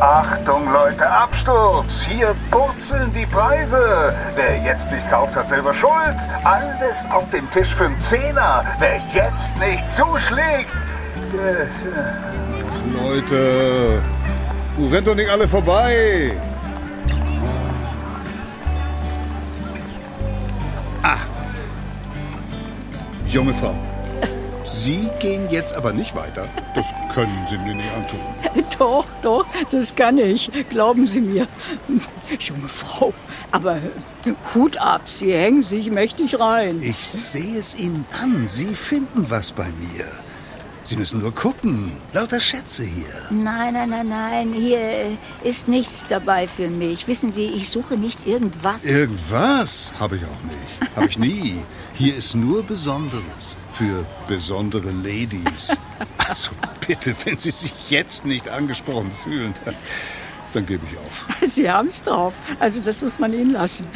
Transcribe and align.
Achtung 0.00 0.72
Leute, 0.72 1.04
Absturz! 1.10 2.02
Hier 2.02 2.32
purzeln 2.52 3.12
die 3.12 3.26
Preise. 3.26 4.14
Wer 4.36 4.62
jetzt 4.62 4.92
nicht 4.92 5.10
kauft, 5.10 5.34
hat 5.34 5.48
selber 5.48 5.74
Schuld. 5.74 6.16
Alles 6.44 7.04
auf 7.10 7.28
dem 7.30 7.50
Tisch 7.50 7.74
für 7.74 7.86
einen 7.86 8.00
Zehner. 8.00 8.64
Wer 8.78 9.00
jetzt 9.12 9.50
nicht 9.58 9.90
zuschlägt. 9.90 10.70
Ach, 11.96 13.02
Leute, 13.02 14.00
du 14.76 14.86
rennt 14.86 15.08
doch 15.08 15.16
nicht 15.16 15.30
alle 15.30 15.48
vorbei. 15.48 16.32
Ah, 21.02 21.16
junge 23.26 23.52
Frau. 23.52 23.74
Sie 24.64 25.10
gehen 25.18 25.48
jetzt 25.50 25.74
aber 25.74 25.92
nicht 25.92 26.14
weiter. 26.14 26.46
Das 26.74 26.84
können 27.14 27.44
Sie 27.48 27.58
mir 27.58 27.74
nicht 27.74 27.90
antun. 27.94 28.20
Doch, 28.78 29.06
doch, 29.22 29.46
das 29.70 29.94
kann 29.94 30.18
ich. 30.18 30.50
Glauben 30.70 31.06
Sie 31.06 31.20
mir. 31.20 31.46
Junge 32.38 32.68
Frau, 32.68 33.12
aber 33.50 33.78
Hut 34.54 34.76
ab, 34.78 35.02
Sie 35.06 35.32
hängen 35.32 35.62
sich 35.62 35.90
mächtig 35.90 36.38
rein. 36.38 36.82
Ich 36.82 36.96
sehe 37.08 37.58
es 37.58 37.74
Ihnen 37.74 38.04
an. 38.22 38.48
Sie 38.48 38.74
finden 38.74 39.30
was 39.30 39.52
bei 39.52 39.66
mir. 39.66 40.04
Sie 40.88 40.96
müssen 40.96 41.20
nur 41.20 41.34
gucken. 41.34 41.92
Lauter 42.14 42.40
Schätze 42.40 42.82
hier. 42.82 43.04
Nein, 43.28 43.74
nein, 43.74 43.90
nein, 43.90 44.08
nein. 44.08 44.52
Hier 44.54 45.18
ist 45.44 45.68
nichts 45.68 46.06
dabei 46.08 46.48
für 46.48 46.68
mich. 46.68 47.06
Wissen 47.06 47.30
Sie, 47.30 47.44
ich 47.44 47.68
suche 47.68 47.98
nicht 47.98 48.26
irgendwas. 48.26 48.86
Irgendwas 48.86 49.92
habe 50.00 50.16
ich 50.16 50.22
auch 50.24 50.44
nicht. 50.44 50.96
Habe 50.96 51.06
ich 51.06 51.18
nie. 51.18 51.58
Hier 51.92 52.16
ist 52.16 52.34
nur 52.34 52.62
Besonderes 52.62 53.56
für 53.78 54.04
besondere 54.26 54.90
Ladies. 54.90 55.76
Also 56.28 56.50
bitte, 56.86 57.14
wenn 57.24 57.38
Sie 57.38 57.50
sich 57.50 57.72
jetzt 57.88 58.26
nicht 58.26 58.50
angesprochen 58.50 59.10
fühlen, 59.10 59.54
dann, 59.64 59.74
dann 60.52 60.66
gebe 60.66 60.84
ich 60.90 60.98
auf. 60.98 61.48
Sie 61.50 61.70
haben 61.70 61.88
es 61.88 62.02
drauf. 62.02 62.34
Also 62.60 62.82
das 62.82 63.00
muss 63.00 63.18
man 63.18 63.32
Ihnen 63.32 63.52
lassen. 63.52 63.86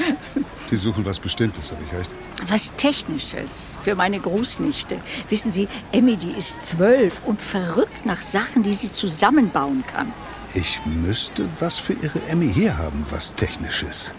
Sie 0.70 0.76
suchen 0.76 1.04
was 1.04 1.20
Bestimmtes, 1.20 1.70
habe 1.70 1.82
ich 1.86 1.92
recht? 1.92 2.10
Was 2.48 2.72
Technisches 2.76 3.76
für 3.82 3.94
meine 3.94 4.18
Großnichte. 4.18 4.96
Wissen 5.28 5.52
Sie, 5.52 5.68
Emmy, 5.92 6.16
die 6.16 6.30
ist 6.30 6.62
zwölf 6.62 7.20
und 7.26 7.42
verrückt 7.42 8.06
nach 8.06 8.22
Sachen, 8.22 8.62
die 8.62 8.74
sie 8.74 8.90
zusammenbauen 8.90 9.84
kann. 9.92 10.10
Ich 10.54 10.80
müsste 10.86 11.46
was 11.60 11.76
für 11.76 11.92
Ihre 11.92 12.20
Emmy 12.30 12.50
hier 12.50 12.78
haben, 12.78 13.04
was 13.10 13.34
Technisches. 13.34 14.12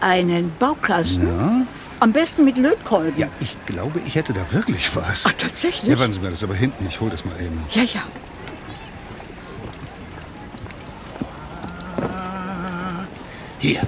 Einen 0.00 0.52
Baukasten? 0.60 1.26
Ja? 1.26 1.66
Am 2.00 2.12
besten 2.12 2.44
mit 2.44 2.56
Lötkolben. 2.58 3.18
Ja, 3.18 3.28
ich 3.40 3.56
glaube, 3.66 4.00
ich 4.06 4.14
hätte 4.14 4.32
da 4.32 4.40
wirklich 4.52 4.94
was. 4.94 5.24
Ach, 5.26 5.32
tatsächlich? 5.32 5.90
Ja, 5.90 5.98
warten 5.98 6.12
Sie 6.12 6.20
mal, 6.20 6.28
das 6.30 6.38
ist 6.38 6.44
aber 6.44 6.54
hinten. 6.54 6.86
Ich 6.88 7.00
hole 7.00 7.10
das 7.10 7.24
mal 7.24 7.34
eben. 7.40 7.62
Ja, 7.72 7.82
ja. 7.82 8.02
Hier. 13.58 13.80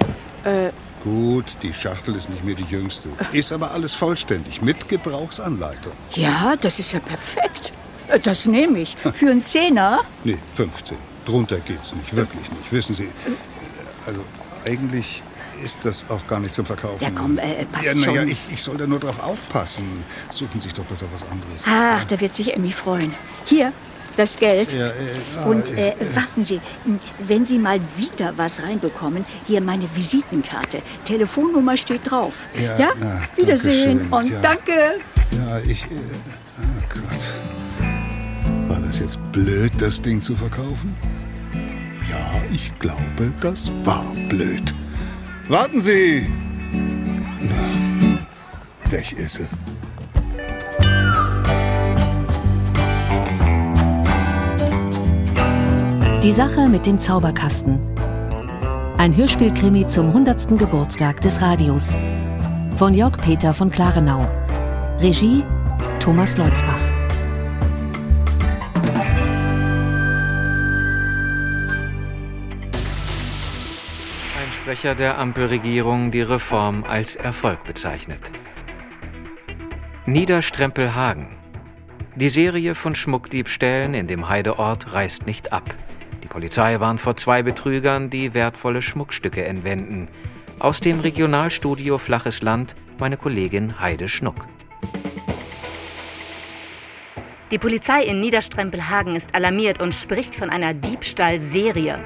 Äh, 0.43 0.71
Gut, 1.03 1.45
die 1.63 1.73
Schachtel 1.73 2.15
ist 2.15 2.29
nicht 2.29 2.43
mehr 2.43 2.55
die 2.55 2.65
jüngste. 2.65 3.07
Ist 3.31 3.53
aber 3.53 3.71
alles 3.71 3.93
vollständig, 3.93 4.61
mit 4.61 4.89
Gebrauchsanleitung. 4.89 5.93
ja, 6.13 6.55
das 6.59 6.79
ist 6.79 6.91
ja 6.91 6.99
perfekt. 6.99 7.71
Äh, 8.09 8.19
Das 8.19 8.45
nehme 8.45 8.79
ich. 8.79 8.97
Für 9.13 9.29
einen 9.31 9.41
Zehner? 9.43 10.01
Nee, 10.25 10.37
15. 10.55 10.97
Drunter 11.25 11.59
geht's 11.59 11.95
nicht, 11.95 12.13
wirklich 12.15 12.49
nicht. 12.51 12.71
Wissen 12.71 12.95
Sie, 12.95 13.07
also 14.05 14.19
eigentlich 14.65 15.21
ist 15.63 15.85
das 15.85 16.05
auch 16.09 16.25
gar 16.27 16.39
nicht 16.39 16.55
zum 16.55 16.65
Verkaufen. 16.65 17.03
Ja, 17.03 17.09
komm, 17.13 17.37
äh, 17.37 17.65
passt 17.65 17.85
ja, 17.85 17.93
na 17.95 17.99
ja, 17.99 18.21
schon. 18.21 18.27
ich, 18.29 18.37
ich 18.51 18.61
soll 18.61 18.77
da 18.77 18.87
nur 18.87 18.99
drauf 18.99 19.21
aufpassen. 19.21 20.03
Suchen 20.29 20.59
Sie 20.59 20.67
sich 20.67 20.73
doch 20.73 20.85
besser 20.85 21.05
was 21.11 21.23
anderes. 21.23 21.65
Ach, 21.67 22.03
da 22.05 22.19
wird 22.19 22.33
sich 22.33 22.53
Emmy 22.53 22.71
freuen. 22.71 23.13
Hier, 23.45 23.71
das 24.17 24.37
Geld. 24.37 24.73
Ja, 24.73 24.87
äh, 24.87 24.91
ah, 25.37 25.45
Und 25.45 25.77
äh, 25.77 25.93
warten 26.13 26.43
Sie, 26.43 26.59
wenn 27.19 27.45
Sie 27.45 27.57
mal 27.57 27.79
wieder 27.95 28.33
was 28.35 28.61
reinbekommen, 28.61 29.25
hier 29.47 29.61
meine 29.61 29.87
Visitenkarte. 29.95 30.81
Telefonnummer 31.05 31.77
steht 31.77 32.09
drauf. 32.09 32.47
Ja, 32.59 32.91
na, 32.99 33.21
Wiedersehen 33.35 34.11
und 34.11 34.31
ja. 34.31 34.41
danke. 34.41 34.99
Ja, 35.31 35.59
ich. 35.59 35.83
Äh, 35.83 35.87
oh 36.59 36.83
Gott. 36.93 38.69
War 38.69 38.79
das 38.79 38.99
jetzt 38.99 39.19
blöd, 39.31 39.71
das 39.79 40.01
Ding 40.01 40.21
zu 40.21 40.35
verkaufen? 40.35 40.95
Ja, 42.09 42.41
ich 42.51 42.73
glaube, 42.79 43.31
das 43.39 43.71
war 43.83 44.05
blöd. 44.29 44.73
Warten 45.49 45.79
Sie! 45.81 46.31
Na, 47.41 48.91
weg 48.91 49.11
ist 49.13 49.33
sie. 49.33 49.47
Die 56.21 56.31
Sache 56.31 56.69
mit 56.69 56.85
dem 56.85 56.99
Zauberkasten. 56.99 57.79
Ein 58.99 59.17
Hörspielkrimi 59.17 59.87
zum 59.87 60.09
100. 60.09 60.55
Geburtstag 60.55 61.19
des 61.21 61.41
Radios. 61.41 61.97
Von 62.77 62.93
Jörg 62.93 63.17
Peter 63.17 63.51
von 63.51 63.71
Klarenau. 63.71 64.23
Regie 64.99 65.43
Thomas 65.99 66.37
Leutzbach. 66.37 66.98
Sprecher 74.69 74.93
der 74.93 75.17
Ampelregierung 75.17 76.11
die 76.11 76.21
Reform 76.21 76.83
als 76.83 77.15
Erfolg 77.15 77.63
bezeichnet. 77.63 78.19
Niederstrempelhagen. 80.05 81.25
Die 82.15 82.29
Serie 82.29 82.75
von 82.75 82.93
Schmuckdiebstählen 82.93 83.95
in 83.95 84.05
dem 84.05 84.29
Heideort 84.29 84.93
reißt 84.93 85.25
nicht 85.25 85.51
ab. 85.51 85.73
Die 86.21 86.27
Polizei 86.27 86.79
warnt 86.79 87.01
vor 87.01 87.17
zwei 87.17 87.41
Betrügern, 87.41 88.11
die 88.11 88.35
wertvolle 88.35 88.83
Schmuckstücke 88.83 89.43
entwenden. 89.43 90.07
Aus 90.59 90.79
dem 90.79 90.99
Regionalstudio 90.99 91.97
Flaches 91.97 92.43
Land 92.43 92.75
meine 92.99 93.17
Kollegin 93.17 93.79
Heide 93.79 94.07
Schnuck. 94.07 94.45
Die 97.49 97.57
Polizei 97.57 98.03
in 98.03 98.19
Niederstrempelhagen 98.19 99.15
ist 99.15 99.33
alarmiert 99.33 99.81
und 99.81 99.95
spricht 99.95 100.35
von 100.35 100.51
einer 100.51 100.75
Diebstahlserie. 100.75 101.97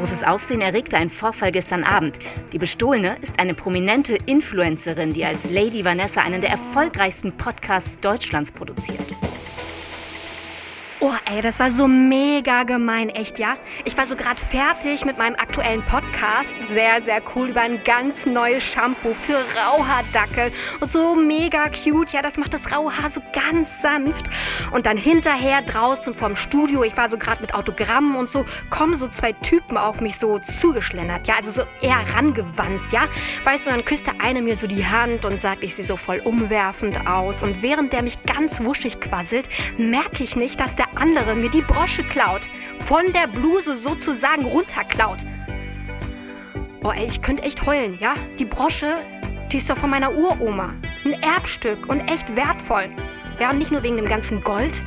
Großes 0.00 0.24
Aufsehen 0.24 0.62
erregte 0.62 0.96
ein 0.96 1.10
Vorfall 1.10 1.52
gestern 1.52 1.84
Abend. 1.84 2.16
Die 2.54 2.58
Bestohlene 2.58 3.18
ist 3.20 3.38
eine 3.38 3.52
prominente 3.52 4.16
Influencerin, 4.24 5.12
die 5.12 5.26
als 5.26 5.38
Lady 5.50 5.84
Vanessa 5.84 6.22
einen 6.22 6.40
der 6.40 6.48
erfolgreichsten 6.48 7.36
Podcasts 7.36 7.90
Deutschlands 8.00 8.50
produziert. 8.50 9.14
Oh, 11.02 11.14
ey, 11.24 11.40
das 11.40 11.58
war 11.58 11.70
so 11.70 11.88
mega 11.88 12.64
gemein, 12.64 13.08
echt, 13.08 13.38
ja? 13.38 13.56
Ich 13.86 13.96
war 13.96 14.06
so 14.06 14.14
gerade 14.16 14.38
fertig 14.50 15.02
mit 15.06 15.16
meinem 15.16 15.34
aktuellen 15.36 15.80
Podcast. 15.86 16.50
Sehr, 16.74 17.00
sehr 17.00 17.22
cool 17.34 17.48
über 17.48 17.62
ein 17.62 17.82
ganz 17.84 18.26
neues 18.26 18.62
Shampoo 18.62 19.14
für 19.24 19.38
Rauhaardackel. 19.56 20.52
Und 20.78 20.92
so 20.92 21.14
mega 21.14 21.70
cute, 21.70 22.12
ja, 22.12 22.20
das 22.20 22.36
macht 22.36 22.52
das 22.52 22.70
raue 22.70 22.94
Haar 22.94 23.08
so 23.08 23.22
ganz 23.32 23.66
sanft. 23.80 24.26
Und 24.72 24.84
dann 24.84 24.98
hinterher 24.98 25.62
draußen 25.62 26.12
vorm 26.12 26.36
Studio, 26.36 26.84
ich 26.84 26.94
war 26.98 27.08
so 27.08 27.16
gerade 27.16 27.40
mit 27.40 27.54
Autogrammen 27.54 28.16
und 28.16 28.28
so, 28.28 28.44
kommen 28.68 28.98
so 28.98 29.08
zwei 29.08 29.32
Typen 29.32 29.78
auf 29.78 30.02
mich 30.02 30.18
so 30.18 30.38
zugeschlendert, 30.60 31.26
ja, 31.26 31.36
also 31.36 31.50
so 31.50 31.62
eher 31.80 32.04
rangewanzt, 32.14 32.92
ja? 32.92 33.08
Weißt 33.44 33.64
du, 33.64 33.70
dann 33.70 33.86
küsst 33.86 34.06
der 34.06 34.20
eine 34.20 34.42
mir 34.42 34.54
so 34.58 34.66
die 34.66 34.84
Hand 34.84 35.24
und 35.24 35.40
sagt, 35.40 35.62
ich 35.62 35.74
sehe 35.74 35.84
so 35.86 35.96
voll 35.96 36.18
umwerfend 36.18 37.06
aus. 37.06 37.42
Und 37.42 37.62
während 37.62 37.94
der 37.94 38.02
mich 38.02 38.22
ganz 38.24 38.62
wuschig 38.62 39.00
quasselt, 39.00 39.48
merke 39.78 40.22
ich 40.22 40.36
nicht, 40.36 40.60
dass 40.60 40.76
der 40.76 40.89
andere 40.94 41.34
mir 41.34 41.50
die 41.50 41.62
Brosche 41.62 42.02
klaut. 42.04 42.42
Von 42.84 43.12
der 43.12 43.26
Bluse 43.26 43.76
sozusagen 43.76 44.44
runterklaut. 44.44 45.18
Oh, 46.82 46.90
ey, 46.90 47.06
ich 47.06 47.20
könnte 47.20 47.42
echt 47.42 47.64
heulen, 47.66 47.98
ja? 48.00 48.14
Die 48.38 48.44
Brosche, 48.44 48.98
die 49.52 49.58
ist 49.58 49.68
doch 49.68 49.78
von 49.78 49.90
meiner 49.90 50.12
Uroma. 50.12 50.74
Ein 51.04 51.12
Erbstück 51.22 51.88
und 51.88 52.00
echt 52.08 52.34
wertvoll. 52.34 52.88
Ja, 53.38 53.50
und 53.50 53.58
nicht 53.58 53.70
nur 53.70 53.82
wegen 53.82 53.96
dem 53.96 54.08
ganzen 54.08 54.42
Gold. 54.42 54.82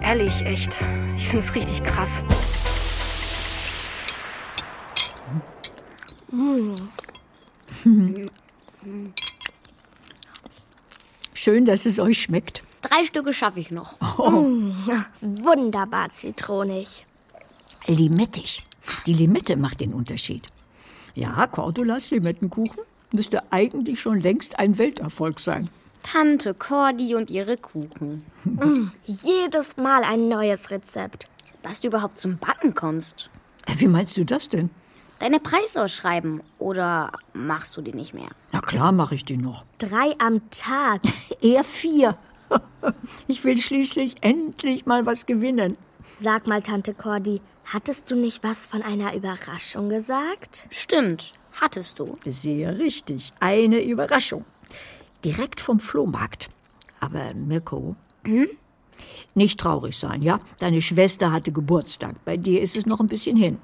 Ehrlich, 0.00 0.44
echt. 0.44 0.72
Ich 1.16 1.28
finde 1.28 1.44
es 1.44 1.54
richtig 1.54 1.82
krass. 1.84 2.10
Schön, 11.34 11.64
dass 11.66 11.86
es 11.86 11.98
euch 11.98 12.22
schmeckt. 12.22 12.62
Drei 12.82 13.04
Stücke 13.04 13.32
schaffe 13.32 13.60
ich 13.60 13.70
noch. 13.70 13.98
Mm, 14.18 14.72
wunderbar 15.20 16.10
zitronig. 16.10 17.04
Limettig. 17.86 18.66
Die 19.06 19.14
Limette 19.14 19.56
macht 19.56 19.80
den 19.80 19.92
Unterschied. 19.92 20.46
Ja, 21.14 21.46
Cordulas 21.46 22.10
Limettenkuchen 22.10 22.82
müsste 23.12 23.42
eigentlich 23.52 24.00
schon 24.00 24.20
längst 24.20 24.58
ein 24.58 24.78
Welterfolg 24.78 25.40
sein. 25.40 25.68
Tante 26.02 26.54
Cordy 26.54 27.14
und 27.14 27.30
ihre 27.30 27.56
Kuchen. 27.56 28.24
Mm, 28.44 28.90
jedes 29.04 29.76
Mal 29.76 30.04
ein 30.04 30.28
neues 30.28 30.70
Rezept. 30.70 31.28
Dass 31.62 31.80
du 31.80 31.88
überhaupt 31.88 32.18
zum 32.18 32.38
Backen 32.38 32.74
kommst. 32.74 33.28
Äh, 33.66 33.74
Wie 33.78 33.88
meinst 33.88 34.16
du 34.16 34.24
das 34.24 34.48
denn? 34.48 34.70
Deine 35.18 35.38
Preisausschreiben. 35.40 36.42
Oder 36.58 37.12
machst 37.34 37.76
du 37.76 37.82
die 37.82 37.92
nicht 37.92 38.14
mehr? 38.14 38.28
Na 38.52 38.60
klar 38.60 38.92
mache 38.92 39.16
ich 39.16 39.24
die 39.24 39.36
noch. 39.36 39.64
Drei 39.78 40.14
am 40.18 40.48
Tag. 40.50 41.02
Eher 41.42 41.64
vier. 41.64 42.16
Ich 43.26 43.44
will 43.44 43.58
schließlich 43.58 44.16
endlich 44.20 44.86
mal 44.86 45.06
was 45.06 45.26
gewinnen. 45.26 45.76
Sag 46.18 46.46
mal, 46.46 46.62
Tante 46.62 46.94
Cordy, 46.94 47.40
Hattest 47.70 48.10
du 48.10 48.16
nicht 48.16 48.42
was 48.42 48.64
von 48.64 48.82
einer 48.82 49.14
Überraschung 49.14 49.90
gesagt? 49.90 50.68
Stimmt, 50.70 51.34
hattest 51.60 51.98
du. 51.98 52.14
Sehr 52.24 52.78
richtig. 52.78 53.30
Eine 53.40 53.84
Überraschung. 53.84 54.46
Direkt 55.22 55.60
vom 55.60 55.78
Flohmarkt. 55.78 56.48
Aber 56.98 57.34
Mirko, 57.34 57.94
hm? 58.24 58.48
nicht 59.34 59.60
traurig 59.60 59.98
sein, 59.98 60.22
ja? 60.22 60.40
Deine 60.60 60.80
Schwester 60.80 61.30
hatte 61.30 61.52
Geburtstag. 61.52 62.14
Bei 62.24 62.38
dir 62.38 62.62
ist 62.62 62.74
es 62.74 62.86
noch 62.86 63.00
ein 63.00 63.06
bisschen 63.06 63.36
hin. 63.36 63.58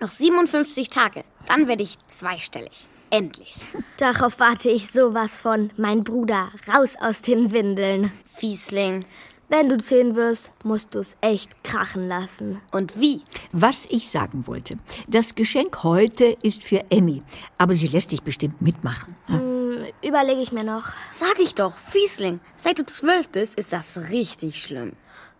Noch 0.00 0.12
57 0.12 0.88
Tage. 0.88 1.24
Dann 1.48 1.66
werde 1.66 1.82
ich 1.82 1.98
zweistellig. 2.06 2.86
Endlich. 3.10 3.56
Darauf 3.98 4.38
warte 4.40 4.70
ich 4.70 4.90
sowas 4.90 5.40
von. 5.40 5.70
Mein 5.76 6.04
Bruder, 6.04 6.48
raus 6.72 6.94
aus 7.00 7.22
den 7.22 7.52
Windeln. 7.52 8.12
Fiesling. 8.36 9.04
Wenn 9.48 9.68
du 9.68 9.78
zehn 9.78 10.16
wirst, 10.16 10.50
musst 10.64 10.94
du 10.94 10.98
es 10.98 11.16
echt 11.20 11.62
krachen 11.62 12.08
lassen. 12.08 12.60
Und 12.72 12.98
wie? 12.98 13.22
Was 13.52 13.86
ich 13.88 14.10
sagen 14.10 14.48
wollte. 14.48 14.76
Das 15.06 15.36
Geschenk 15.36 15.84
heute 15.84 16.36
ist 16.42 16.64
für 16.64 16.84
Emmy. 16.90 17.22
Aber 17.56 17.76
sie 17.76 17.86
lässt 17.86 18.10
dich 18.10 18.22
bestimmt 18.22 18.60
mitmachen. 18.60 19.14
Hm, 19.26 19.86
überlege 20.02 20.40
ich 20.40 20.50
mir 20.50 20.64
noch. 20.64 20.88
Sag 21.12 21.38
ich 21.38 21.54
doch, 21.54 21.76
Fiesling. 21.78 22.40
Seit 22.56 22.80
du 22.80 22.86
zwölf 22.86 23.28
bist, 23.28 23.56
ist 23.58 23.72
das 23.72 24.10
richtig 24.10 24.60
schlimm. 24.60 24.94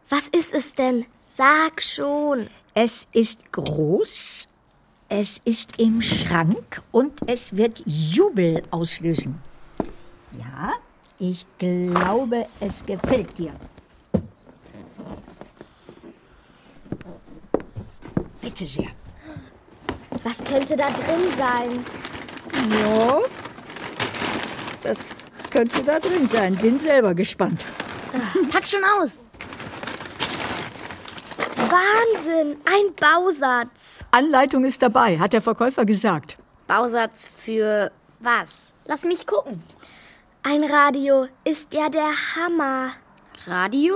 Was 0.09 0.29
ist 0.29 0.55
es 0.55 0.75
denn? 0.75 1.05
Sag 1.17 1.83
schon. 1.83 2.49
Es 2.75 3.09
ist 3.13 3.53
groß, 3.53 4.47
es 5.09 5.41
ist 5.45 5.79
im 5.79 6.03
Schrank 6.03 6.83
und 6.91 7.13
es 7.27 7.57
wird 7.57 7.83
Jubel 7.87 8.63
auslösen. 8.71 9.41
Ja, 10.33 10.73
ich 11.19 11.47
glaube, 11.59 12.47
es 12.61 12.85
gefällt 12.85 13.39
dir. 13.39 13.53
Bitte 18.41 18.67
sehr. 18.67 18.91
Was 20.25 20.39
könnte 20.45 20.77
da 20.77 20.91
drin 20.91 21.31
sein? 21.39 21.85
Ja, 22.81 23.21
das 24.83 25.15
könnte 25.51 25.85
da 25.85 26.01
drin 26.01 26.27
sein. 26.27 26.57
Bin 26.57 26.79
selber 26.79 27.15
gespannt. 27.15 27.65
Pack 28.51 28.67
schon 28.67 28.83
aus. 28.99 29.23
Wahnsinn, 31.57 32.57
ein 32.65 32.95
Bausatz. 32.99 33.96
Anleitung 34.17 34.65
ist 34.65 34.81
dabei, 34.81 35.19
hat 35.19 35.35
der 35.35 35.43
Verkäufer 35.43 35.85
gesagt. 35.85 36.39
Bausatz 36.67 37.29
für 37.29 37.93
was? 38.21 38.73
Lass 38.87 39.05
mich 39.05 39.27
gucken. 39.27 39.63
Ein 40.43 40.65
Radio 40.65 41.27
ist 41.45 41.75
ja 41.75 41.91
der 41.91 42.13
Hammer. 42.35 42.93
Radio? 43.47 43.95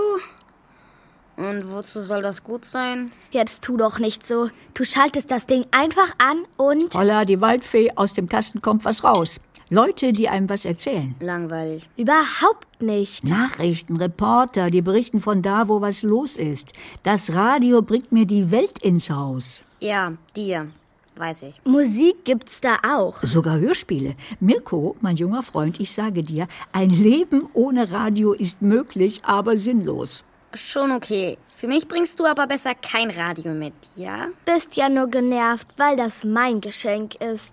Und 1.38 1.72
wozu 1.72 2.02
soll 2.02 2.20
das 2.20 2.44
gut 2.44 2.66
sein? 2.66 3.12
Jetzt 3.30 3.64
tu 3.64 3.78
doch 3.78 3.98
nicht 3.98 4.26
so. 4.26 4.50
Du 4.74 4.84
schaltest 4.84 5.30
das 5.30 5.46
Ding 5.46 5.64
einfach 5.70 6.12
an 6.18 6.44
und. 6.58 6.94
Holla, 6.94 7.24
die 7.24 7.40
Waldfee, 7.40 7.92
aus 7.96 8.12
dem 8.12 8.28
Kasten 8.28 8.60
kommt 8.60 8.84
was 8.84 9.02
raus. 9.02 9.40
Leute, 9.70 10.12
die 10.12 10.28
einem 10.28 10.50
was 10.50 10.66
erzählen. 10.66 11.14
Langweilig. 11.20 11.88
Überhaupt 11.96 12.82
nicht. 12.82 13.24
Nachrichten, 13.24 13.96
Reporter, 13.96 14.70
die 14.70 14.82
berichten 14.82 15.22
von 15.22 15.40
da, 15.40 15.68
wo 15.68 15.80
was 15.80 16.02
los 16.02 16.36
ist. 16.36 16.74
Das 17.04 17.32
Radio 17.32 17.80
bringt 17.80 18.12
mir 18.12 18.26
die 18.26 18.50
Welt 18.50 18.82
ins 18.82 19.08
Haus. 19.08 19.64
Ja, 19.80 20.12
dir. 20.36 20.68
Weiß 21.16 21.42
ich. 21.42 21.60
Musik 21.64 22.24
gibt's 22.24 22.60
da 22.60 22.78
auch. 22.86 23.20
Sogar 23.22 23.58
Hörspiele. 23.58 24.14
Mirko, 24.38 24.96
mein 25.00 25.16
junger 25.16 25.42
Freund, 25.42 25.80
ich 25.80 25.92
sage 25.92 26.22
dir, 26.22 26.46
ein 26.72 26.90
Leben 26.90 27.48
ohne 27.52 27.90
Radio 27.90 28.32
ist 28.32 28.62
möglich, 28.62 29.20
aber 29.24 29.58
sinnlos. 29.58 30.24
Schon 30.54 30.92
okay. 30.92 31.36
Für 31.46 31.68
mich 31.68 31.86
bringst 31.86 32.18
du 32.20 32.24
aber 32.24 32.46
besser 32.46 32.74
kein 32.74 33.10
Radio 33.10 33.52
mit, 33.52 33.74
ja? 33.96 34.28
Bist 34.46 34.76
ja 34.76 34.88
nur 34.88 35.08
genervt, 35.08 35.68
weil 35.76 35.96
das 35.96 36.24
mein 36.24 36.60
Geschenk 36.60 37.16
ist. 37.16 37.52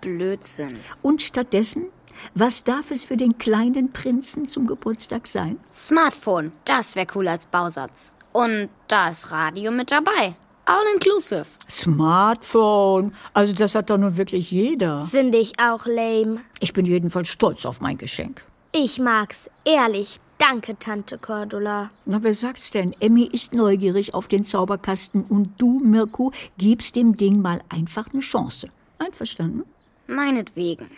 Blödsinn. 0.00 0.78
Und 1.02 1.22
stattdessen? 1.22 1.86
Was 2.34 2.64
darf 2.64 2.90
es 2.90 3.04
für 3.04 3.16
den 3.16 3.38
kleinen 3.38 3.90
Prinzen 3.90 4.46
zum 4.46 4.66
Geburtstag 4.66 5.26
sein? 5.26 5.58
Smartphone. 5.70 6.52
Das 6.64 6.96
wäre 6.96 7.06
cool 7.14 7.28
als 7.28 7.46
Bausatz. 7.46 8.14
Und 8.32 8.68
das 8.88 9.30
Radio 9.30 9.70
mit 9.70 9.90
dabei. 9.90 10.36
All 10.68 10.84
inclusive. 10.92 11.46
Smartphone. 11.70 13.14
Also 13.32 13.54
das 13.54 13.74
hat 13.74 13.88
doch 13.88 13.96
nun 13.96 14.18
wirklich 14.18 14.50
jeder. 14.50 15.06
Finde 15.06 15.38
ich 15.38 15.58
auch 15.58 15.86
lame. 15.86 16.40
Ich 16.60 16.74
bin 16.74 16.84
jedenfalls 16.84 17.30
stolz 17.30 17.64
auf 17.64 17.80
mein 17.80 17.96
Geschenk. 17.96 18.44
Ich 18.72 18.98
mag's. 18.98 19.48
Ehrlich. 19.64 20.20
Danke, 20.36 20.78
Tante 20.78 21.16
Cordula. 21.16 21.90
Na, 22.04 22.22
wer 22.22 22.34
sagt's 22.34 22.70
denn? 22.70 22.94
Emmy 23.00 23.24
ist 23.32 23.54
neugierig 23.54 24.12
auf 24.12 24.28
den 24.28 24.44
Zauberkasten 24.44 25.24
und 25.24 25.48
du, 25.56 25.80
Mirko, 25.80 26.32
gibst 26.58 26.96
dem 26.96 27.16
Ding 27.16 27.40
mal 27.40 27.62
einfach 27.70 28.06
eine 28.12 28.20
Chance. 28.20 28.68
Einverstanden? 28.98 29.64
Meinetwegen. 30.06 30.90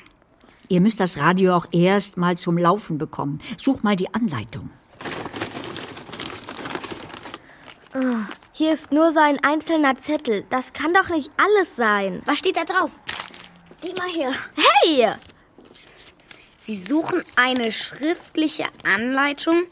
Ihr 0.68 0.80
müsst 0.80 0.98
das 0.98 1.16
Radio 1.16 1.54
auch 1.54 1.66
erst 1.70 2.16
mal 2.16 2.36
zum 2.36 2.58
Laufen 2.58 2.98
bekommen. 2.98 3.38
Such 3.56 3.84
mal 3.84 3.94
die 3.94 4.12
Anleitung. 4.12 4.70
Hier 8.60 8.72
ist 8.74 8.92
nur 8.92 9.10
so 9.10 9.20
ein 9.20 9.42
einzelner 9.42 9.96
Zettel. 9.96 10.44
Das 10.50 10.74
kann 10.74 10.92
doch 10.92 11.08
nicht 11.08 11.30
alles 11.38 11.76
sein. 11.76 12.20
Was 12.26 12.40
steht 12.40 12.58
da 12.58 12.64
drauf? 12.64 12.90
Geh 13.80 13.94
mal 13.94 14.10
her. 14.10 14.34
Hey! 14.54 15.14
Sie 16.58 16.76
suchen 16.76 17.24
eine 17.36 17.72
schriftliche 17.72 18.66
Anleitung 18.84 19.62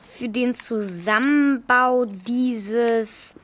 für 0.00 0.30
den 0.30 0.54
Zusammenbau 0.54 2.06
dieses 2.06 3.34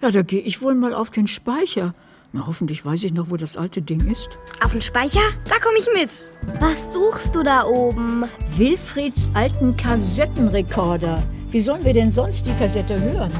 ja, 0.00 0.10
da 0.12 0.22
gehe 0.22 0.40
ich 0.40 0.62
wohl 0.62 0.76
mal 0.76 0.94
auf 0.94 1.10
den 1.10 1.26
Speicher. 1.26 1.94
Na, 2.32 2.46
hoffentlich 2.46 2.84
weiß 2.84 3.02
ich 3.02 3.12
noch, 3.12 3.28
wo 3.28 3.36
das 3.36 3.56
alte 3.56 3.82
Ding 3.82 4.08
ist. 4.08 4.28
Auf 4.62 4.70
den 4.70 4.82
Speicher? 4.82 5.32
Da 5.48 5.56
komme 5.58 5.78
ich 5.78 5.88
mit. 5.92 6.30
Was 6.60 6.92
suchst 6.92 7.34
du 7.34 7.42
da 7.42 7.64
oben? 7.64 8.22
Wilfrieds 8.56 9.28
alten 9.34 9.76
Kassettenrekorder. 9.76 11.20
Wie 11.48 11.60
sollen 11.60 11.84
wir 11.84 11.92
denn 11.92 12.08
sonst 12.08 12.46
die 12.46 12.54
Kassette 12.54 13.00
hören? 13.00 13.32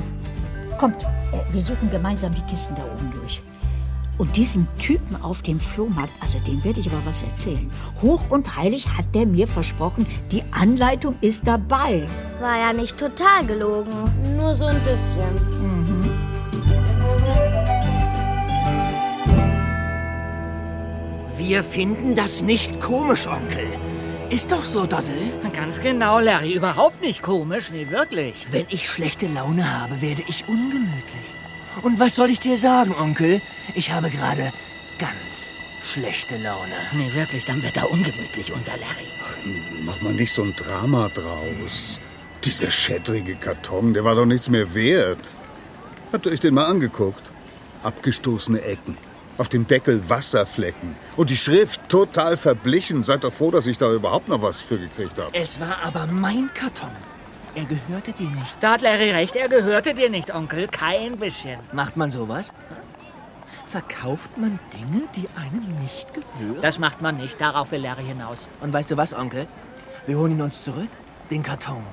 Kommt, 0.80 1.04
äh, 1.04 1.52
wir 1.52 1.62
suchen 1.62 1.88
gemeinsam 1.88 2.34
die 2.34 2.42
Kisten 2.50 2.74
da 2.74 2.82
oben 2.82 3.12
durch. 3.12 3.40
Und 4.16 4.36
diesem 4.36 4.66
Typen 4.78 5.20
auf 5.22 5.42
dem 5.42 5.58
Flohmarkt, 5.58 6.12
also 6.20 6.38
dem 6.40 6.62
werde 6.62 6.80
ich 6.80 6.86
aber 6.86 7.04
was 7.04 7.22
erzählen. 7.22 7.70
Hoch 8.00 8.22
und 8.30 8.56
heilig 8.56 8.88
hat 8.88 9.06
der 9.14 9.26
mir 9.26 9.48
versprochen, 9.48 10.06
die 10.30 10.42
Anleitung 10.52 11.16
ist 11.20 11.46
dabei. 11.46 12.06
War 12.40 12.58
ja 12.58 12.72
nicht 12.72 12.96
total 12.96 13.44
gelogen. 13.46 13.92
Nur 14.36 14.54
so 14.54 14.66
ein 14.66 14.80
bisschen. 14.80 15.34
Mhm. 15.60 16.10
Wir 21.36 21.62
finden 21.62 22.14
das 22.14 22.40
nicht 22.40 22.80
komisch, 22.80 23.26
Onkel. 23.26 23.66
Ist 24.30 24.50
doch 24.50 24.64
so, 24.64 24.86
Doddle. 24.86 25.04
Ganz 25.52 25.80
genau, 25.80 26.18
Larry. 26.18 26.54
Überhaupt 26.54 27.02
nicht 27.02 27.22
komisch. 27.22 27.70
Nee, 27.70 27.90
wirklich. 27.90 28.46
Wenn 28.50 28.66
ich 28.70 28.88
schlechte 28.88 29.26
Laune 29.26 29.80
habe, 29.80 30.00
werde 30.00 30.22
ich 30.26 30.48
ungemütlich. 30.48 31.33
Und 31.82 32.00
was 32.00 32.14
soll 32.14 32.30
ich 32.30 32.40
dir 32.40 32.56
sagen, 32.56 32.94
Onkel? 32.94 33.40
Ich 33.74 33.90
habe 33.90 34.10
gerade 34.10 34.52
ganz 34.98 35.58
schlechte 35.82 36.36
Laune. 36.36 36.74
Nee, 36.92 37.12
wirklich, 37.14 37.44
dann 37.44 37.62
wird 37.62 37.76
er 37.76 37.90
ungemütlich, 37.90 38.52
unser 38.52 38.72
Larry. 38.72 39.08
Ach, 39.22 39.36
mach 39.84 40.00
mal 40.00 40.14
nicht 40.14 40.32
so 40.32 40.42
ein 40.42 40.54
Drama 40.56 41.08
draus. 41.08 42.00
Dieser 42.44 42.70
schädrige 42.70 43.34
Karton, 43.36 43.94
der 43.94 44.04
war 44.04 44.14
doch 44.14 44.26
nichts 44.26 44.48
mehr 44.48 44.74
wert. 44.74 45.34
Habt 46.12 46.26
ihr 46.26 46.32
euch 46.32 46.40
den 46.40 46.54
mal 46.54 46.66
angeguckt? 46.66 47.22
Abgestoßene 47.82 48.62
Ecken. 48.62 48.96
Auf 49.36 49.48
dem 49.48 49.66
Deckel 49.66 50.08
Wasserflecken. 50.08 50.94
Und 51.16 51.30
die 51.30 51.36
Schrift 51.36 51.80
total 51.88 52.36
verblichen. 52.36 53.02
Seid 53.02 53.24
doch 53.24 53.32
froh, 53.32 53.50
dass 53.50 53.66
ich 53.66 53.78
da 53.78 53.92
überhaupt 53.92 54.28
noch 54.28 54.42
was 54.42 54.60
für 54.60 54.78
gekriegt 54.78 55.18
habe. 55.18 55.30
Es 55.32 55.58
war 55.58 55.78
aber 55.84 56.06
mein 56.06 56.50
Karton. 56.54 56.90
Er 57.56 57.64
gehörte 57.66 58.12
dir 58.12 58.28
nicht. 58.30 58.56
Da 58.60 58.72
hat 58.72 58.82
Larry 58.82 59.10
recht, 59.10 59.36
er 59.36 59.48
gehörte 59.48 59.94
dir 59.94 60.10
nicht, 60.10 60.34
Onkel. 60.34 60.66
Kein 60.66 61.18
bisschen. 61.18 61.60
Macht 61.72 61.96
man 61.96 62.10
sowas? 62.10 62.52
Verkauft 63.68 64.36
man 64.36 64.58
Dinge, 64.72 65.02
die 65.14 65.28
einem 65.36 65.64
nicht 65.80 66.06
gehören? 66.14 66.62
Das 66.62 66.78
macht 66.78 67.00
man 67.00 67.16
nicht, 67.16 67.40
darauf 67.40 67.70
will 67.70 67.80
Larry 67.80 68.04
hinaus. 68.04 68.48
Und 68.60 68.72
weißt 68.72 68.90
du 68.90 68.96
was, 68.96 69.14
Onkel? 69.14 69.46
Wir 70.06 70.18
holen 70.18 70.32
ihn 70.32 70.42
uns 70.42 70.64
zurück. 70.64 70.88
Den 71.30 71.42
Karton. 71.42 71.84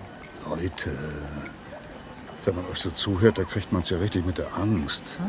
Leute, 0.50 0.92
wenn 2.44 2.56
man 2.56 2.66
euch 2.72 2.80
so 2.80 2.90
zuhört, 2.90 3.38
da 3.38 3.44
kriegt 3.44 3.72
man 3.72 3.84
es 3.84 3.90
ja 3.90 3.98
richtig 3.98 4.26
mit 4.26 4.38
der 4.40 4.56
Angst. 4.58 5.20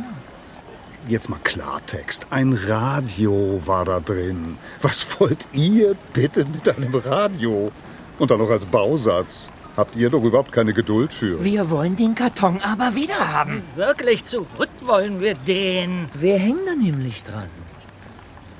Jetzt 1.08 1.28
mal 1.28 1.38
Klartext. 1.44 2.26
Ein 2.30 2.52
Radio 2.52 3.60
war 3.66 3.84
da 3.84 4.00
drin. 4.00 4.56
Was 4.80 5.20
wollt 5.20 5.46
ihr 5.52 5.94
bitte 6.12 6.44
mit 6.44 6.68
einem 6.68 6.94
Radio? 6.94 7.70
Und 8.18 8.30
dann 8.30 8.38
noch 8.38 8.50
als 8.50 8.64
Bausatz. 8.64 9.50
Habt 9.76 9.96
ihr 9.96 10.10
doch 10.10 10.22
überhaupt 10.22 10.52
keine 10.52 10.74
Geduld 10.74 11.12
für. 11.12 11.42
Wir 11.42 11.70
wollen 11.70 11.96
den 11.96 12.14
Karton 12.14 12.60
aber 12.60 12.94
wieder 12.94 13.32
haben. 13.32 13.62
Wirklich 13.74 14.24
zurück 14.26 14.68
wollen 14.82 15.20
wir 15.20 15.34
den. 15.34 16.10
Wir 16.14 16.38
hängen 16.38 16.66
da 16.66 16.74
nämlich 16.74 17.22
dran. 17.22 17.48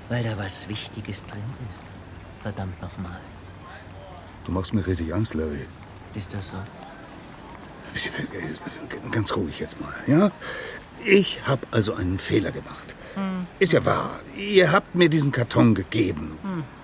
Weil 0.09 0.25
da 0.25 0.39
was 0.39 0.69
Wichtiges 0.69 1.25
drin 1.27 1.43
ist. 1.71 1.85
Verdammt 2.43 2.81
nochmal. 2.81 3.21
Du 4.47 4.53
machst 4.53 4.73
mir 4.73 4.87
richtig 4.87 5.15
Angst, 5.15 5.35
Larry. 5.35 5.67
Ist 6.15 6.33
das 6.33 6.49
so? 6.49 6.57
Ganz 9.11 9.37
ruhig 9.37 9.59
jetzt 9.61 9.79
mal, 9.81 9.93
ja? 10.07 10.31
Ich 11.05 11.41
habe 11.45 11.67
also 11.71 11.95
einen 11.95 12.19
Fehler 12.19 12.53
gemacht. 12.53 12.95
Ist 13.59 13.73
ja 13.73 13.85
wahr. 13.85 14.21
Ihr 14.37 14.73
habt 14.73 14.95
mir 14.95 15.09
diesen 15.09 15.33
Karton 15.33 15.75
gegeben. 15.75 16.39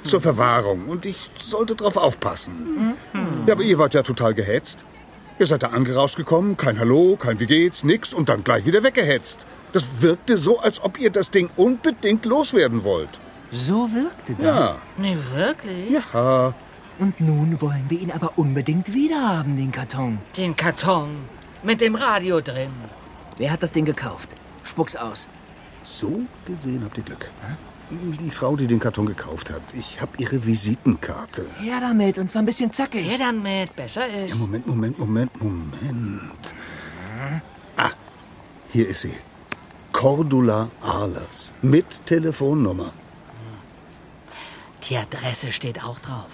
Zur 0.04 0.20
Verwahrung. 0.20 0.86
Und 0.86 1.06
ich 1.06 1.30
sollte 1.38 1.74
drauf 1.74 1.96
aufpassen. 1.96 2.94
Ja, 3.46 3.54
aber 3.54 3.62
ihr 3.62 3.78
wart 3.78 3.94
ja 3.94 4.02
total 4.02 4.34
gehetzt. 4.34 4.84
Ihr 5.38 5.46
seid 5.46 5.62
da 5.62 5.68
angerauscht 5.68 6.16
gekommen, 6.16 6.56
kein 6.56 6.78
Hallo, 6.80 7.16
kein 7.16 7.38
Wie 7.38 7.46
geht's, 7.46 7.84
nix 7.84 8.12
und 8.12 8.28
dann 8.28 8.42
gleich 8.42 8.66
wieder 8.66 8.82
weggehetzt. 8.82 9.46
Das 9.72 9.86
wirkte 10.00 10.36
so, 10.36 10.58
als 10.58 10.82
ob 10.82 10.98
ihr 10.98 11.10
das 11.10 11.30
Ding 11.30 11.48
unbedingt 11.56 12.24
loswerden 12.24 12.82
wollt. 12.82 13.20
So 13.52 13.88
wirkte 13.92 14.34
das? 14.34 14.42
Ja. 14.42 14.76
Nee, 14.96 15.16
wirklich? 15.34 15.90
Ja. 16.12 16.54
Und 16.98 17.20
nun 17.20 17.60
wollen 17.60 17.84
wir 17.88 18.00
ihn 18.00 18.10
aber 18.10 18.32
unbedingt 18.36 18.92
wieder 18.92 19.38
haben, 19.38 19.56
den 19.56 19.70
Karton. 19.70 20.18
Den 20.36 20.56
Karton. 20.56 21.10
Mit 21.62 21.80
dem 21.80 21.94
Radio 21.94 22.40
drin. 22.40 22.70
Wer 23.38 23.52
hat 23.52 23.62
das 23.62 23.72
Ding 23.72 23.84
gekauft? 23.84 24.28
Spuck's 24.64 24.96
aus. 24.96 25.28
So 25.82 26.20
gesehen 26.46 26.82
habt 26.84 26.98
ihr 26.98 27.04
Glück. 27.04 27.30
Die 27.90 28.30
Frau, 28.30 28.56
die 28.56 28.66
den 28.66 28.80
Karton 28.80 29.06
gekauft 29.06 29.50
hat. 29.50 29.62
Ich 29.72 30.00
habe 30.00 30.12
ihre 30.18 30.44
Visitenkarte. 30.44 31.46
Her 31.60 31.80
damit, 31.80 32.18
und 32.18 32.30
zwar 32.30 32.42
ein 32.42 32.44
bisschen 32.44 32.70
zackig. 32.70 33.08
Her 33.08 33.16
damit, 33.18 33.74
besser 33.74 34.06
ist. 34.06 34.34
Ja, 34.34 34.36
Moment, 34.36 34.66
Moment, 34.66 34.98
Moment, 34.98 35.42
Moment. 35.42 36.54
Ah, 37.76 37.90
hier 38.70 38.88
ist 38.88 39.02
sie. 39.02 39.14
Cordula 39.92 40.68
Ahlers. 40.82 41.52
Mit 41.62 42.04
Telefonnummer. 42.04 42.92
Die 44.88 44.96
Adresse 44.96 45.52
steht 45.52 45.82
auch 45.82 45.98
drauf. 46.00 46.28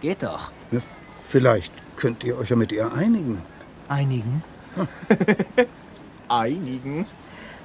Geht 0.00 0.22
doch. 0.22 0.50
Ja, 0.72 0.80
vielleicht 1.28 1.72
könnt 1.96 2.24
ihr 2.24 2.36
euch 2.36 2.50
ja 2.50 2.56
mit 2.56 2.72
ihr 2.72 2.92
einigen. 2.92 3.42
Einigen? 3.88 4.42
Einigen? 6.28 7.06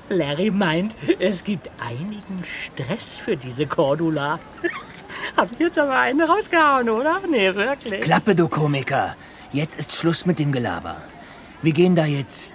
Larry 0.10 0.52
meint, 0.52 0.94
es 1.20 1.44
gibt 1.44 1.70
einigen 1.80 2.44
Stress 2.64 3.18
für 3.18 3.36
diese 3.36 3.66
Cordula. 3.66 4.40
Hab 5.38 5.52
ich 5.52 5.60
jetzt 5.60 5.80
aber 5.80 5.98
eine 5.98 6.26
rausgehauen, 6.26 6.90
oder? 6.90 7.22
Nee, 7.30 7.54
wirklich. 7.56 8.02
Klappe, 8.02 8.36
du 8.36 8.48
Komiker. 8.48 9.16
Jetzt 9.52 9.80
ist 9.80 9.94
Schluss 9.94 10.26
mit 10.26 10.38
dem 10.38 10.52
Gelaber. 10.52 10.98
Wir 11.62 11.74
gehen 11.74 11.96
da 11.96 12.06
jetzt 12.06 12.54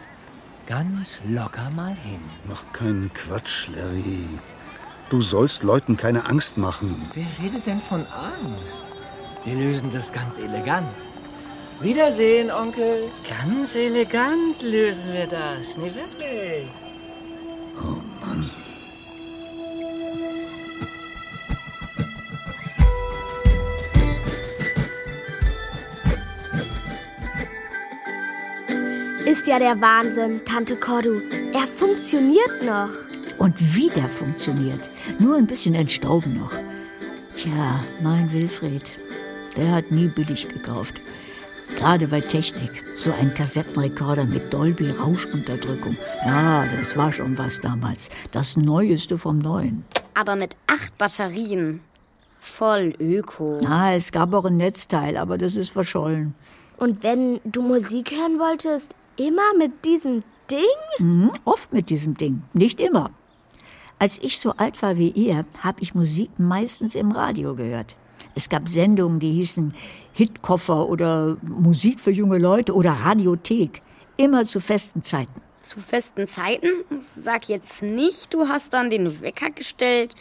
ganz 0.66 1.18
locker 1.26 1.70
mal 1.70 1.94
hin. 1.94 2.20
Mach 2.48 2.62
keinen 2.72 3.12
Quatsch, 3.12 3.68
Larry. 3.68 4.26
Du 5.10 5.20
sollst 5.20 5.64
Leuten 5.64 5.96
keine 5.96 6.26
Angst 6.26 6.56
machen. 6.56 7.10
Wer 7.14 7.26
redet 7.44 7.66
denn 7.66 7.80
von 7.80 8.06
Angst? 8.06 8.84
Wir 9.44 9.54
lösen 9.54 9.90
das 9.90 10.12
ganz 10.12 10.38
elegant. 10.38 10.86
Wiedersehen, 11.82 12.50
Onkel. 12.50 13.10
Ganz 13.26 13.74
elegant 13.74 14.60
lösen 14.60 15.14
wir 15.14 15.26
das. 15.26 15.78
Nee, 15.78 15.90
wirklich. 15.94 16.68
Oh 17.74 18.02
Mann. 18.20 18.50
Ist 29.24 29.46
ja 29.46 29.58
der 29.58 29.80
Wahnsinn, 29.80 30.44
Tante 30.44 30.76
Cordu. 30.76 31.22
Er 31.54 31.66
funktioniert 31.66 32.62
noch. 32.62 32.90
Und 33.38 33.54
wie 33.74 33.88
der 33.88 34.10
funktioniert. 34.10 34.90
Nur 35.18 35.36
ein 35.36 35.46
bisschen 35.46 35.74
entstauben 35.74 36.38
noch. 36.38 36.52
Tja, 37.36 37.82
mein 38.02 38.30
Wilfried, 38.30 38.84
der 39.56 39.76
hat 39.76 39.90
nie 39.90 40.08
billig 40.08 40.46
gekauft. 40.46 41.00
Gerade 41.80 42.08
bei 42.08 42.20
Technik. 42.20 42.84
So 42.94 43.10
ein 43.10 43.32
Kassettenrekorder 43.32 44.26
mit 44.26 44.52
Dolby-Rauschunterdrückung. 44.52 45.96
Ja, 46.26 46.66
das 46.66 46.94
war 46.94 47.10
schon 47.10 47.38
was 47.38 47.58
damals. 47.58 48.10
Das 48.32 48.58
Neueste 48.58 49.16
vom 49.16 49.38
Neuen. 49.38 49.82
Aber 50.12 50.36
mit 50.36 50.56
acht 50.66 50.98
Batterien. 50.98 51.80
Voll 52.38 52.92
öko. 53.00 53.60
Ah, 53.66 53.94
es 53.94 54.12
gab 54.12 54.34
auch 54.34 54.44
ein 54.44 54.58
Netzteil, 54.58 55.16
aber 55.16 55.38
das 55.38 55.56
ist 55.56 55.70
verschollen. 55.70 56.34
Und 56.76 57.02
wenn 57.02 57.40
du 57.46 57.62
Musik 57.62 58.10
hören 58.10 58.38
wolltest, 58.38 58.94
immer 59.16 59.54
mit 59.56 59.82
diesem 59.86 60.22
Ding? 60.50 60.60
Mhm, 60.98 61.32
oft 61.46 61.72
mit 61.72 61.88
diesem 61.88 62.14
Ding. 62.14 62.42
Nicht 62.52 62.78
immer. 62.78 63.10
Als 63.98 64.18
ich 64.18 64.38
so 64.38 64.52
alt 64.58 64.82
war 64.82 64.98
wie 64.98 65.12
ihr, 65.12 65.46
habe 65.62 65.80
ich 65.80 65.94
Musik 65.94 66.28
meistens 66.36 66.94
im 66.94 67.10
Radio 67.10 67.54
gehört. 67.54 67.96
Es 68.34 68.48
gab 68.48 68.68
Sendungen, 68.68 69.20
die 69.20 69.32
hießen 69.32 69.74
Hitkoffer 70.12 70.88
oder 70.88 71.36
Musik 71.42 72.00
für 72.00 72.10
junge 72.10 72.38
Leute 72.38 72.74
oder 72.74 72.92
Radiothek. 72.92 73.82
Immer 74.16 74.46
zu 74.46 74.60
festen 74.60 75.02
Zeiten. 75.02 75.40
Zu 75.62 75.80
festen 75.80 76.26
Zeiten? 76.26 76.68
Sag 77.00 77.48
jetzt 77.48 77.82
nicht, 77.82 78.32
du 78.32 78.48
hast 78.48 78.72
dann 78.72 78.90
den 78.90 79.20
Wecker 79.20 79.50
gestellt, 79.50 80.14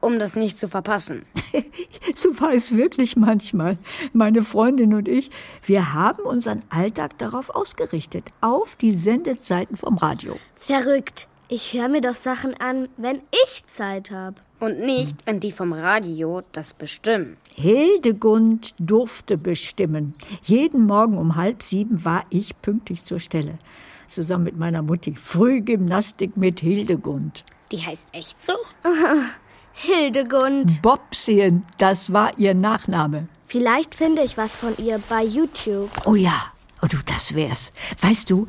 um 0.00 0.18
das 0.18 0.36
nicht 0.36 0.58
zu 0.58 0.68
verpassen. 0.68 1.24
so 2.14 2.40
war 2.40 2.52
es 2.52 2.74
wirklich 2.74 3.16
manchmal. 3.16 3.78
Meine 4.12 4.42
Freundin 4.42 4.94
und 4.94 5.08
ich, 5.08 5.30
wir 5.64 5.92
haben 5.92 6.22
unseren 6.22 6.62
Alltag 6.70 7.18
darauf 7.18 7.50
ausgerichtet, 7.50 8.24
auf 8.40 8.76
die 8.76 8.94
Sendezeiten 8.94 9.76
vom 9.76 9.98
Radio. 9.98 10.36
Verrückt. 10.56 11.28
Ich 11.48 11.72
höre 11.72 11.88
mir 11.88 12.00
doch 12.00 12.14
Sachen 12.14 12.54
an, 12.60 12.88
wenn 12.96 13.22
ich 13.44 13.66
Zeit 13.66 14.12
habe. 14.12 14.40
Und 14.60 14.80
nicht, 14.80 15.16
wenn 15.24 15.40
die 15.40 15.52
vom 15.52 15.72
Radio 15.72 16.42
das 16.52 16.74
bestimmen. 16.74 17.38
Hildegund 17.54 18.74
durfte 18.78 19.38
bestimmen. 19.38 20.14
Jeden 20.42 20.86
Morgen 20.86 21.16
um 21.16 21.36
halb 21.36 21.62
sieben 21.62 22.04
war 22.04 22.24
ich 22.28 22.60
pünktlich 22.60 23.04
zur 23.04 23.20
Stelle. 23.20 23.58
Zusammen 24.06 24.44
mit 24.44 24.58
meiner 24.58 24.82
Mutti. 24.82 25.14
Frühgymnastik 25.16 26.36
mit 26.36 26.60
Hildegund. 26.60 27.44
Die 27.72 27.78
heißt 27.78 28.08
echt 28.12 28.40
so? 28.40 28.52
Hildegund. 29.72 30.82
Bobsien, 30.82 31.64
das 31.78 32.12
war 32.12 32.38
ihr 32.38 32.54
Nachname. 32.54 33.28
Vielleicht 33.46 33.94
finde 33.94 34.22
ich 34.22 34.36
was 34.36 34.54
von 34.54 34.76
ihr 34.76 35.00
bei 35.08 35.24
YouTube. 35.24 35.90
Oh 36.04 36.14
ja, 36.14 36.52
oh 36.82 36.86
du, 36.86 36.98
das 37.06 37.34
wär's. 37.34 37.72
Weißt 38.00 38.28
du, 38.28 38.46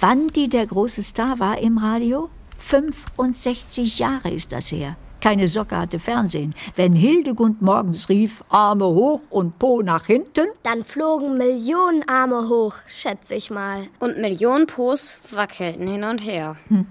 wann 0.00 0.28
die 0.28 0.48
der 0.48 0.66
große 0.66 1.02
Star 1.02 1.40
war 1.40 1.58
im 1.58 1.78
Radio? 1.78 2.30
65 2.58 3.98
Jahre 3.98 4.30
ist 4.30 4.52
das 4.52 4.70
her. 4.70 4.96
Keine 5.20 5.48
Socke 5.48 5.76
hatte 5.76 5.98
Fernsehen. 5.98 6.54
Wenn 6.76 6.92
Hildegund 6.92 7.60
morgens 7.60 8.08
rief, 8.08 8.44
Arme 8.48 8.86
hoch 8.86 9.20
und 9.30 9.58
Po 9.58 9.82
nach 9.82 10.06
hinten, 10.06 10.46
dann 10.62 10.84
flogen 10.84 11.36
Millionen 11.36 12.08
Arme 12.08 12.48
hoch, 12.48 12.74
schätze 12.86 13.34
ich 13.34 13.50
mal. 13.50 13.88
Und 13.98 14.18
Millionen 14.18 14.66
Po's 14.66 15.18
wackelten 15.32 15.88
hin 15.88 16.04
und 16.04 16.24
her. 16.24 16.56
Hm. 16.68 16.86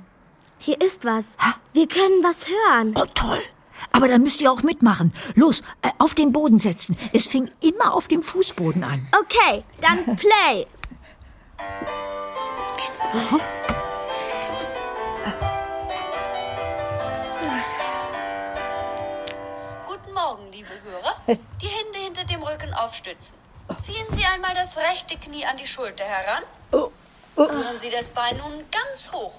Hier 0.59 0.81
ist 0.81 1.05
was. 1.05 1.37
Wir 1.73 1.87
können 1.87 2.23
was 2.23 2.47
hören. 2.47 2.93
Oh, 2.95 3.05
toll. 3.13 3.39
Aber 3.91 4.07
dann 4.07 4.23
müsst 4.23 4.41
ihr 4.41 4.51
auch 4.51 4.63
mitmachen. 4.63 5.13
Los, 5.35 5.61
äh, 5.81 5.89
auf 5.99 6.15
den 6.15 6.31
Boden 6.31 6.57
setzen. 6.57 6.97
Es 7.13 7.27
fing 7.27 7.49
immer 7.61 7.93
auf 7.93 8.07
dem 8.07 8.23
Fußboden 8.23 8.83
an. 8.83 9.07
Okay, 9.17 9.63
dann 9.81 10.15
play. 10.17 10.65
Aha. 13.13 13.39
Die 21.27 21.67
Hände 21.67 21.99
hinter 21.99 22.23
dem 22.23 22.41
Rücken 22.41 22.73
aufstützen. 22.73 23.37
Ziehen 23.79 24.05
Sie 24.11 24.23
einmal 24.23 24.55
das 24.55 24.77
rechte 24.77 25.17
Knie 25.17 25.45
an 25.45 25.57
die 25.57 25.67
Schulter 25.67 26.05
heran. 26.05 26.43
Führen 27.35 27.77
Sie 27.77 27.89
das 27.89 28.09
Bein 28.09 28.37
nun 28.37 28.65
ganz 28.71 29.11
hoch. 29.11 29.33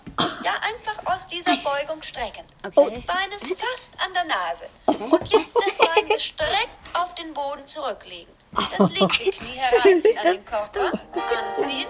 Ja, 0.44 0.52
einfach 0.60 1.12
aus 1.12 1.26
dieser 1.26 1.56
Beugung 1.56 2.02
strecken. 2.02 2.44
Das 2.62 2.74
Bein 2.74 3.32
ist 3.34 3.46
fast 3.46 3.92
an 4.04 4.12
der 4.12 4.24
Nase. 4.24 4.68
Und 4.86 5.28
jetzt 5.32 5.56
das 5.56 5.78
Bein 5.78 6.08
gestreckt 6.08 6.68
auf 6.92 7.14
den 7.14 7.32
Boden 7.32 7.66
zurücklegen. 7.66 8.32
Das 8.76 8.90
linke 8.90 9.30
Knie 9.30 9.56
heranziehen 9.56 10.18
an 10.18 10.26
den 10.26 10.44
Körper. 10.44 10.92
Anziehen. 10.92 11.88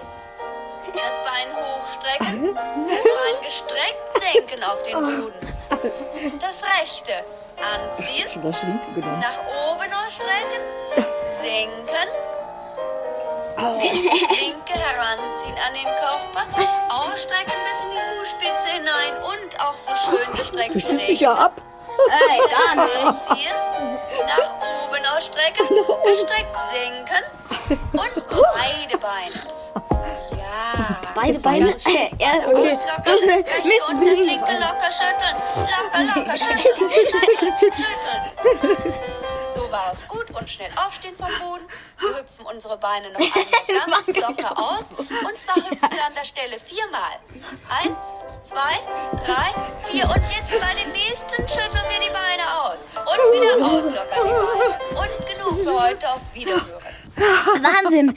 Das 0.95 1.19
Bein 1.23 1.55
hochstrecken. 1.55 2.55
Das 2.55 3.03
Bein 3.03 3.43
gestreckt 3.43 4.19
senken 4.33 4.63
auf 4.63 4.81
den 4.83 4.93
Boden. 4.93 6.39
Das 6.39 6.63
rechte 6.63 7.23
anziehen. 7.61 8.27
Das 8.43 8.61
linke 8.63 8.91
genommen. 8.93 9.19
Nach 9.19 9.39
oben 9.71 9.91
ausstrecken. 9.93 10.61
Senken. 11.41 12.09
Das 13.55 13.83
linke 13.83 14.73
heranziehen 14.73 15.57
an 15.67 15.73
den 15.73 15.83
Körper. 15.83 16.45
Ausstrecken 16.89 17.53
bis 17.65 17.81
in 17.83 17.91
die 17.91 18.17
Fußspitze 18.17 18.69
hinein. 18.73 19.23
Und 19.23 19.59
auch 19.59 19.73
so 19.73 19.91
schön 19.95 20.35
gestreckt 20.35 20.75
Das 20.75 20.83
stützt 20.83 21.07
sich 21.07 21.19
ja 21.19 21.33
ab. 21.33 21.53
Ey, 22.09 22.39
gar 22.49 22.85
nicht. 22.85 23.51
Nach 24.27 24.53
oben 24.85 25.05
ausstrecken. 25.17 25.67
Gestreckt 26.05 26.55
senken. 26.71 27.23
Und 27.91 28.27
beide 28.27 28.97
Beine. 28.97 29.58
Beide 31.15 31.39
Beine? 31.39 31.75
Ja, 32.19 32.35
okay. 32.47 32.77
Mist, 33.63 33.89
und 33.89 34.05
das 34.05 34.19
linke 34.19 34.53
locker 34.53 34.91
schütteln. 34.91 35.37
Locker, 35.55 36.19
locker 36.19 36.37
schütteln. 36.59 36.89
Schütteln, 36.91 37.47
schütteln. 37.59 38.93
So 39.53 39.71
war 39.71 39.91
es 39.91 40.07
gut 40.07 40.29
und 40.31 40.49
schnell 40.49 40.69
aufstehen 40.75 41.15
vom 41.15 41.27
Boden. 41.39 41.65
Wir 41.99 42.09
hüpfen 42.09 42.45
unsere 42.45 42.77
Beine 42.77 43.11
noch 43.11 43.19
einmal 43.19 44.01
ganz 44.03 44.07
locker 44.07 44.57
aus. 44.57 44.91
Und 44.97 45.41
zwar 45.41 45.55
hüpfen 45.55 45.79
wir 45.81 46.05
an 46.05 46.13
der 46.15 46.23
Stelle 46.25 46.59
viermal. 46.59 47.19
Eins, 47.69 48.25
zwei, 48.43 48.79
drei, 49.25 49.53
vier. 49.89 50.05
Und 50.05 50.21
jetzt 50.29 50.59
bei 50.59 50.73
den 50.83 50.91
nächsten 50.91 51.47
schütteln 51.47 51.85
wir 51.89 51.99
die 51.99 52.13
Beine 52.13 52.61
aus. 52.61 52.87
Und 52.95 53.33
wieder 53.33 53.55
auslockern 53.65 54.27
die 54.27 54.31
Beine. 54.31 55.01
Und 55.01 55.27
genug 55.27 55.63
für 55.63 55.83
heute. 55.83 56.09
Auf 56.13 56.21
Wiederhören. 56.33 56.98
Wahnsinn. 57.61 58.13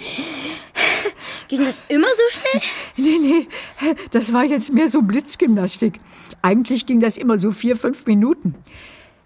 Ging 1.48 1.64
das 1.64 1.82
immer 1.88 2.08
so 2.08 2.22
schnell? 2.38 2.62
Nee, 2.96 3.18
nee, 3.18 3.94
das 4.10 4.32
war 4.32 4.44
jetzt 4.44 4.72
mehr 4.72 4.88
so 4.88 5.02
Blitzgymnastik. 5.02 6.00
Eigentlich 6.40 6.86
ging 6.86 7.00
das 7.00 7.16
immer 7.16 7.38
so 7.38 7.50
vier, 7.50 7.76
fünf 7.76 8.06
Minuten. 8.06 8.54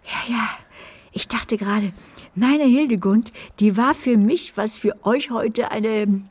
Ja, 0.04 0.34
ja, 0.34 0.48
ich 1.12 1.28
dachte 1.28 1.56
gerade, 1.56 1.92
meine 2.34 2.64
Hildegund, 2.64 3.32
die 3.60 3.76
war 3.76 3.94
für 3.94 4.16
mich, 4.16 4.56
was 4.56 4.78
für 4.78 4.94
euch 5.04 5.30
heute 5.30 5.70
eine, 5.70 6.22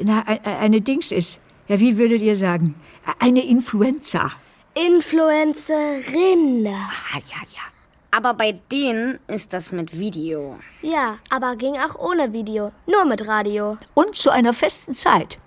na, 0.00 0.22
eine, 0.22 0.80
Dings 0.80 1.10
ist. 1.10 1.40
Ja, 1.68 1.80
wie 1.80 1.98
würdet 1.98 2.22
ihr 2.22 2.36
sagen? 2.36 2.74
Eine 3.18 3.44
Influenza. 3.44 4.30
Influencerin. 4.74 6.66
Ah, 6.66 7.18
ja, 7.28 7.42
ja. 7.52 7.73
Aber 8.16 8.34
bei 8.34 8.52
denen 8.70 9.18
ist 9.26 9.52
das 9.52 9.72
mit 9.72 9.98
Video. 9.98 10.56
Ja, 10.82 11.18
aber 11.30 11.56
ging 11.56 11.74
auch 11.74 11.98
ohne 11.98 12.32
Video. 12.32 12.70
Nur 12.86 13.04
mit 13.06 13.26
Radio. 13.26 13.76
Und 13.94 14.14
zu 14.14 14.30
einer 14.30 14.52
festen 14.52 14.94
Zeit. 14.94 15.38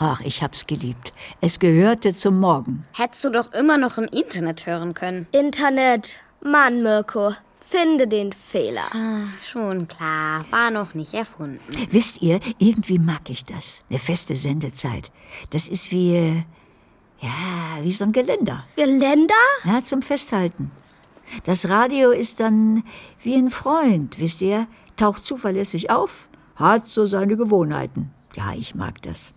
Ach, 0.00 0.20
ich 0.22 0.42
hab's 0.42 0.66
geliebt. 0.66 1.12
Es 1.40 1.60
gehörte 1.60 2.16
zum 2.16 2.40
Morgen. 2.40 2.84
Hättest 2.96 3.22
du 3.22 3.30
doch 3.30 3.52
immer 3.52 3.78
noch 3.78 3.96
im 3.96 4.06
Internet 4.06 4.66
hören 4.66 4.92
können. 4.92 5.28
Internet. 5.30 6.18
Mann, 6.42 6.82
Mirko. 6.82 7.32
Finde 7.64 8.08
den 8.08 8.32
Fehler. 8.32 8.92
Ah, 8.92 9.28
schon 9.44 9.86
klar. 9.86 10.44
War 10.50 10.72
noch 10.72 10.94
nicht 10.94 11.14
erfunden. 11.14 11.60
Wisst 11.92 12.22
ihr, 12.22 12.40
irgendwie 12.58 12.98
mag 12.98 13.30
ich 13.30 13.44
das. 13.44 13.84
Eine 13.88 14.00
feste 14.00 14.34
Sendezeit. 14.34 15.12
Das 15.50 15.68
ist 15.68 15.92
wie, 15.92 16.16
äh, 16.16 16.42
ja, 17.20 17.82
wie 17.82 17.92
so 17.92 18.02
ein 18.02 18.12
Geländer. 18.12 18.64
Geländer? 18.74 19.34
Ja, 19.64 19.80
zum 19.84 20.02
Festhalten. 20.02 20.72
Das 21.44 21.68
Radio 21.68 22.10
ist 22.10 22.40
dann 22.40 22.84
wie 23.22 23.34
ein 23.34 23.50
Freund, 23.50 24.18
wisst 24.20 24.42
ihr? 24.42 24.66
Taucht 24.96 25.24
zuverlässig 25.24 25.90
auf, 25.90 26.26
hat 26.56 26.88
so 26.88 27.06
seine 27.06 27.36
Gewohnheiten. 27.36 28.10
Ja, 28.34 28.52
ich 28.56 28.74
mag 28.74 29.02
das. 29.02 29.32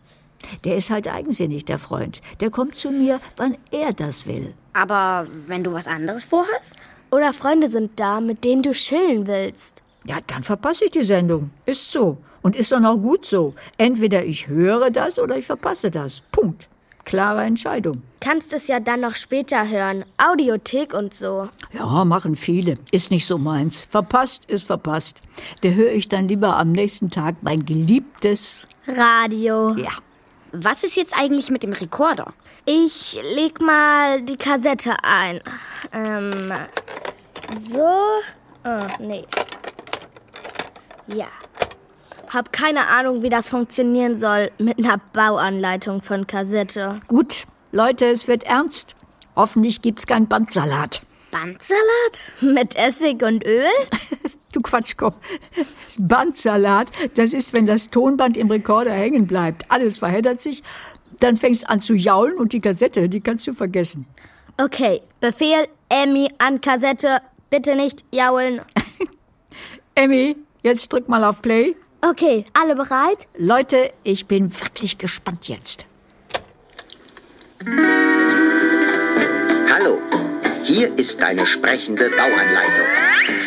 Der 0.64 0.78
ist 0.78 0.90
halt 0.90 1.08
eigensinnig, 1.08 1.66
der 1.66 1.80
Freund. 1.80 2.22
Der 2.40 2.50
kommt 2.50 2.78
zu 2.78 2.92
mir, 2.92 3.20
wann 3.36 3.58
er 3.72 3.94
das 3.94 4.26
will. 4.26 4.54
Aber 4.74 5.28
wenn 5.48 5.64
du 5.64 5.74
was 5.74 5.88
anderes 5.88 6.24
vorhast? 6.24 6.76
Oder 7.12 7.34
Freunde 7.34 7.68
sind 7.68 8.00
da, 8.00 8.22
mit 8.22 8.44
denen 8.44 8.62
du 8.62 8.72
chillen 8.72 9.28
willst. 9.28 9.82
Ja, 10.06 10.18
dann 10.28 10.44
verpasse 10.44 10.86
ich 10.86 10.92
die 10.92 11.04
Sendung. 11.04 11.50
Ist 11.66 11.92
so. 11.92 12.18
Und 12.42 12.56
ist 12.56 12.72
dann 12.72 12.86
auch 12.86 12.98
gut 12.98 13.26
so. 13.26 13.54
Entweder 13.78 14.24
ich 14.24 14.48
höre 14.48 14.90
das 14.92 15.20
oder 15.20 15.38
ich 15.38 15.46
verpasse 15.46 15.92
das. 15.92 16.22
Punkt. 16.32 16.70
Klare 17.10 17.42
Entscheidung. 17.42 18.04
Kannst 18.20 18.54
es 18.54 18.68
ja 18.68 18.80
dann 18.80 19.00
noch 19.00 19.16
später 19.16 19.68
hören. 19.68 20.06
Audiothek 20.20 20.94
und 20.94 21.12
so. 21.12 21.50
Ja, 21.74 22.06
machen 22.06 22.36
viele. 22.36 22.78
Ist 22.92 23.10
nicht 23.10 23.26
so 23.26 23.40
meins. 23.40 23.86
Verpasst 23.86 24.46
ist 24.46 24.68
verpasst. 24.68 25.20
Da 25.62 25.70
höre 25.70 25.92
ich 25.92 26.08
dann 26.08 26.28
lieber 26.28 26.56
am 26.56 26.72
nächsten 26.72 27.10
Tag 27.10 27.38
mein 27.42 27.66
geliebtes 27.66 28.68
Radio. 28.86 29.74
Ja. 29.74 29.90
Was 30.52 30.84
ist 30.84 30.96
jetzt 30.98 31.18
eigentlich 31.18 31.50
mit 31.50 31.64
dem 31.64 31.74
Rekorder? 31.74 32.32
Ich 32.66 33.20
leg 33.34 33.60
mal 33.60 34.22
die 34.22 34.38
Kassette 34.38 34.94
ein. 35.02 35.42
Ähm, 35.92 36.54
so. 37.72 37.90
Oh, 38.66 38.86
nee. 39.00 39.26
Ja. 41.08 41.26
Hab 42.30 42.54
keine 42.54 42.88
Ahnung, 42.88 43.24
wie 43.24 43.30
das 43.30 43.50
funktionieren 43.50 44.20
soll 44.20 44.52
mit 44.60 44.78
einer 44.78 45.02
Bauanleitung 45.14 46.02
von 46.02 46.28
Kassette. 46.28 47.02
Gut, 47.08 47.46
Leute, 47.72 48.06
es 48.06 48.28
wird 48.28 48.44
ernst. 48.44 48.96
Hoffentlich 49.36 49.82
gibt's 49.82 50.06
keinen 50.06 50.28
Bandsalat. 50.28 51.02
Bandsalat? 51.32 52.42
Mit 52.42 52.76
Essig 52.76 53.24
und 53.24 53.46
Öl? 53.46 53.66
Du 54.52 54.62
Quatschkopf. 54.62 55.16
Bandsalat, 56.00 56.88
das 57.14 57.34
ist, 57.34 57.54
wenn 57.54 57.68
das 57.68 57.92
Tonband 57.92 58.36
im 58.36 58.50
Rekorder 58.50 58.92
hängen 58.92 59.28
bleibt. 59.28 59.70
Alles 59.70 60.00
verheddert 60.00 60.42
sich. 60.42 60.64
Dann 61.20 61.38
fängst 61.38 61.70
an 61.70 61.84
zu 61.84 61.94
jaulen 61.94 62.36
und 62.36 62.52
die 62.52 62.60
Kassette, 62.60 63.10
die 63.10 63.22
kannst 63.22 63.46
du 63.46 63.54
vergessen. 63.54 64.08
Okay, 64.60 65.04
Befehl, 65.20 65.68
Emmy 65.90 66.30
an 66.40 66.62
Kassette. 66.62 67.20
Bitte 67.52 67.76
nicht 67.76 68.04
jaulen. 68.12 68.62
Emmy, 69.94 70.36
jetzt 70.64 70.92
drück 70.92 71.08
mal 71.10 71.24
auf 71.24 71.44
Play. 71.44 71.76
Okay, 72.02 72.46
alle 72.54 72.76
bereit? 72.76 73.28
Leute, 73.38 73.92
ich 74.04 74.26
bin 74.26 74.58
wirklich 74.58 74.98
gespannt 74.98 75.50
jetzt. 75.50 75.86
Hallo, 79.70 80.00
hier 80.64 80.98
ist 80.98 81.20
deine 81.20 81.46
sprechende 81.46 82.10
Bauanleitung. 82.10 82.88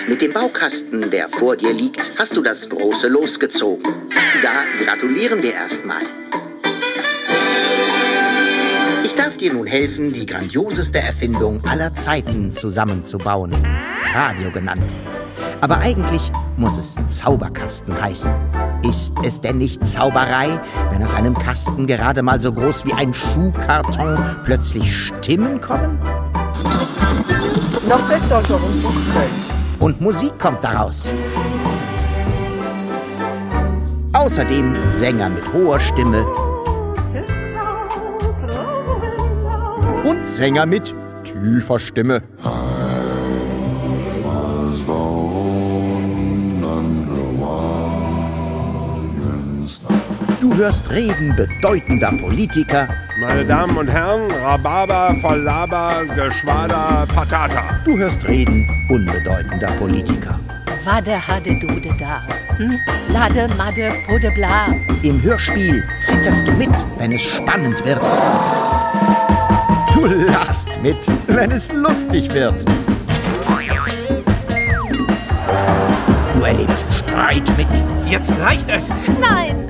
Mit 0.06 0.20
dem 0.20 0.34
Baukasten, 0.34 1.10
der 1.10 1.30
vor 1.30 1.56
dir 1.56 1.72
liegt, 1.72 2.18
hast 2.18 2.36
du 2.36 2.42
das 2.42 2.68
große 2.68 3.08
losgezogen. 3.08 3.90
Da 4.42 4.64
gratulieren 4.84 5.42
wir 5.42 5.54
erstmal. 5.54 6.02
Ich 9.02 9.14
darf 9.14 9.34
dir 9.38 9.54
nun 9.54 9.66
helfen, 9.66 10.12
die 10.12 10.26
grandioseste 10.26 10.98
Erfindung 10.98 11.64
aller 11.64 11.94
Zeiten 11.96 12.52
zusammenzubauen. 12.52 13.54
Radio 14.12 14.50
genannt. 14.50 14.84
Aber 15.62 15.78
eigentlich 15.78 16.32
muss 16.56 16.76
es 16.76 16.96
Zauberkasten 17.16 17.94
heißen. 18.02 18.32
Ist 18.82 19.14
es 19.24 19.40
denn 19.40 19.58
nicht 19.58 19.88
Zauberei, 19.88 20.60
wenn 20.90 21.00
aus 21.00 21.14
einem 21.14 21.34
Kasten 21.34 21.86
gerade 21.86 22.20
mal 22.20 22.40
so 22.40 22.52
groß 22.52 22.84
wie 22.84 22.92
ein 22.92 23.14
Schuhkarton 23.14 24.18
plötzlich 24.44 24.92
Stimmen 24.92 25.60
kommen? 25.60 26.00
Noch 27.88 28.00
besser, 28.08 28.42
Und 29.78 30.00
Musik 30.00 30.36
kommt 30.36 30.64
daraus. 30.64 31.14
Außerdem 34.14 34.76
Sänger 34.90 35.28
mit 35.28 35.52
hoher 35.52 35.78
Stimme 35.78 36.26
und 40.04 40.28
Sänger 40.28 40.66
mit 40.66 40.92
tiefer 41.22 41.78
Stimme. 41.78 42.22
Du 50.52 50.58
hörst 50.58 50.90
Reden 50.90 51.34
bedeutender 51.34 52.12
Politiker. 52.12 52.86
Meine 53.18 53.42
Damen 53.42 53.74
und 53.74 53.88
Herren, 53.88 54.30
Rhabarber, 54.30 55.14
Vollaber, 55.22 56.02
Geschwader, 56.14 57.06
Patata. 57.14 57.80
Du 57.86 57.96
hörst 57.96 58.22
Reden 58.28 58.68
unbedeutender 58.90 59.68
Politiker. 59.78 60.38
Wade, 60.84 61.26
hade, 61.26 61.58
dude, 61.58 61.88
da. 61.98 62.20
Hm? 62.58 62.78
Lade, 63.08 63.48
madde, 63.56 63.94
pude, 64.06 64.30
bla. 64.32 64.66
Im 65.02 65.22
Hörspiel 65.22 65.82
zitterst 66.02 66.46
du 66.46 66.52
mit, 66.52 66.68
wenn 66.98 67.12
es 67.12 67.22
spannend 67.22 67.82
wird. 67.86 68.02
Du 69.94 70.04
lachst 70.04 70.68
mit, 70.82 70.98
wenn 71.28 71.50
es 71.50 71.72
lustig 71.72 72.30
wird. 72.34 72.62
Du 76.34 76.42
erlebst 76.44 76.84
Streit 76.92 77.56
mit. 77.56 77.68
Jetzt 78.04 78.30
reicht 78.38 78.68
es. 78.68 78.90
Nein, 79.18 79.62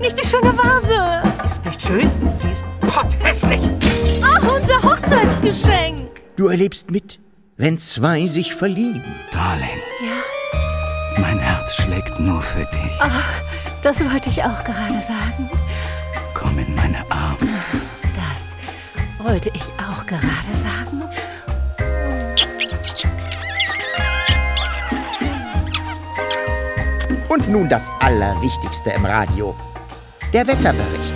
nicht 0.00 0.18
die 0.22 0.26
schöne 0.28 0.56
Vase. 0.56 1.22
Ist 1.44 1.64
nicht 1.64 1.82
schön, 1.82 2.10
sie 2.36 2.50
ist 2.50 2.64
potthässlich. 2.80 3.60
Ach, 4.22 4.40
unser 4.42 4.82
Hochzeitsgeschenk. 4.82 6.08
Du 6.36 6.48
erlebst 6.48 6.90
mit, 6.90 7.18
wenn 7.56 7.78
zwei 7.78 8.26
sich 8.26 8.54
verlieben. 8.54 9.02
Darling, 9.32 9.80
Ja, 10.02 11.20
mein 11.22 11.38
Herz 11.38 11.74
schlägt 11.74 12.18
nur 12.20 12.40
für 12.42 12.60
dich. 12.64 12.92
ach, 13.00 13.40
das 13.82 14.00
wollte 14.04 14.28
ich 14.28 14.42
auch 14.42 14.64
gerade 14.64 15.00
sagen. 15.00 15.50
Komm 16.34 16.58
in 16.58 16.74
meine 16.74 16.98
Arme. 17.10 17.36
Das 18.14 18.54
wollte 19.26 19.50
ich 19.54 19.62
auch 19.78 20.04
gerade 20.06 20.52
sagen. 20.62 21.02
Und 27.28 27.48
nun 27.48 27.68
das 27.68 27.90
Allerwichtigste 28.00 28.90
im 28.90 29.04
Radio. 29.04 29.54
Der 30.36 30.46
Wetterbericht. 30.46 31.14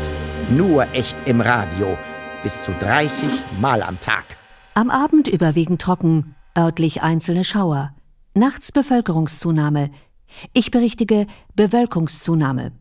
Nur 0.48 0.86
echt 0.94 1.14
im 1.26 1.42
Radio. 1.42 1.98
Bis 2.42 2.64
zu 2.64 2.72
30 2.72 3.28
Mal 3.60 3.82
am 3.82 4.00
Tag. 4.00 4.24
Am 4.72 4.88
Abend 4.88 5.28
überwiegend 5.28 5.82
trocken, 5.82 6.34
örtlich 6.56 7.02
einzelne 7.02 7.44
Schauer. 7.44 7.94
Nachts 8.32 8.72
Bevölkerungszunahme. 8.72 9.90
Ich 10.54 10.70
berichtige 10.70 11.26
Bewölkungszunahme. 11.54 12.72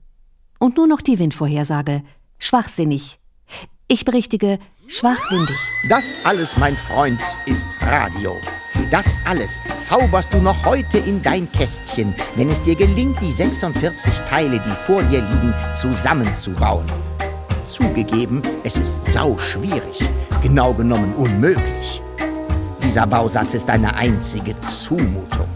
Und 0.60 0.78
nur 0.78 0.88
noch 0.88 1.02
die 1.02 1.19
Windvorhersage. 1.19 2.04
Schwachsinnig. 2.38 3.19
Ich 3.89 4.06
berichtige 4.06 4.60
schwachwindig. 4.88 5.58
Das 5.89 6.17
alles, 6.23 6.56
mein 6.56 6.78
Freund, 6.78 7.19
ist 7.47 7.67
Radio. 7.82 8.34
Das 8.91 9.19
alles 9.23 9.62
zauberst 9.82 10.34
du 10.34 10.38
noch 10.39 10.65
heute 10.65 10.97
in 10.97 11.21
dein 11.21 11.52
Kästchen, 11.52 12.15
wenn 12.36 12.49
es 12.49 12.62
dir 12.63 12.75
gelingt, 12.75 13.21
die 13.21 13.32
46 13.32 14.12
Teile, 14.28 14.60
die 14.60 14.86
vor 14.88 15.04
dir 15.04 15.19
liegen, 15.19 15.54
zusammenzubauen. 15.75 16.86
Zugegeben, 17.69 18.41
es 18.63 18.78
ist 18.78 19.12
sau 19.12 19.38
schwierig, 19.38 19.99
genau 20.41 20.73
genommen 20.73 21.13
unmöglich. 21.15 22.02
Dieser 22.84 23.06
Bausatz 23.06 23.54
ist 23.54 23.69
eine 23.69 23.95
einzige 23.95 24.60
Zumutung. 24.62 25.47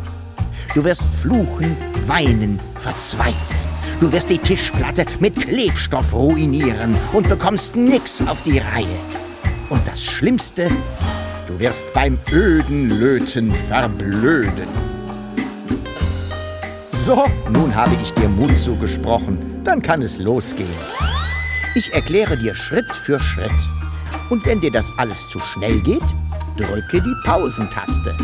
Du 0.75 0.83
wirst 0.83 1.03
fluchen, 1.19 1.75
weinen, 2.05 2.59
verzweifeln. 2.75 3.63
Du 3.99 4.11
wirst 4.11 4.29
die 4.29 4.37
Tischplatte 4.37 5.05
mit 5.19 5.39
Klebstoff 5.39 6.13
ruinieren 6.13 6.95
und 7.13 7.27
bekommst 7.27 7.75
nix 7.75 8.21
auf 8.27 8.43
die 8.43 8.59
Reihe. 8.59 8.99
Und 9.69 9.81
das 9.87 10.03
Schlimmste, 10.03 10.69
du 11.53 11.59
wirst 11.59 11.93
beim 11.93 12.17
öden 12.31 12.89
Löten 12.99 13.53
verblöden. 13.67 14.67
So, 16.91 17.25
nun 17.49 17.75
habe 17.75 17.95
ich 18.01 18.13
dir 18.13 18.29
Mut 18.29 18.57
zugesprochen. 18.57 19.61
Dann 19.63 19.81
kann 19.81 20.01
es 20.01 20.19
losgehen. 20.19 20.69
Ich 21.75 21.93
erkläre 21.93 22.37
dir 22.37 22.55
Schritt 22.55 22.89
für 23.05 23.19
Schritt. 23.19 23.51
Und 24.29 24.45
wenn 24.45 24.61
dir 24.61 24.71
das 24.71 24.91
alles 24.97 25.29
zu 25.29 25.39
schnell 25.39 25.79
geht, 25.81 26.03
drücke 26.57 27.01
die 27.01 27.15
Pausentaste. 27.25 28.15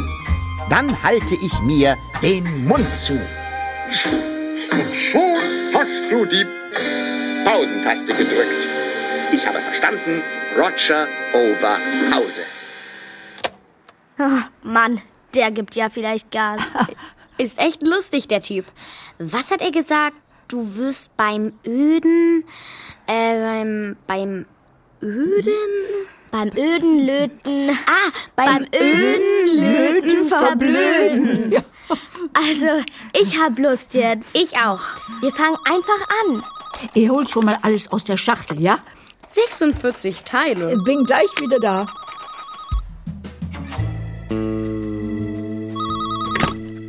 Dann 0.70 0.92
halte 1.04 1.36
ich 1.36 1.60
mir 1.62 1.96
den 2.22 2.66
Mund 2.66 2.96
zu. 2.96 3.14
Und 3.14 4.92
schon 5.12 5.38
hast 5.74 6.12
du 6.12 6.26
die 6.26 6.46
Pausentaste 7.44 8.14
gedrückt. 8.14 8.68
Ich 9.32 9.46
habe 9.46 9.60
verstanden, 9.62 10.22
Roger 10.58 11.08
over 11.34 11.78
Hause. 12.12 12.42
Oh, 14.20 14.42
Mann, 14.64 15.02
der 15.34 15.52
gibt 15.52 15.76
ja 15.76 15.90
vielleicht 15.90 16.30
Gas. 16.32 16.62
Ist 17.38 17.58
echt 17.58 17.82
lustig, 17.82 18.28
der 18.28 18.42
Typ. 18.42 18.66
Was 19.18 19.50
hat 19.50 19.62
er 19.62 19.72
gesagt? 19.72 20.18
Du 20.50 20.76
wirst 20.76 21.16
beim 21.16 21.54
Öden, 21.66 22.44
äh, 23.08 23.40
beim, 23.40 23.96
beim 24.08 24.46
Öden? 25.02 25.54
Beim 26.32 26.52
öden 26.56 27.06
Löten. 27.06 27.70
Ah, 27.88 28.12
beim, 28.36 28.68
Beim 28.72 28.82
öden 28.82 29.48
Löten 29.48 30.26
verblöden. 30.28 31.64
Also, 32.34 32.84
ich 33.14 33.40
hab 33.40 33.58
Lust 33.58 33.94
jetzt. 33.96 34.36
Ich 34.36 34.56
auch. 34.58 34.82
Wir 35.22 35.32
fangen 35.32 35.58
einfach 35.66 36.08
an. 36.26 36.44
Ihr 36.94 37.10
holt 37.10 37.30
schon 37.30 37.46
mal 37.46 37.58
alles 37.64 37.92
aus 37.92 38.04
der 38.04 38.18
Schachtel, 38.18 38.62
ja? 38.62 38.78
46 39.26 40.24
Teile. 40.24 40.78
Bin 40.84 41.04
gleich 41.04 41.30
wieder 41.40 41.60
da. 41.60 41.88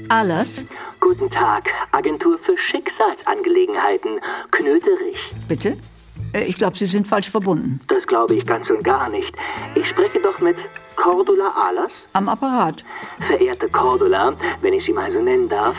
Alles? 0.08 0.66
Guten 1.00 1.30
Tag, 1.30 1.64
Agentur 1.92 2.38
für 2.38 2.56
Schicksalsangelegenheiten, 2.58 4.20
Knöterich. 4.50 5.16
Bitte? 5.48 5.76
Äh, 6.32 6.44
Ich 6.44 6.56
glaube, 6.56 6.76
Sie 6.76 6.86
sind 6.86 7.06
falsch 7.06 7.30
verbunden. 7.30 7.80
Das 7.88 8.06
glaube 8.06 8.34
ich 8.34 8.44
ganz 8.44 8.68
und 8.70 8.82
gar 8.84 9.08
nicht. 9.08 9.34
Ich 9.74 9.88
spreche 9.88 10.20
doch 10.20 10.40
mit 10.40 10.56
Cordula 10.96 11.52
Ahlers. 11.56 11.92
Am 12.12 12.28
Apparat. 12.28 12.84
Verehrte 13.26 13.68
Cordula, 13.68 14.34
wenn 14.62 14.74
ich 14.74 14.84
Sie 14.84 14.92
mal 14.92 15.10
so 15.10 15.20
nennen 15.22 15.48
darf, 15.48 15.76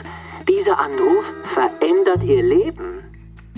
dieser 0.47 0.80
Anruf 0.80 1.24
verändert 1.54 2.24
Ihr 2.24 2.41
Leben. 2.43 3.01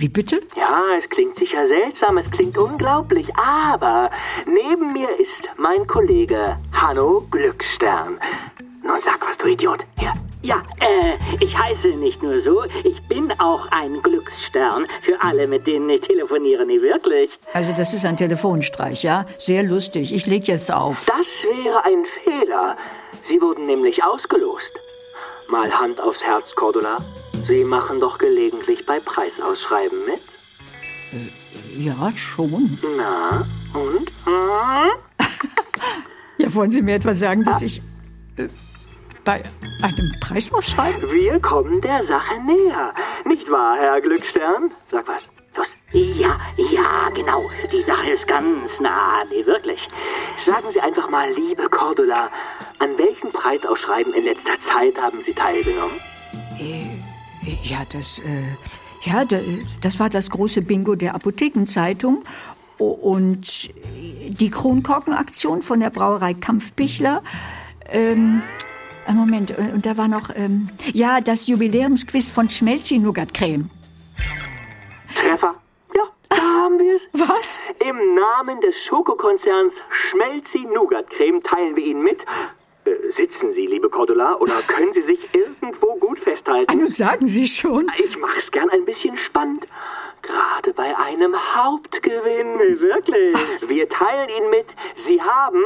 Wie 0.03 0.09
bitte? 0.09 0.41
Ja, 0.57 0.81
es 0.99 1.07
klingt 1.07 1.37
sicher 1.37 1.65
seltsam, 1.65 2.17
es 2.17 2.29
klingt 2.29 2.57
unglaublich, 2.57 3.33
aber 3.37 4.11
neben 4.45 4.91
mir 4.91 5.07
ist 5.17 5.49
mein 5.55 5.87
Kollege 5.87 6.57
Hanno 6.73 7.25
Glücksstern. 7.31 8.19
Nun 8.83 8.99
sag 8.99 9.25
was, 9.25 9.37
du 9.37 9.47
Idiot. 9.47 9.85
Hier. 9.97 10.11
Ja, 10.41 10.61
äh, 10.81 11.15
ich 11.39 11.57
heiße 11.57 11.95
nicht 11.95 12.21
nur 12.21 12.41
so, 12.41 12.65
ich 12.83 13.01
bin 13.07 13.31
auch 13.39 13.71
ein 13.71 14.01
Glücksstern 14.01 14.87
für 15.03 15.21
alle, 15.21 15.47
mit 15.47 15.67
denen 15.67 15.89
ich 15.89 16.01
telefoniere, 16.01 16.65
nie 16.65 16.81
wirklich. 16.81 17.39
Also 17.53 17.71
das 17.71 17.93
ist 17.93 18.03
ein 18.03 18.17
Telefonstreich, 18.17 19.03
ja? 19.03 19.25
Sehr 19.37 19.63
lustig. 19.63 20.13
Ich 20.13 20.25
leg 20.25 20.49
jetzt 20.49 20.69
auf. 20.69 21.05
Das 21.05 21.27
wäre 21.45 21.85
ein 21.85 22.03
Fehler. 22.25 22.75
Sie 23.23 23.41
wurden 23.41 23.67
nämlich 23.67 24.03
ausgelost. 24.03 24.73
Mal 25.47 25.71
Hand 25.71 26.01
aufs 26.01 26.21
Herz, 26.21 26.53
Cordula. 26.55 26.97
Sie 27.47 27.63
machen 27.63 27.99
doch 27.99 28.17
gelegentlich 28.17 28.85
bei 28.85 28.99
Preisausschreiben 28.99 29.99
mit. 30.05 30.21
Ja, 31.77 32.11
schon. 32.15 32.77
Na, 32.97 33.45
und? 33.73 34.09
Hm? 34.25 34.91
Ja, 36.37 36.53
wollen 36.55 36.71
Sie 36.71 36.81
mir 36.81 36.95
etwa 36.95 37.13
sagen, 37.13 37.43
dass 37.43 37.61
ich 37.61 37.79
äh, 38.37 38.47
bei 39.23 39.43
einem 39.81 40.11
Preisaufschreiben? 40.19 41.11
Wir 41.11 41.39
kommen 41.39 41.79
der 41.79 42.03
Sache 42.03 42.33
näher. 42.41 42.93
Nicht 43.25 43.49
wahr, 43.51 43.77
Herr 43.77 44.01
Glücksstern? 44.01 44.71
Sag 44.87 45.07
was. 45.07 45.29
Los. 45.55 45.75
Ja, 45.91 46.39
ja, 46.57 47.09
genau. 47.13 47.49
Die 47.71 47.83
Sache 47.83 48.11
ist 48.11 48.27
ganz 48.27 48.79
nah, 48.79 49.23
nee, 49.29 49.45
wirklich. 49.45 49.87
Sagen 50.43 50.65
Sie 50.73 50.81
einfach 50.81 51.09
mal, 51.09 51.31
liebe 51.31 51.69
Cordula, 51.69 52.29
an 52.79 52.97
welchen 52.97 53.31
Preisausschreiben 53.31 54.13
in 54.13 54.23
letzter 54.23 54.59
Zeit 54.59 54.97
haben 54.99 55.21
Sie 55.21 55.33
teilgenommen? 55.33 55.99
Äh, 56.59 56.97
ja, 57.63 57.79
das, 57.91 58.19
äh, 58.19 58.43
ja, 59.09 59.25
da- 59.25 59.39
das 59.81 59.99
war 59.99 60.09
das 60.09 60.29
große 60.29 60.61
Bingo 60.61 60.95
der 60.95 61.15
Apothekenzeitung 61.15 62.23
und 62.77 63.69
die 64.29 64.49
Kronkorkenaktion 64.49 65.61
von 65.61 65.79
der 65.79 65.89
Brauerei 65.89 66.33
Kampfbichler. 66.33 67.21
Ähm, 67.89 68.41
äh, 69.07 69.13
Moment, 69.13 69.51
äh, 69.51 69.71
und 69.73 69.85
da 69.85 69.97
war 69.97 70.07
noch, 70.07 70.29
ähm, 70.35 70.69
ja, 70.93 71.21
das 71.21 71.47
Jubiläumsquiz 71.47 72.29
von 72.31 72.49
Schmelzi-Nougat-Creme. 72.49 73.69
Treffer. 75.15 75.53
Ja, 75.95 76.01
da 76.29 76.35
haben 76.37 76.79
wir 76.79 76.95
es. 76.95 77.01
Was? 77.13 77.59
Im 77.87 77.97
Namen 78.15 78.59
des 78.61 78.75
Schokokonzerns 78.85 79.73
Schmelzi 79.89 80.65
Nougat 80.73 81.09
Creme 81.11 81.43
teilen 81.43 81.75
wir 81.75 81.83
Ihnen 81.85 82.03
mit. 82.03 82.25
Äh, 82.85 83.11
sitzen 83.11 83.51
Sie, 83.51 83.65
liebe 83.67 83.89
Cordula, 83.89 84.35
oder 84.37 84.61
können 84.67 84.93
Sie 84.93 85.01
sich 85.01 85.29
irgendwo 85.33 85.95
gut 85.95 86.19
festhalten? 86.19 86.71
Ah, 86.71 86.75
nun 86.75 86.87
sagen 86.87 87.27
Sie 87.27 87.47
schon. 87.47 87.91
Ich 88.03 88.17
mach's 88.17 88.51
gern 88.51 88.69
ein 88.69 88.85
bisschen 88.85 89.17
spannend. 89.17 89.67
Gerade 90.21 90.73
bei 90.73 90.97
einem 90.97 91.35
Hauptgewinn. 91.55 92.79
Wirklich. 92.79 93.37
Wir 93.67 93.89
teilen 93.89 94.29
Ihnen 94.29 94.49
mit, 94.49 94.67
Sie 94.95 95.21
haben 95.21 95.61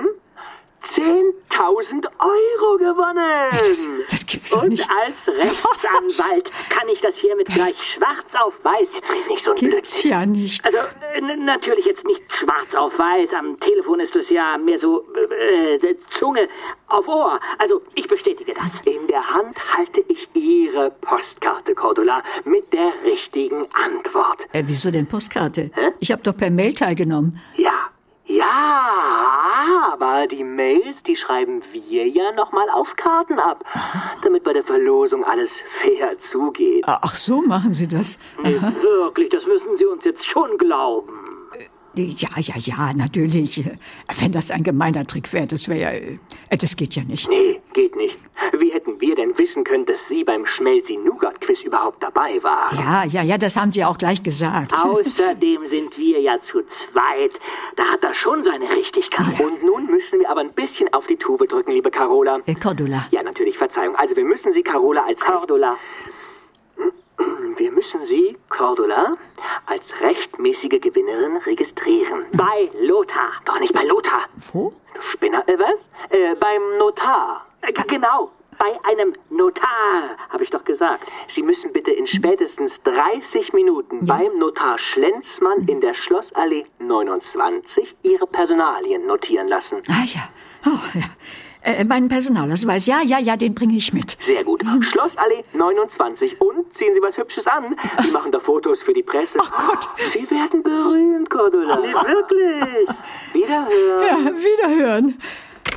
10.000 0.83 2.05
Euro 2.19 2.77
gewonnen. 2.77 3.49
Das, 3.51 3.89
das 4.09 4.25
gibt's 4.25 4.49
doch 4.51 4.63
Und 4.63 4.69
nicht. 4.69 4.87
als 4.89 5.15
Rechtsanwalt 5.27 6.51
kann 6.69 6.87
ich 6.89 7.01
das 7.01 7.15
hiermit 7.15 7.47
gleich 7.47 7.75
schwarz 7.95 8.25
auf 8.39 8.53
weiß. 8.63 8.89
Jetzt 8.93 9.09
red 9.11 9.27
nicht 9.27 9.43
so 9.43 9.51
ein 9.51 9.55
Gibt's 9.57 9.91
Blödsinn. 9.91 10.11
ja 10.11 10.25
nicht. 10.25 10.65
Also 10.65 10.77
äh, 11.13 11.35
natürlich 11.37 11.85
jetzt 11.85 12.05
nicht 12.05 12.21
schwarz 12.33 12.73
auf 12.75 12.97
weiß. 12.97 13.29
Am 13.33 13.59
Telefon 13.59 13.99
ist 13.99 14.15
es 14.15 14.29
ja 14.29 14.57
mehr 14.57 14.79
so 14.79 15.05
äh, 15.39 15.75
äh, 15.75 15.97
Zunge 16.11 16.47
auf 16.87 17.07
Ohr. 17.07 17.39
Also 17.57 17.81
ich 17.95 18.07
bestätige 18.07 18.53
das. 18.53 18.85
In 18.85 19.07
der 19.07 19.27
Hand 19.33 19.57
halte 19.75 20.01
ich 20.07 20.27
Ihre 20.33 20.91
Postkarte, 21.01 21.73
Cordula, 21.75 22.23
mit 22.45 22.71
der 22.73 22.91
richtigen 23.05 23.65
Antwort. 23.73 24.45
Äh, 24.53 24.63
wieso 24.67 24.91
denn 24.91 25.07
Postkarte? 25.07 25.71
Ich 25.99 26.11
habe 26.11 26.21
doch 26.23 26.35
per 26.37 26.49
Mail 26.49 26.73
teilgenommen. 26.73 27.39
Ja, 27.55 27.71
ja, 28.37 29.89
aber 29.93 30.27
die 30.27 30.43
Mails, 30.43 31.01
die 31.03 31.15
schreiben 31.15 31.61
wir 31.71 32.07
ja 32.07 32.31
nochmal 32.33 32.69
auf 32.69 32.95
Karten 32.95 33.39
ab, 33.39 33.63
damit 34.23 34.43
bei 34.43 34.53
der 34.53 34.63
Verlosung 34.63 35.23
alles 35.23 35.51
fair 35.81 36.17
zugeht. 36.19 36.83
Ah, 36.87 36.99
Ach 37.01 37.15
so, 37.15 37.41
machen 37.41 37.73
Sie 37.73 37.87
das. 37.87 38.19
Nee, 38.43 38.59
wirklich, 38.81 39.29
das 39.29 39.45
müssen 39.45 39.77
Sie 39.77 39.85
uns 39.85 40.03
jetzt 40.03 40.25
schon 40.25 40.57
glauben. 40.57 41.26
Ja, 42.03 42.29
ja, 42.37 42.55
ja, 42.57 42.93
natürlich. 42.93 43.63
Wenn 44.19 44.31
das 44.31 44.51
ein 44.51 44.63
gemeiner 44.63 45.05
Trick 45.05 45.31
wäre, 45.33 45.47
das 45.47 45.67
wäre 45.67 45.79
ja. 45.79 45.91
äh, 45.91 46.57
Das 46.57 46.75
geht 46.75 46.95
ja 46.95 47.03
nicht. 47.03 47.29
Nee, 47.29 47.59
geht 47.73 47.95
nicht. 47.95 48.15
Wie 48.59 48.71
hätten 48.71 48.99
wir 49.01 49.15
denn 49.15 49.37
wissen 49.37 49.63
können, 49.63 49.85
dass 49.85 50.07
Sie 50.07 50.23
beim 50.23 50.45
Schmelzi-Nougat-Quiz 50.45 51.63
überhaupt 51.63 52.01
dabei 52.01 52.41
waren? 52.43 52.77
Ja, 52.77 53.03
ja, 53.05 53.23
ja, 53.23 53.37
das 53.37 53.57
haben 53.57 53.71
Sie 53.71 53.83
auch 53.83 53.97
gleich 53.97 54.23
gesagt. 54.23 54.73
Außerdem 54.73 55.65
sind 55.67 55.97
wir 55.97 56.19
ja 56.21 56.41
zu 56.43 56.61
zweit. 56.63 57.31
Da 57.75 57.83
hat 57.85 58.03
das 58.03 58.15
schon 58.17 58.43
seine 58.43 58.69
Richtigkeit. 58.69 59.39
Und 59.41 59.63
nun 59.63 59.87
müssen 59.87 60.19
wir 60.19 60.29
aber 60.29 60.41
ein 60.41 60.53
bisschen 60.53 60.91
auf 60.93 61.07
die 61.07 61.17
Tube 61.17 61.47
drücken, 61.47 61.71
liebe 61.71 61.91
Carola. 61.91 62.39
Äh, 62.45 62.55
Cordula. 62.55 63.07
Ja, 63.11 63.23
natürlich, 63.23 63.57
Verzeihung. 63.57 63.95
Also 63.95 64.15
wir 64.15 64.23
müssen 64.25 64.53
Sie, 64.53 64.63
Carola, 64.63 65.03
als 65.05 65.21
Cordula. 65.21 65.77
Wir 67.57 67.71
müssen 67.71 68.05
Sie, 68.05 68.37
Cordula, 68.49 69.17
als 69.65 69.91
rechtmäßige 70.01 70.79
Gewinnerin 70.79 71.37
registrieren. 71.37 72.25
Bei 72.33 72.69
Lothar. 72.81 73.31
Doch 73.45 73.59
nicht 73.59 73.73
bei 73.73 73.83
Lothar. 73.83 74.25
Wo? 74.53 74.73
Du 74.93 75.01
Spinner, 75.01 75.43
äh, 75.47 75.57
was? 75.57 75.79
Äh, 76.09 76.35
beim 76.35 76.77
Notar. 76.77 77.45
Äh, 77.61 77.73
genau. 77.73 78.31
Bei 78.59 78.79
einem 78.89 79.13
Notar, 79.29 80.17
habe 80.29 80.43
ich 80.43 80.49
doch 80.49 80.63
gesagt. 80.65 81.03
Sie 81.27 81.43
müssen 81.43 81.73
bitte 81.73 81.91
in 81.91 82.07
spätestens 82.07 82.81
30 82.83 83.53
Minuten 83.53 84.05
beim 84.05 84.37
Notar 84.39 84.79
Schlenzmann 84.79 85.67
in 85.67 85.81
der 85.81 85.93
Schlossallee 85.93 86.65
29 86.79 87.95
Ihre 88.03 88.25
Personalien 88.27 89.05
notieren 89.05 89.47
lassen. 89.47 89.81
Ah 89.89 90.05
ja. 90.05 90.29
Oh, 90.65 90.97
ja. 90.97 91.05
Äh, 91.67 91.83
meinen 91.83 92.07
Personalausweis, 92.07 92.85
ja, 92.85 93.01
ja, 93.01 93.19
ja, 93.19 93.35
den 93.35 93.53
bringe 93.53 93.75
ich 93.75 93.91
mit. 93.91 94.15
Sehr 94.21 94.45
gut. 94.45 94.63
Schlossallee 94.79 95.43
29. 95.51 96.39
Und 96.39 96.73
ziehen 96.73 96.93
Sie 96.93 97.01
was 97.01 97.17
Hübsches 97.17 97.45
an. 97.45 97.75
Sie 98.01 98.11
machen 98.11 98.31
da 98.31 98.39
Fotos 98.39 98.81
für 98.81 98.93
die 98.93 99.03
Presse. 99.03 99.37
Ach 99.41 99.51
Gott. 99.57 99.89
Sie 100.13 100.29
werden 100.31 100.63
berühmt, 100.63 101.29
Cordula. 101.29 101.77
Nee, 101.81 101.93
wirklich. 101.93 102.89
Wiederhören. 103.33 104.01
Ja, 104.01 104.31
wiederhören. 104.33 105.19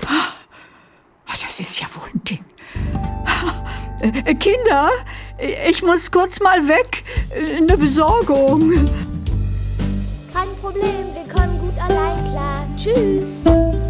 Oh, 0.06 1.32
das 1.44 1.58
ist 1.58 1.80
ja 1.80 1.88
wohl 1.92 2.08
ein 2.14 2.22
Ding. 2.22 2.44
Äh, 4.24 4.34
Kinder, 4.36 4.90
ich 5.68 5.82
muss 5.82 6.08
kurz 6.12 6.38
mal 6.38 6.68
weg. 6.68 7.02
Äh, 7.34 7.56
Eine 7.56 7.76
Besorgung. 7.76 8.70
Kein 10.32 10.48
Problem, 10.62 10.84
wir 11.14 11.34
kommen 11.34 11.58
gut 11.58 11.74
allein 11.82 12.16
klar. 12.30 12.64
Tschüss. 12.76 13.89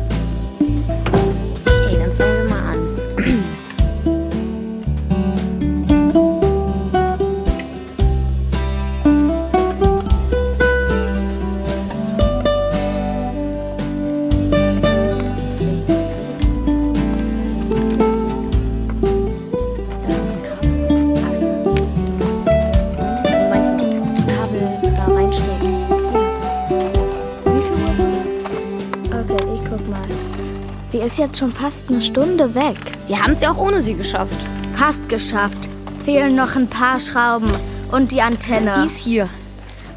Ist 31.10 31.18
jetzt 31.18 31.38
schon 31.38 31.50
fast 31.50 31.88
eine 31.88 32.00
Stunde 32.00 32.54
weg. 32.54 32.76
Wir 33.08 33.20
haben 33.20 33.32
es 33.32 33.40
ja 33.40 33.50
auch 33.50 33.58
ohne 33.58 33.80
sie 33.80 33.94
geschafft. 33.94 34.36
Fast 34.76 35.08
geschafft. 35.08 35.58
Fehlen 36.04 36.36
noch 36.36 36.54
ein 36.54 36.68
paar 36.68 37.00
Schrauben 37.00 37.50
und 37.90 38.12
die 38.12 38.22
Antenne. 38.22 38.74
Dies 38.84 38.96
hier. 38.96 39.28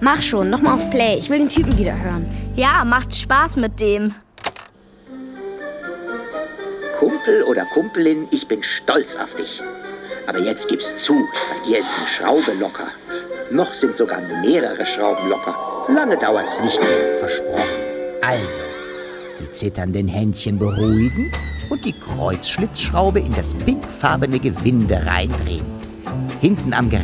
Mach 0.02 0.24
schon, 0.24 0.50
nochmal 0.50 0.74
auf 0.74 0.90
Play. 0.90 1.18
Ich 1.20 1.30
will 1.30 1.38
den 1.38 1.50
Typen 1.50 1.78
wieder 1.78 1.96
hören. 1.96 2.26
Ja, 2.56 2.84
macht 2.84 3.16
Spaß 3.16 3.58
mit 3.58 3.80
dem. 3.80 4.16
Kumpel 6.98 7.44
oder 7.44 7.66
Kumpelin, 7.66 8.28
ich 8.32 8.48
bin 8.48 8.64
stolz 8.64 9.16
auf 9.16 9.36
dich. 9.36 9.62
Aber 10.26 10.40
jetzt 10.40 10.68
gib's 10.68 10.98
zu, 10.98 11.14
bei 11.14 11.70
dir 11.70 11.80
ist 11.80 11.92
eine 11.96 12.08
Schraube 12.08 12.58
locker. 12.60 12.88
Noch 13.52 13.72
sind 13.76 13.96
sogar 13.96 14.20
mehrere 14.42 14.84
Schrauben 14.84 15.30
locker. 15.30 15.86
Lange 15.90 16.18
dauert's 16.18 16.60
nicht 16.60 16.82
mehr, 16.82 17.20
versprochen. 17.20 17.70
Also, 18.24 18.62
die 19.44 19.52
zitternden 19.52 20.08
Händchen 20.08 20.58
beruhigen 20.58 21.32
und 21.70 21.84
die 21.84 21.94
Kreuzschlitzschraube 21.94 23.20
in 23.20 23.34
das 23.34 23.54
pinkfarbene 23.54 24.40
Gewinde 24.40 25.06
reindrehen. 25.06 25.66
Hinten 26.40 26.74
am 26.74 26.90
Gerät. 26.90 27.04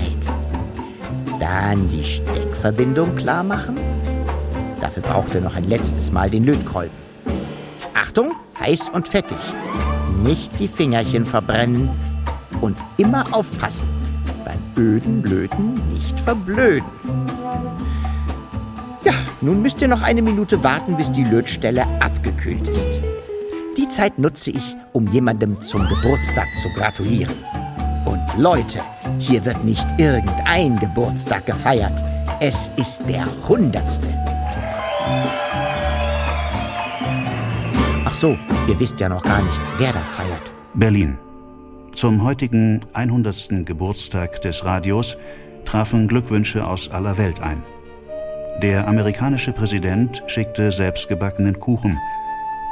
Dann 1.39 1.88
die 1.89 2.04
Steckverbindung 2.04 3.15
klar 3.15 3.43
machen. 3.43 3.78
Dafür 4.82 5.04
braucht 5.04 5.34
ihr 5.34 5.41
noch 5.41 5.56
ein 5.56 5.67
letztes 5.67 6.12
Mal 6.12 6.30
den 6.30 6.45
Lötkolben. 6.45 6.95
Achtung, 7.93 8.34
heiß 8.60 8.89
und 8.89 9.08
fettig. 9.08 9.38
Nicht 10.23 10.60
die 10.60 10.67
Fingerchen 10.67 11.25
verbrennen. 11.25 11.89
Und 12.62 12.78
immer 12.97 13.25
aufpassen. 13.32 13.88
Beim 14.45 14.60
öden 14.78 15.21
Blöden 15.21 15.75
nicht 15.93 16.19
verblöden. 16.19 16.89
Nun 19.41 19.62
müsst 19.62 19.82
ihr 19.82 19.88
noch 19.88 20.02
eine 20.02 20.21
Minute 20.21 20.63
warten, 20.63 20.97
bis 20.97 21.12
die 21.12 21.23
Lötstelle 21.23 21.86
abgekühlt 22.02 22.67
ist. 22.67 22.99
Die 23.78 23.88
Zeit 23.88 24.19
nutze 24.19 24.52
ich, 24.52 24.75
um 24.91 25.08
jemandem 25.08 25.62
zum 25.62 25.88
Geburtstag 25.88 26.47
zu 26.62 26.67
gratulieren. 26.75 27.36
Und 28.04 28.21
Leute, 28.38 28.82
hier 29.17 29.45
wird 29.45 29.63
nicht 29.63 29.88
irgendein 29.97 30.78
Geburtstag 30.80 31.45
gefeiert. 31.45 32.04
Es 32.41 32.69
ist 32.75 33.02
der 33.08 33.25
hundertste. 33.47 34.10
Ach 38.06 38.13
so, 38.13 38.38
ihr 38.67 38.78
wisst 38.78 38.99
ja 38.99 39.08
noch 39.08 39.23
gar 39.23 39.41
nicht, 39.41 39.62
wer 39.78 39.93
da 39.93 39.99
feiert. 39.99 40.52
Berlin. 40.73 41.17
Zum 41.95 42.23
heutigen 42.23 42.82
100. 42.91 43.65
Geburtstag 43.65 44.41
des 44.41 44.65
Radios 44.65 45.15
trafen 45.65 46.10
Glückwünsche 46.10 46.65
aus 46.65 46.89
aller 46.89 47.17
Welt 47.17 47.41
ein. 47.41 47.63
Der 48.62 48.86
amerikanische 48.89 49.54
Präsident 49.54 50.22
schickte 50.28 50.69
selbstgebackenen 50.69 51.58
Kuchen. 51.62 51.98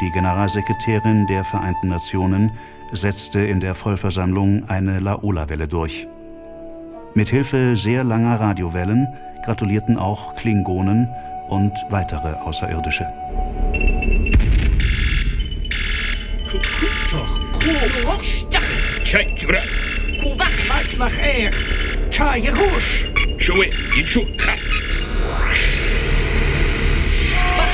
Die 0.02 0.12
Generalsekretärin 0.12 1.26
der 1.28 1.46
Vereinten 1.46 1.88
Nationen 1.88 2.52
setzte 2.92 3.40
in 3.40 3.62
der 3.62 3.74
Vollversammlung 3.74 4.68
eine 4.68 5.00
Laola-Welle 5.00 5.66
durch. 5.70 6.06
Mit 7.14 7.30
Hilfe 7.30 7.78
sehr 7.78 8.04
langer 8.04 8.38
Radiowellen 8.38 9.08
gratulierten 9.46 9.98
auch 9.98 10.36
Klingonen 10.36 11.08
und 11.48 11.72
weitere 11.90 12.34
Außerirdische. 12.34 13.06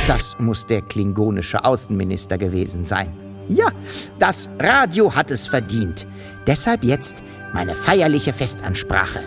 Das 0.08 0.38
muss 0.38 0.66
der 0.66 0.82
klingonische 0.82 1.64
Außenminister 1.64 2.38
gewesen 2.38 2.84
sein. 2.84 3.08
Ja, 3.48 3.68
das 4.20 4.50
Radio 4.60 5.16
hat 5.16 5.32
es 5.32 5.48
verdient. 5.48 6.06
Deshalb 6.46 6.84
jetzt 6.84 7.24
meine 7.54 7.74
feierliche 7.74 8.34
Festansprache. 8.34 9.22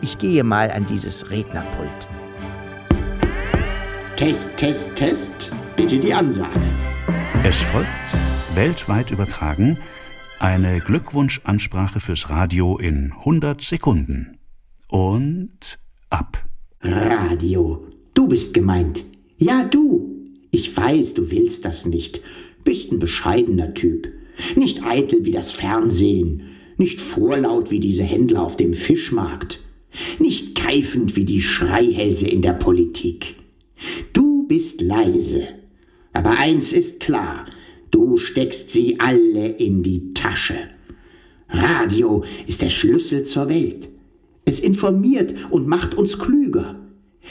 Ich 0.00 0.16
gehe 0.18 0.42
mal 0.42 0.70
an 0.70 0.86
dieses 0.86 1.30
Rednerpult. 1.30 1.90
Test, 4.16 4.48
Test, 4.56 4.88
Test. 4.96 5.50
Bitte 5.76 5.98
die 5.98 6.14
Ansage. 6.14 6.60
Es 7.44 7.58
folgt, 7.64 7.88
weltweit 8.54 9.10
übertragen, 9.10 9.78
eine 10.38 10.80
Glückwunschansprache 10.80 12.00
fürs 12.00 12.30
Radio 12.30 12.78
in 12.78 13.12
100 13.18 13.60
Sekunden. 13.60 14.38
Und 14.88 15.78
ab. 16.08 16.42
Radio. 16.80 17.86
Du 18.14 18.28
bist 18.28 18.54
gemeint. 18.54 19.04
Ja, 19.38 19.64
du. 19.64 20.11
Ich 20.54 20.76
weiß, 20.76 21.14
du 21.14 21.30
willst 21.30 21.64
das 21.64 21.86
nicht. 21.86 22.20
Bist 22.62 22.92
ein 22.92 22.98
bescheidener 22.98 23.72
Typ. 23.72 24.08
Nicht 24.54 24.84
eitel 24.84 25.24
wie 25.24 25.32
das 25.32 25.50
Fernsehen. 25.50 26.42
Nicht 26.76 27.00
vorlaut 27.00 27.70
wie 27.70 27.80
diese 27.80 28.02
Händler 28.02 28.42
auf 28.42 28.58
dem 28.58 28.74
Fischmarkt. 28.74 29.60
Nicht 30.18 30.54
keifend 30.54 31.16
wie 31.16 31.24
die 31.24 31.40
Schreihälse 31.40 32.28
in 32.28 32.42
der 32.42 32.52
Politik. 32.52 33.34
Du 34.12 34.46
bist 34.46 34.82
leise. 34.82 35.48
Aber 36.12 36.38
eins 36.38 36.74
ist 36.74 37.00
klar. 37.00 37.46
Du 37.90 38.18
steckst 38.18 38.72
sie 38.72 39.00
alle 39.00 39.48
in 39.48 39.82
die 39.82 40.12
Tasche. 40.12 40.68
Radio 41.48 42.24
ist 42.46 42.60
der 42.60 42.70
Schlüssel 42.70 43.24
zur 43.24 43.48
Welt. 43.48 43.88
Es 44.44 44.60
informiert 44.60 45.34
und 45.50 45.66
macht 45.66 45.94
uns 45.94 46.18
klüger. 46.18 46.78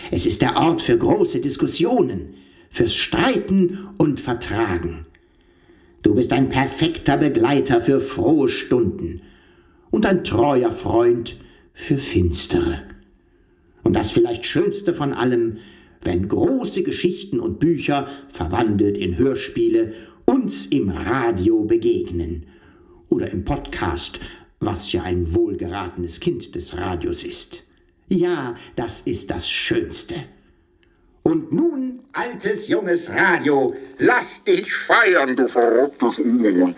Es 0.10 0.26
ist 0.26 0.42
der 0.42 0.56
Ort 0.56 0.82
für 0.82 0.98
große 0.98 1.40
Diskussionen, 1.40 2.36
fürs 2.72 2.96
Streiten 2.96 3.90
und 3.98 4.20
Vertragen. 4.20 5.06
Du 6.02 6.16
bist 6.16 6.34
ein 6.34 6.50
perfekter 6.50 7.18
Begleiter 7.18 7.82
für 7.82 8.02
frohe 8.02 8.50
Stunden 8.50 9.22
und 9.92 10.06
ein 10.06 10.24
treuer 10.24 10.72
Freund 10.72 11.36
für 11.74 11.98
finstere. 11.98 12.82
Und 13.84 13.96
das 13.96 14.12
vielleicht 14.12 14.46
Schönste 14.46 14.94
von 14.94 15.14
allem, 15.14 15.58
wenn 16.04 16.28
große 16.28 16.84
Geschichten 16.84 17.40
und 17.40 17.60
Bücher, 17.60 18.08
verwandelt 18.30 18.98
in 18.98 19.18
Hörspiele, 19.18 19.94
uns 20.26 20.66
im 20.66 20.90
Radio 20.90 21.64
begegnen. 21.64 22.44
Oder 23.10 23.30
im 23.32 23.44
Podcast, 23.44 24.20
was 24.60 24.92
ja 24.94 25.04
ein 25.04 25.36
wohlgeratenes 25.36 26.20
Kind 26.20 26.56
des 26.56 26.76
Radios 26.78 27.24
ist. 27.24 27.64
Ja, 28.08 28.56
das 28.76 29.02
ist 29.02 29.30
das 29.30 29.50
Schönste. 29.50 30.16
Und 31.24 31.52
nun, 31.52 32.00
altes, 32.14 32.68
junges 32.68 33.10
Radio, 33.10 33.76
lass 34.00 34.44
dich 34.44 34.74
feiern, 34.88 35.36
du 35.36 35.48
verrücktes 35.48 36.18
Ungelenk. 36.18 36.78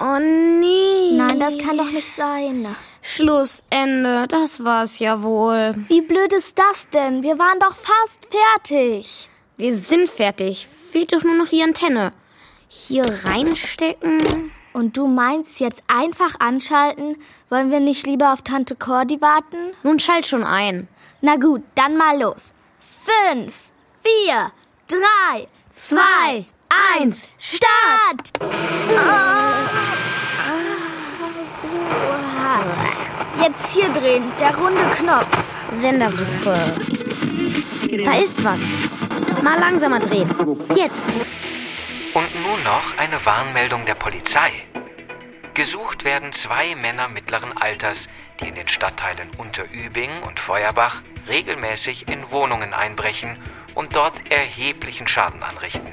Oh 0.00 0.18
nee. 0.18 1.16
Nein, 1.16 1.38
das 1.38 1.58
kann 1.58 1.76
doch 1.76 1.90
nicht 1.90 2.08
sein. 2.14 2.66
Schlussende, 3.02 4.26
das 4.28 4.64
war's 4.64 4.98
ja 4.98 5.22
wohl. 5.22 5.74
Wie 5.88 6.00
blöd 6.00 6.32
ist 6.32 6.58
das 6.58 6.88
denn? 6.90 7.22
Wir 7.22 7.38
waren 7.38 7.58
doch 7.60 7.76
fast 7.76 8.26
fertig. 8.30 9.28
Wir 9.58 9.74
sind 9.76 10.08
fertig. 10.08 10.66
Fehlt 10.66 11.12
doch 11.12 11.22
nur 11.22 11.34
noch 11.34 11.48
die 11.48 11.62
Antenne. 11.62 12.12
Hier 12.68 13.04
reinstecken. 13.24 14.50
Und 14.72 14.96
du 14.96 15.06
meinst 15.06 15.60
jetzt 15.60 15.82
einfach 15.86 16.40
anschalten? 16.40 17.16
Wollen 17.50 17.70
wir 17.70 17.80
nicht 17.80 18.06
lieber 18.06 18.32
auf 18.32 18.42
Tante 18.42 18.74
Cordy 18.74 19.20
warten? 19.20 19.74
Nun 19.82 19.98
schalt 19.98 20.26
schon 20.26 20.44
ein. 20.44 20.88
Na 21.20 21.36
gut, 21.36 21.62
dann 21.74 21.96
mal 21.96 22.18
los. 22.18 22.52
Fünf, 23.04 23.72
vier, 24.04 24.52
drei, 24.86 25.48
zwei, 25.68 26.44
eins, 26.94 27.28
Start! 27.36 28.30
Jetzt 33.42 33.74
hier 33.74 33.88
drehen, 33.88 34.30
der 34.38 34.56
runde 34.56 34.88
Knopf. 34.90 35.54
Sendersuche. 35.72 36.76
Da 38.04 38.18
ist 38.18 38.44
was. 38.44 38.62
Mal 39.42 39.58
langsamer 39.58 39.98
drehen. 39.98 40.32
Jetzt. 40.76 41.04
Und 42.14 42.40
nun 42.40 42.62
noch 42.62 42.96
eine 42.98 43.24
Warnmeldung 43.26 43.84
der 43.84 43.96
Polizei. 43.96 44.52
Gesucht 45.54 46.04
werden 46.04 46.32
zwei 46.32 46.76
Männer 46.76 47.08
mittleren 47.08 47.56
Alters, 47.56 48.08
in 48.42 48.54
den 48.54 48.68
Stadtteilen 48.68 49.30
Unterübing 49.38 50.22
und 50.22 50.40
Feuerbach 50.40 51.02
regelmäßig 51.28 52.08
in 52.08 52.30
Wohnungen 52.30 52.74
einbrechen 52.74 53.36
und 53.74 53.96
dort 53.96 54.14
erheblichen 54.30 55.06
Schaden 55.06 55.42
anrichten. 55.42 55.92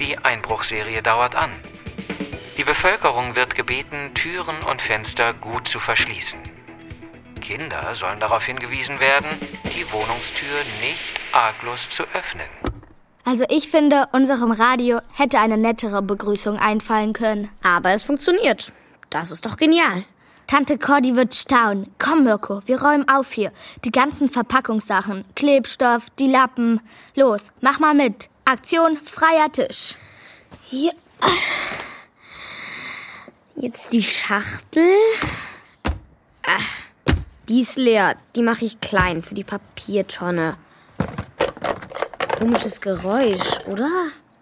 Die 0.00 0.18
Einbruchserie 0.18 1.02
dauert 1.02 1.34
an. 1.34 1.50
Die 2.56 2.64
Bevölkerung 2.64 3.34
wird 3.34 3.54
gebeten, 3.54 4.12
Türen 4.14 4.62
und 4.62 4.80
Fenster 4.80 5.34
gut 5.34 5.68
zu 5.68 5.80
verschließen. 5.80 6.40
Kinder 7.40 7.94
sollen 7.94 8.20
darauf 8.20 8.44
hingewiesen 8.44 9.00
werden, 9.00 9.28
die 9.64 9.90
Wohnungstür 9.92 10.62
nicht 10.80 11.20
arglos 11.32 11.88
zu 11.90 12.04
öffnen. 12.14 12.48
Also 13.26 13.44
ich 13.48 13.68
finde, 13.68 14.06
unserem 14.12 14.52
Radio 14.52 15.00
hätte 15.12 15.38
eine 15.38 15.56
nettere 15.56 16.02
Begrüßung 16.02 16.58
einfallen 16.58 17.12
können. 17.12 17.50
Aber 17.62 17.92
es 17.92 18.04
funktioniert. 18.04 18.72
Das 19.10 19.30
ist 19.30 19.46
doch 19.46 19.56
genial. 19.56 20.04
Tante 20.46 20.78
Cordy 20.78 21.16
wird 21.16 21.34
staunen. 21.34 21.90
Komm, 21.98 22.24
Mirko, 22.24 22.62
wir 22.66 22.80
räumen 22.82 23.08
auf 23.08 23.32
hier. 23.32 23.52
Die 23.84 23.90
ganzen 23.90 24.28
Verpackungssachen, 24.28 25.24
Klebstoff, 25.34 26.10
die 26.18 26.30
Lappen. 26.30 26.80
Los, 27.14 27.46
mach 27.60 27.78
mal 27.78 27.94
mit. 27.94 28.28
Aktion 28.44 28.98
freier 28.98 29.50
Tisch. 29.50 29.96
Hier. 30.64 30.92
Jetzt 33.56 33.92
die 33.92 34.02
Schachtel. 34.02 34.94
Ah, 36.46 36.58
die 37.48 37.60
ist 37.60 37.76
leer. 37.76 38.16
Die 38.36 38.42
mache 38.42 38.66
ich 38.66 38.80
klein 38.80 39.22
für 39.22 39.34
die 39.34 39.44
Papiertonne. 39.44 40.56
Komisches 42.38 42.80
Geräusch, 42.80 43.60
oder? 43.66 43.90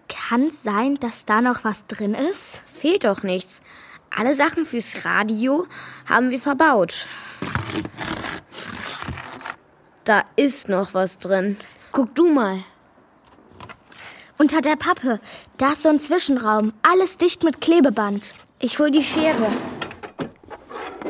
Kann's 0.09 0.62
sein, 0.62 0.97
dass 0.97 1.25
da 1.25 1.41
noch 1.41 1.62
was 1.62 1.87
drin 1.87 2.15
ist? 2.15 2.62
Fehlt 2.67 3.05
doch 3.05 3.23
nichts. 3.23 3.62
Alle 4.16 4.35
Sachen 4.35 4.66
fürs 4.66 5.05
Radio 5.05 5.66
haben 6.09 6.31
wir 6.31 6.40
verbaut. 6.40 7.09
Da 10.05 10.22
ist 10.37 10.68
noch 10.68 10.94
was 10.94 11.18
drin. 11.18 11.57
Guck 11.92 12.14
du 12.14 12.29
mal. 12.29 12.64
Unter 14.38 14.61
der 14.61 14.77
Pappe. 14.77 15.20
Da 15.57 15.72
ist 15.72 15.83
so 15.83 15.88
ein 15.88 16.01
Zwischenraum. 16.01 16.72
Alles 16.83 17.16
dicht 17.16 17.44
mit 17.44 17.61
Klebeband. 17.61 18.35
Ich 18.59 18.79
hol 18.79 18.90
die 18.90 19.05
Schere. 19.05 19.46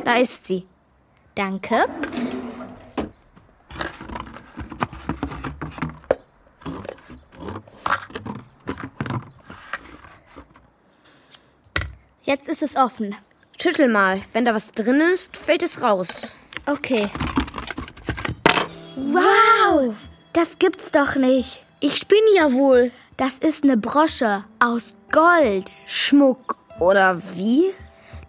Da 0.04 0.16
ist 0.16 0.44
sie. 0.44 0.66
Danke. 1.34 1.86
Jetzt 12.32 12.48
ist 12.48 12.62
es 12.62 12.76
offen. 12.76 13.14
Schüttel 13.60 13.88
mal. 13.88 14.18
Wenn 14.32 14.46
da 14.46 14.54
was 14.54 14.72
drin 14.72 15.02
ist, 15.02 15.36
fällt 15.36 15.62
es 15.62 15.82
raus. 15.82 16.32
Okay. 16.64 17.10
Wow! 18.96 19.94
Das 20.32 20.58
gibt's 20.58 20.90
doch 20.92 21.16
nicht. 21.16 21.62
Ich 21.80 21.98
spinne 21.98 22.34
ja 22.34 22.50
wohl. 22.54 22.90
Das 23.18 23.36
ist 23.36 23.64
eine 23.64 23.76
Brosche 23.76 24.44
aus 24.60 24.94
Gold. 25.10 25.70
Schmuck 25.88 26.56
oder 26.80 27.20
wie? 27.36 27.64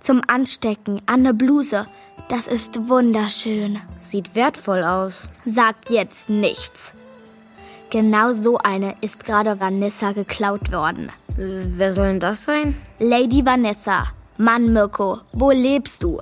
Zum 0.01 0.21
Anstecken 0.27 1.01
an 1.05 1.21
eine 1.21 1.33
Bluse. 1.33 1.85
Das 2.27 2.47
ist 2.47 2.89
wunderschön. 2.89 3.79
Sieht 3.95 4.35
wertvoll 4.35 4.83
aus. 4.83 5.29
Sagt 5.45 5.89
jetzt 5.89 6.29
nichts. 6.29 6.93
Genau 7.93 8.33
so 8.33 8.57
eine 8.57 8.95
ist 9.01 9.23
gerade 9.23 9.59
Vanessa 9.59 10.13
geklaut 10.13 10.71
worden. 10.71 11.11
Wer 11.37 11.93
soll 11.93 12.07
denn 12.07 12.19
das 12.19 12.43
sein? 12.43 12.75
Lady 12.97 13.45
Vanessa. 13.45 14.07
Mann, 14.37 14.73
Mirko, 14.73 15.19
wo 15.31 15.51
lebst 15.51 16.01
du? 16.01 16.19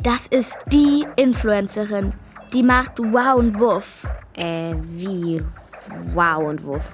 Das 0.00 0.26
ist 0.26 0.58
die 0.66 1.06
Influencerin. 1.16 2.12
Die 2.52 2.62
macht 2.62 2.98
Wow 2.98 3.38
und 3.38 3.58
Wuff. 3.58 4.06
Äh, 4.36 4.74
wie 4.82 5.42
Wow 6.12 6.46
und 6.46 6.62
Wuff? 6.62 6.92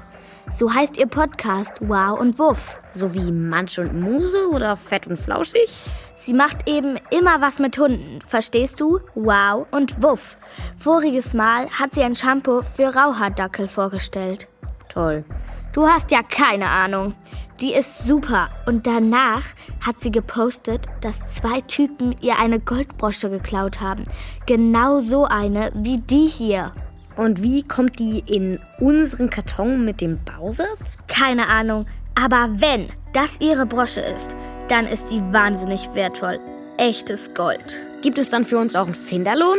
So 0.53 0.73
heißt 0.73 0.97
ihr 0.97 1.09
Podcast 1.09 1.81
Wow 1.81 2.21
und 2.21 2.38
Wuff. 2.38 2.79
So 2.93 3.12
wie 3.12 3.33
Mansch 3.33 3.81
und 3.81 4.01
Muse 4.01 4.49
oder 4.53 4.77
Fett 4.77 5.09
und 5.09 5.16
Flauschig? 5.16 5.77
Sie 6.20 6.35
macht 6.35 6.68
eben 6.68 6.96
immer 7.11 7.40
was 7.40 7.59
mit 7.59 7.78
Hunden, 7.78 8.20
verstehst 8.20 8.78
du? 8.78 9.00
Wow 9.14 9.66
und 9.70 10.02
Wuff. 10.02 10.37
Voriges 10.78 11.33
Mal 11.33 11.70
hat 11.70 11.94
sie 11.94 12.02
ein 12.02 12.14
Shampoo 12.14 12.61
für 12.61 12.94
Rauhaardackel 12.94 13.68
vorgestellt. 13.68 14.46
Toll. 14.90 15.24
Du 15.72 15.87
hast 15.87 16.11
ja 16.11 16.22
keine 16.22 16.68
Ahnung. 16.68 17.14
Die 17.61 17.72
ist 17.72 18.04
super. 18.04 18.50
Und 18.66 18.87
danach 18.87 19.44
hat 19.80 20.02
sie 20.02 20.12
gepostet, 20.12 20.83
dass 21.00 21.24
zwei 21.24 21.62
Typen 21.62 22.14
ihr 22.20 22.38
eine 22.38 22.61
Goldbrosche 22.61 23.30
geklaut 23.30 23.80
haben. 23.80 24.04
Genau 24.44 25.00
so 25.00 25.24
eine 25.24 25.72
wie 25.74 26.00
die 26.00 26.26
hier. 26.26 26.72
Und 27.16 27.42
wie 27.42 27.62
kommt 27.62 27.98
die 27.98 28.18
in 28.26 28.59
unseren 28.78 29.30
Karton 29.30 29.87
mit 29.87 30.02
dem 30.02 30.22
Bausatz? 30.24 30.98
Keine 31.09 31.48
Ahnung. 31.48 31.87
Aber 32.14 32.50
wenn 32.56 32.88
das 33.14 33.40
ihre 33.40 33.64
Brosche 33.64 34.00
ist, 34.00 34.37
dann 34.70 34.87
ist 34.87 35.11
die 35.11 35.20
wahnsinnig 35.33 35.92
wertvoll. 35.94 36.38
Echtes 36.76 37.35
Gold. 37.35 37.76
Gibt 38.02 38.18
es 38.18 38.30
dann 38.30 38.44
für 38.44 38.59
uns 38.59 38.74
auch 38.76 38.87
einen 38.87 38.94
Finderlohn? 38.94 39.59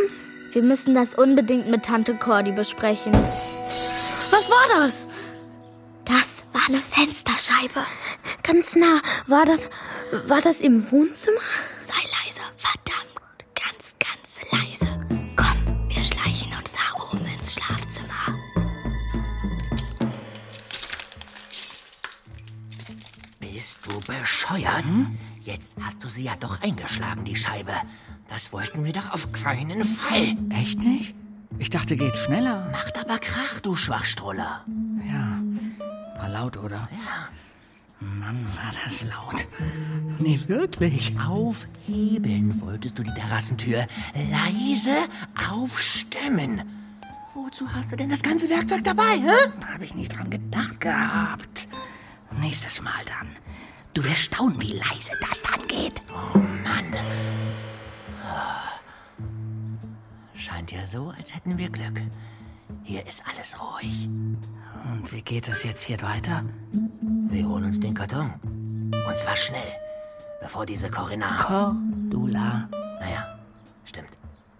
Wir 0.52 0.64
müssen 0.64 0.96
das 0.96 1.16
unbedingt 1.16 1.70
mit 1.70 1.84
Tante 1.84 2.16
Cordy 2.16 2.52
besprechen. 2.52 3.14
Was 3.14 4.50
war 4.50 4.80
das? 4.80 5.10
Das 6.06 6.44
war 6.54 6.62
eine 6.68 6.82
Fensterscheibe. 6.82 7.86
Ganz 8.44 8.76
nah. 8.76 9.02
War 9.28 9.46
das. 9.46 9.70
War 10.28 10.42
das 10.42 10.62
im 10.62 10.90
Wohnzimmer? 10.92 11.40
Sei 11.80 11.94
leise, 11.94 12.42
verdammt. 12.58 13.16
Ganz, 13.56 13.96
ganz 14.00 14.42
leise. 14.52 14.81
Du 23.92 24.00
bescheuert? 24.00 24.88
Hm? 24.88 25.18
Jetzt 25.42 25.76
hast 25.82 26.04
du 26.04 26.08
sie 26.08 26.24
ja 26.24 26.34
doch 26.40 26.62
eingeschlagen, 26.62 27.24
die 27.24 27.36
Scheibe. 27.36 27.74
Das 28.28 28.54
wollten 28.54 28.86
wir 28.86 28.94
doch 28.94 29.12
auf 29.12 29.32
keinen 29.32 29.84
Fall. 29.84 30.36
Echt 30.50 30.80
nicht? 30.80 31.16
Ich 31.58 31.70
dachte, 31.70 31.98
geht 31.98 32.18
schneller. 32.18 32.70
Macht 32.72 32.98
aber 32.98 33.18
Krach, 33.20 33.60
du 33.62 33.76
Schwachstroller. 33.76 34.64
Ja, 35.08 35.42
war 36.18 36.30
laut, 36.30 36.58
oder? 36.58 36.88
Ja. 36.92 37.28
Mann, 38.00 38.48
war 38.56 38.72
das 38.84 39.04
laut. 39.04 39.48
Nee, 40.18 40.40
wirklich. 40.48 41.14
Aufhebeln 41.20 42.60
wolltest 42.62 42.98
du 42.98 43.04
die 43.04 43.14
Terrassentür. 43.14 43.86
Leise 44.32 44.96
aufstemmen. 45.52 46.64
Wozu 47.34 47.72
hast 47.72 47.92
du 47.92 47.96
denn 47.96 48.10
das 48.10 48.24
ganze 48.24 48.50
Werkzeug 48.50 48.84
dabei, 48.84 49.20
hä? 49.20 49.52
Habe 49.72 49.86
ich 49.86 49.94
nicht 49.94 50.16
dran 50.16 50.30
gedacht 50.30 50.82
gehabt. 50.82 51.68
Nächstes 52.40 52.82
Mal 52.82 53.04
dann. 53.06 53.28
Du 53.94 54.04
wirst 54.06 54.24
staunen, 54.24 54.60
wie 54.62 54.74
leise 54.74 55.12
das 55.20 55.42
dann 55.42 55.68
geht. 55.68 56.02
Oh 56.10 56.38
Mann. 56.38 56.96
Scheint 60.34 60.72
ja 60.72 60.88
so, 60.88 61.10
als 61.18 61.36
hätten 61.36 61.58
wir 61.58 61.70
Glück. 61.70 62.02
Hier 62.84 63.06
ist 63.06 63.24
alles 63.28 63.58
ruhig. 63.60 64.08
Und 64.08 65.12
wie 65.12 65.22
geht 65.22 65.48
es 65.50 65.64
jetzt 65.64 65.84
hier 65.84 66.02
weiter? 66.02 66.44
Wir 67.30 67.48
holen 67.48 67.66
uns 67.66 67.80
den 67.80 67.94
Karton. 67.94 68.34
Und 69.08 69.18
zwar 69.18 69.36
schnell, 69.36 69.74
bevor 70.42 70.66
diese 70.66 70.90
Corinna... 70.90 71.36
Cordula. 71.38 72.70
Naja, 73.00 73.40
stimmt. 73.84 74.10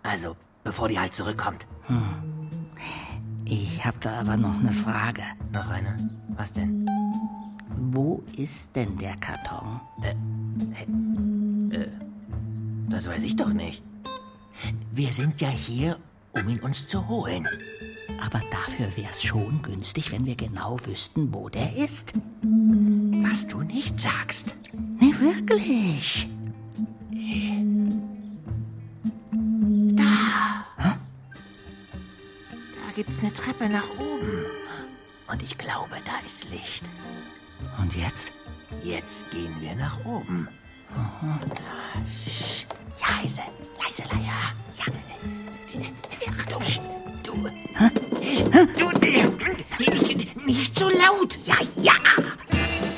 Also, 0.04 0.36
bevor 0.64 0.90
die 0.90 1.00
halt 1.00 1.14
zurückkommt. 1.14 1.66
Hm. 1.88 2.50
Ich 3.46 3.84
hab 3.86 4.00
da 4.02 4.20
aber 4.20 4.38
noch 4.38 4.60
eine 4.60 4.74
Frage. 4.74 5.24
Noch 5.52 5.70
eine? 5.70 6.10
Was 6.30 6.54
denn? 6.54 6.86
Wo 7.84 8.24
ist 8.38 8.68
denn 8.76 8.96
der 8.98 9.18
Karton? 9.18 9.82
Äh, 10.04 10.12
äh, 11.76 11.88
das 12.90 13.08
weiß 13.08 13.24
ich 13.24 13.36
doch 13.36 13.52
nicht. 13.52 13.82
Wir 14.92 15.12
sind 15.12 15.42
ja 15.42 15.50
hier, 15.50 15.98
um 16.34 16.48
ihn 16.48 16.60
uns 16.60 16.86
zu 16.86 17.08
holen. 17.08 17.48
Aber 18.22 18.40
dafür 18.52 18.96
wär's 18.96 19.24
schon 19.24 19.64
günstig, 19.64 20.12
wenn 20.12 20.28
wir 20.28 20.36
genau 20.36 20.78
wüssten, 20.86 21.34
wo 21.34 21.50
der 21.50 21.76
ist. 21.76 22.14
Was 23.24 23.48
du 23.48 23.64
nicht 23.64 24.00
sagst. 24.00 24.54
Nee, 25.00 25.16
wirklich. 25.20 26.30
Da. 29.96 30.66
Da 30.78 30.98
gibt's 32.96 33.18
eine 33.18 33.34
Treppe 33.34 33.70
nach 33.70 33.90
oben. 33.98 34.46
Und 35.32 35.42
ich 35.42 35.58
glaube, 35.58 35.96
da 36.06 36.20
ist 36.24 36.48
Licht. 36.52 36.88
Und 37.80 37.96
jetzt? 37.96 38.32
Jetzt 38.84 39.30
gehen 39.32 39.56
wir 39.60 39.76
nach 39.76 39.98
oben. 40.06 40.48
Aha. 40.96 41.40
Sch, 42.28 42.66
leise, 43.00 43.42
leise, 43.80 44.04
leise. 44.14 44.36
Ja. 44.78 44.86
ja. 45.80 46.32
Achtung, 46.38 46.62
du. 47.24 47.32
Du, 48.78 48.90
nicht, 49.80 50.46
nicht 50.46 50.80
so 50.80 50.90
laut. 50.90 51.38
Ja, 51.46 51.58
ja. 51.78 51.94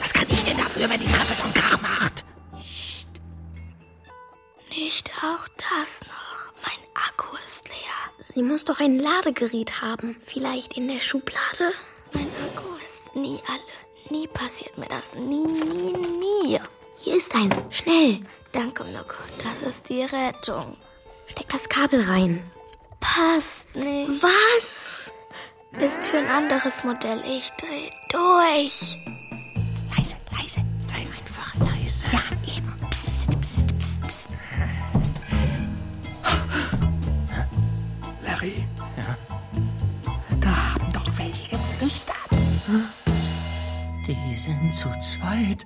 Was 0.01 0.13
kann 0.13 0.25
ich 0.29 0.43
denn 0.43 0.57
dafür, 0.57 0.89
wenn 0.89 0.99
die 0.99 1.07
Treppe 1.07 1.33
so 1.37 1.43
einen 1.43 1.53
Krach 1.53 1.81
macht? 1.81 2.25
Nicht 4.69 5.11
auch 5.23 5.47
das 5.57 6.01
noch. 6.01 6.51
Mein 6.63 6.79
Akku 6.95 7.35
ist 7.45 7.67
leer. 7.69 7.75
Sie 8.19 8.43
muss 8.43 8.65
doch 8.65 8.79
ein 8.79 8.97
Ladegerät 8.97 9.81
haben. 9.81 10.15
Vielleicht 10.25 10.73
in 10.73 10.87
der 10.87 10.99
Schublade? 10.99 11.73
Mein 12.13 12.27
Akku 12.45 12.75
ist 12.81 13.15
nie 13.15 13.39
alle. 13.47 13.61
Nie 14.13 14.27
passiert 14.27 14.77
mir 14.77 14.85
das. 14.85 15.15
Nie, 15.15 15.43
nie, 15.43 15.93
nie. 15.97 16.59
Hier 16.97 17.15
ist 17.15 17.33
eins. 17.33 17.63
Schnell. 17.71 18.19
Danke, 18.51 18.83
Mirko. 18.83 19.15
Das 19.43 19.67
ist 19.67 19.89
die 19.89 20.03
Rettung. 20.03 20.77
Steck 21.25 21.49
das 21.49 21.67
Kabel 21.67 21.99
rein. 22.03 22.43
Passt 22.99 23.75
nicht. 23.75 24.21
Was? 24.21 25.11
Ist 25.79 26.05
für 26.05 26.19
ein 26.19 26.29
anderes 26.29 26.83
Modell. 26.83 27.23
Ich 27.25 27.49
dreh 27.53 27.89
durch. 28.11 28.99
Sind 44.43 44.75
zu 44.75 44.89
zweit. 44.99 45.65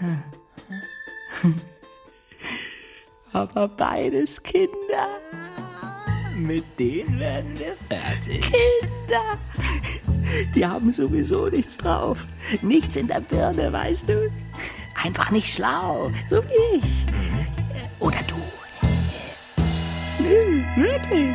Aber 3.32 3.66
beides 3.66 4.40
Kinder. 4.42 5.08
Mit 6.36 6.64
denen 6.78 7.18
werden 7.18 7.58
wir 7.58 7.76
fertig. 7.88 8.42
Kinder. 8.42 9.38
Die 10.54 10.64
haben 10.64 10.92
sowieso 10.92 11.48
nichts 11.48 11.76
drauf. 11.76 12.18
Nichts 12.62 12.94
in 12.96 13.08
der 13.08 13.20
Birne, 13.20 13.72
weißt 13.72 14.08
du? 14.08 14.30
Einfach 15.02 15.32
nicht 15.32 15.52
schlau, 15.52 16.12
so 16.30 16.44
wie 16.44 16.76
ich. 16.76 17.06
Oder 17.98 18.22
du. 18.28 18.36
Nö, 20.22 20.62
wirklich. 20.76 21.34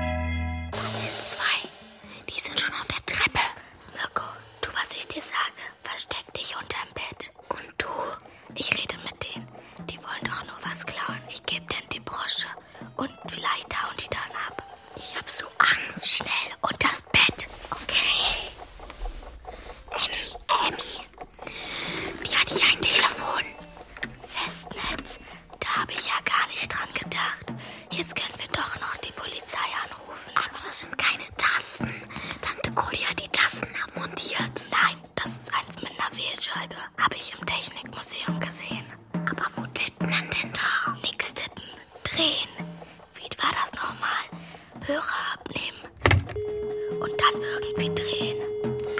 Und 13.00 13.12
vielleicht 13.30 13.79
Hörer 44.90 45.22
abnehmen. 45.36 45.78
Und 47.00 47.14
dann 47.22 47.36
irgendwie 47.44 47.94
drehen. 47.94 48.38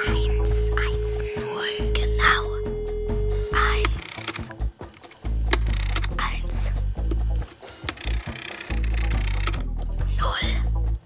Eins, 0.06 0.70
eins, 0.78 1.24
null. 1.36 1.78
Genau. 1.96 2.42
Eins. 3.52 4.50
Eins. 6.18 6.72
Null. 10.20 10.50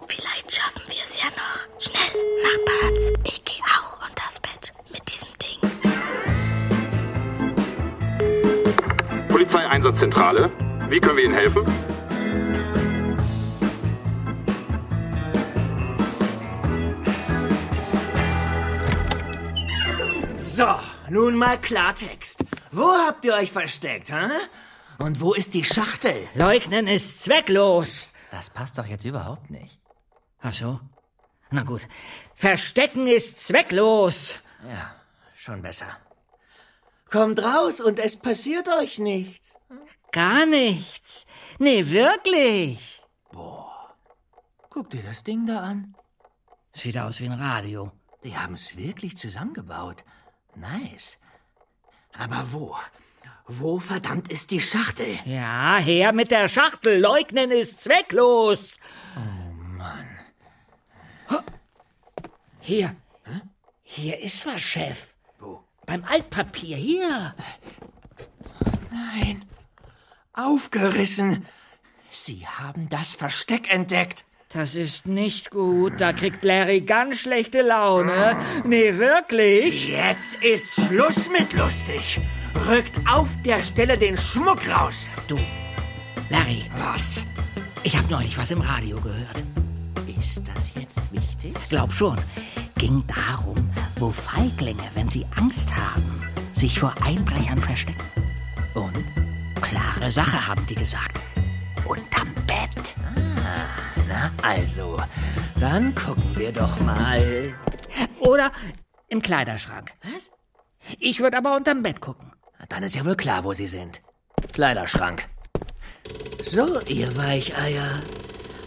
Vielleicht 0.05 0.51
schaffen 0.53 0.81
wir 0.87 1.01
es 1.05 1.17
ja 1.17 1.29
noch. 1.29 1.59
Schnell, 1.79 2.21
mach 2.43 2.59
Platz. 2.65 3.13
Ich 3.23 3.45
gehe 3.45 3.63
auch 3.63 4.05
unters 4.05 4.37
Bett 4.41 4.73
mit 4.91 5.09
diesem 5.09 5.29
Ding. 5.41 5.61
Polizeieinsatzzentrale. 9.29 10.51
Wie 10.89 10.99
können 10.99 11.15
wir 11.15 11.23
Ihnen 11.23 11.35
helfen? 11.35 11.92
Nun 21.33 21.39
mal 21.39 21.57
Klartext. 21.59 22.43
Wo 22.71 22.91
habt 22.91 23.25
ihr 23.25 23.33
euch 23.33 23.51
versteckt, 23.51 24.11
hä? 24.11 24.29
Und 24.99 25.19
wo 25.19 25.33
ist 25.33 25.55
die 25.55 25.65
Schachtel? 25.65 26.27
Leugnen 26.35 26.87
ist 26.87 27.23
zwecklos. 27.23 28.09
Das 28.29 28.51
passt 28.51 28.77
doch 28.77 28.85
jetzt 28.85 29.05
überhaupt 29.05 29.49
nicht. 29.49 29.79
Ach 30.41 30.53
so. 30.53 30.79
Na 31.49 31.63
gut. 31.63 31.87
Verstecken 32.35 33.07
ist 33.07 33.43
zwecklos. 33.43 34.35
Ja, 34.69 34.95
schon 35.35 35.63
besser. 35.63 35.97
Kommt 37.09 37.39
raus 37.39 37.79
und 37.79 37.97
es 37.97 38.15
passiert 38.17 38.67
euch 38.69 38.99
nichts. 38.99 39.55
Gar 40.11 40.45
nichts. 40.45 41.25
Nee, 41.57 41.89
wirklich. 41.89 43.01
Boah. 43.31 43.95
Guck 44.69 44.91
dir 44.91 45.01
das 45.01 45.23
Ding 45.23 45.47
da 45.47 45.61
an. 45.61 45.95
Sieht 46.75 46.97
aus 46.97 47.19
wie 47.19 47.25
ein 47.25 47.39
Radio. 47.39 47.91
Die 48.23 48.37
haben 48.37 48.53
es 48.53 48.77
wirklich 48.77 49.17
zusammengebaut. 49.17 50.03
Nice. 50.55 51.17
Aber 52.17 52.51
wo? 52.51 52.75
Wo 53.47 53.79
verdammt 53.79 54.31
ist 54.31 54.51
die 54.51 54.61
Schachtel? 54.61 55.19
Ja, 55.25 55.77
her 55.77 56.13
mit 56.13 56.31
der 56.31 56.47
Schachtel. 56.47 56.99
Leugnen 56.99 57.51
ist 57.51 57.83
zwecklos. 57.83 58.77
Oh 59.17 59.53
Mann. 59.77 60.07
Hier. 62.61 62.95
Hier 63.81 64.19
ist 64.19 64.45
was, 64.45 64.61
Chef. 64.61 65.07
Wo? 65.39 65.63
Beim 65.85 66.05
Altpapier. 66.05 66.77
Hier. 66.77 67.35
Nein. 68.89 69.45
Aufgerissen. 70.31 71.45
Sie 72.09 72.47
haben 72.47 72.87
das 72.89 73.13
Versteck 73.13 73.73
entdeckt. 73.73 74.23
Das 74.53 74.75
ist 74.75 75.07
nicht 75.07 75.49
gut. 75.49 75.93
Da 75.99 76.13
kriegt 76.13 76.43
Larry 76.43 76.81
ganz 76.81 77.21
schlechte 77.21 77.63
Laune. 77.63 78.37
Nee, 78.63 78.97
wirklich. 78.97 79.87
Jetzt 79.87 80.35
ist 80.43 80.73
Schluss 80.75 81.29
mit 81.29 81.53
lustig. 81.53 82.19
Rückt 82.69 82.93
auf 83.09 83.27
der 83.43 83.63
Stelle 83.63 83.97
den 83.97 84.15
Schmuck 84.15 84.59
raus. 84.69 85.09
Du, 85.27 85.39
Larry. 86.29 86.63
Was? 86.77 87.25
Ich 87.81 87.97
habe 87.97 88.09
neulich 88.11 88.37
was 88.37 88.51
im 88.51 88.61
Radio 88.61 88.97
gehört. 88.97 89.43
Ist 90.19 90.43
das 90.53 90.75
jetzt 90.75 91.01
wichtig? 91.11 91.55
Glaub 91.69 91.91
schon. 91.91 92.17
Ging 92.77 93.03
darum, 93.07 93.69
wo 93.97 94.11
Feiglinge, 94.11 94.83
wenn 94.93 95.09
sie 95.09 95.25
Angst 95.35 95.69
haben, 95.75 96.21
sich 96.53 96.79
vor 96.79 96.93
Einbrechern 97.03 97.57
verstecken. 97.57 98.03
Und? 98.75 99.03
Klare 99.61 100.11
Sache, 100.11 100.47
haben 100.47 100.65
die 100.67 100.75
gesagt. 100.75 101.19
Unterm 101.85 102.33
Bett. 102.47 102.95
Ah, 103.15 103.92
na 104.07 104.31
also, 104.41 104.99
Dann 105.59 105.93
gucken 105.95 106.31
wir 106.35 106.51
doch 106.51 106.79
mal. 106.79 107.53
Oder 108.19 108.51
im 109.07 109.21
Kleiderschrank. 109.21 109.91
Was? 110.03 110.29
Ich 110.99 111.19
würde 111.19 111.37
aber 111.37 111.55
unterm 111.55 111.83
Bett 111.83 112.01
gucken. 112.01 112.31
Dann 112.69 112.83
ist 112.83 112.95
ja 112.95 113.05
wohl 113.05 113.15
klar, 113.15 113.43
wo 113.43 113.53
Sie 113.53 113.67
sind. 113.67 114.01
Kleiderschrank. 114.53 115.27
So, 116.45 116.79
ihr 116.87 117.15
Weicheier. 117.15 118.01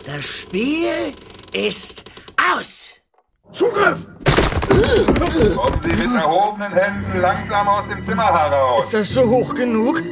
Das 0.07 0.25
Spiel 0.25 1.13
ist 1.53 2.05
aus. 2.55 2.95
Zugriff! 3.53 4.07
Kommen 4.69 5.81
Sie 5.83 5.89
mit 5.89 6.15
erhobenen 6.15 6.73
Händen 6.73 7.21
langsam 7.21 7.69
aus 7.69 7.89
dem 7.89 8.03
Zimmer 8.03 8.27
heraus. 8.27 8.85
Ist 8.85 8.95
das 8.95 9.11
so 9.11 9.29
hoch 9.29 9.55
genug? 9.55 10.03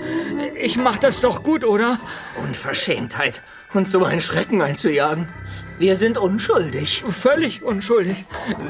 Ich 0.58 0.76
mach 0.76 0.98
das 0.98 1.20
doch 1.20 1.42
gut, 1.42 1.64
oder? 1.64 1.98
Unverschämtheit, 2.42 3.42
uns 3.74 3.90
so 3.90 4.04
einen 4.04 4.20
Schrecken 4.20 4.62
einzujagen. 4.62 5.28
Wir 5.78 5.96
sind 5.96 6.18
unschuldig. 6.18 7.04
Völlig 7.08 7.62
unschuldig. 7.62 8.24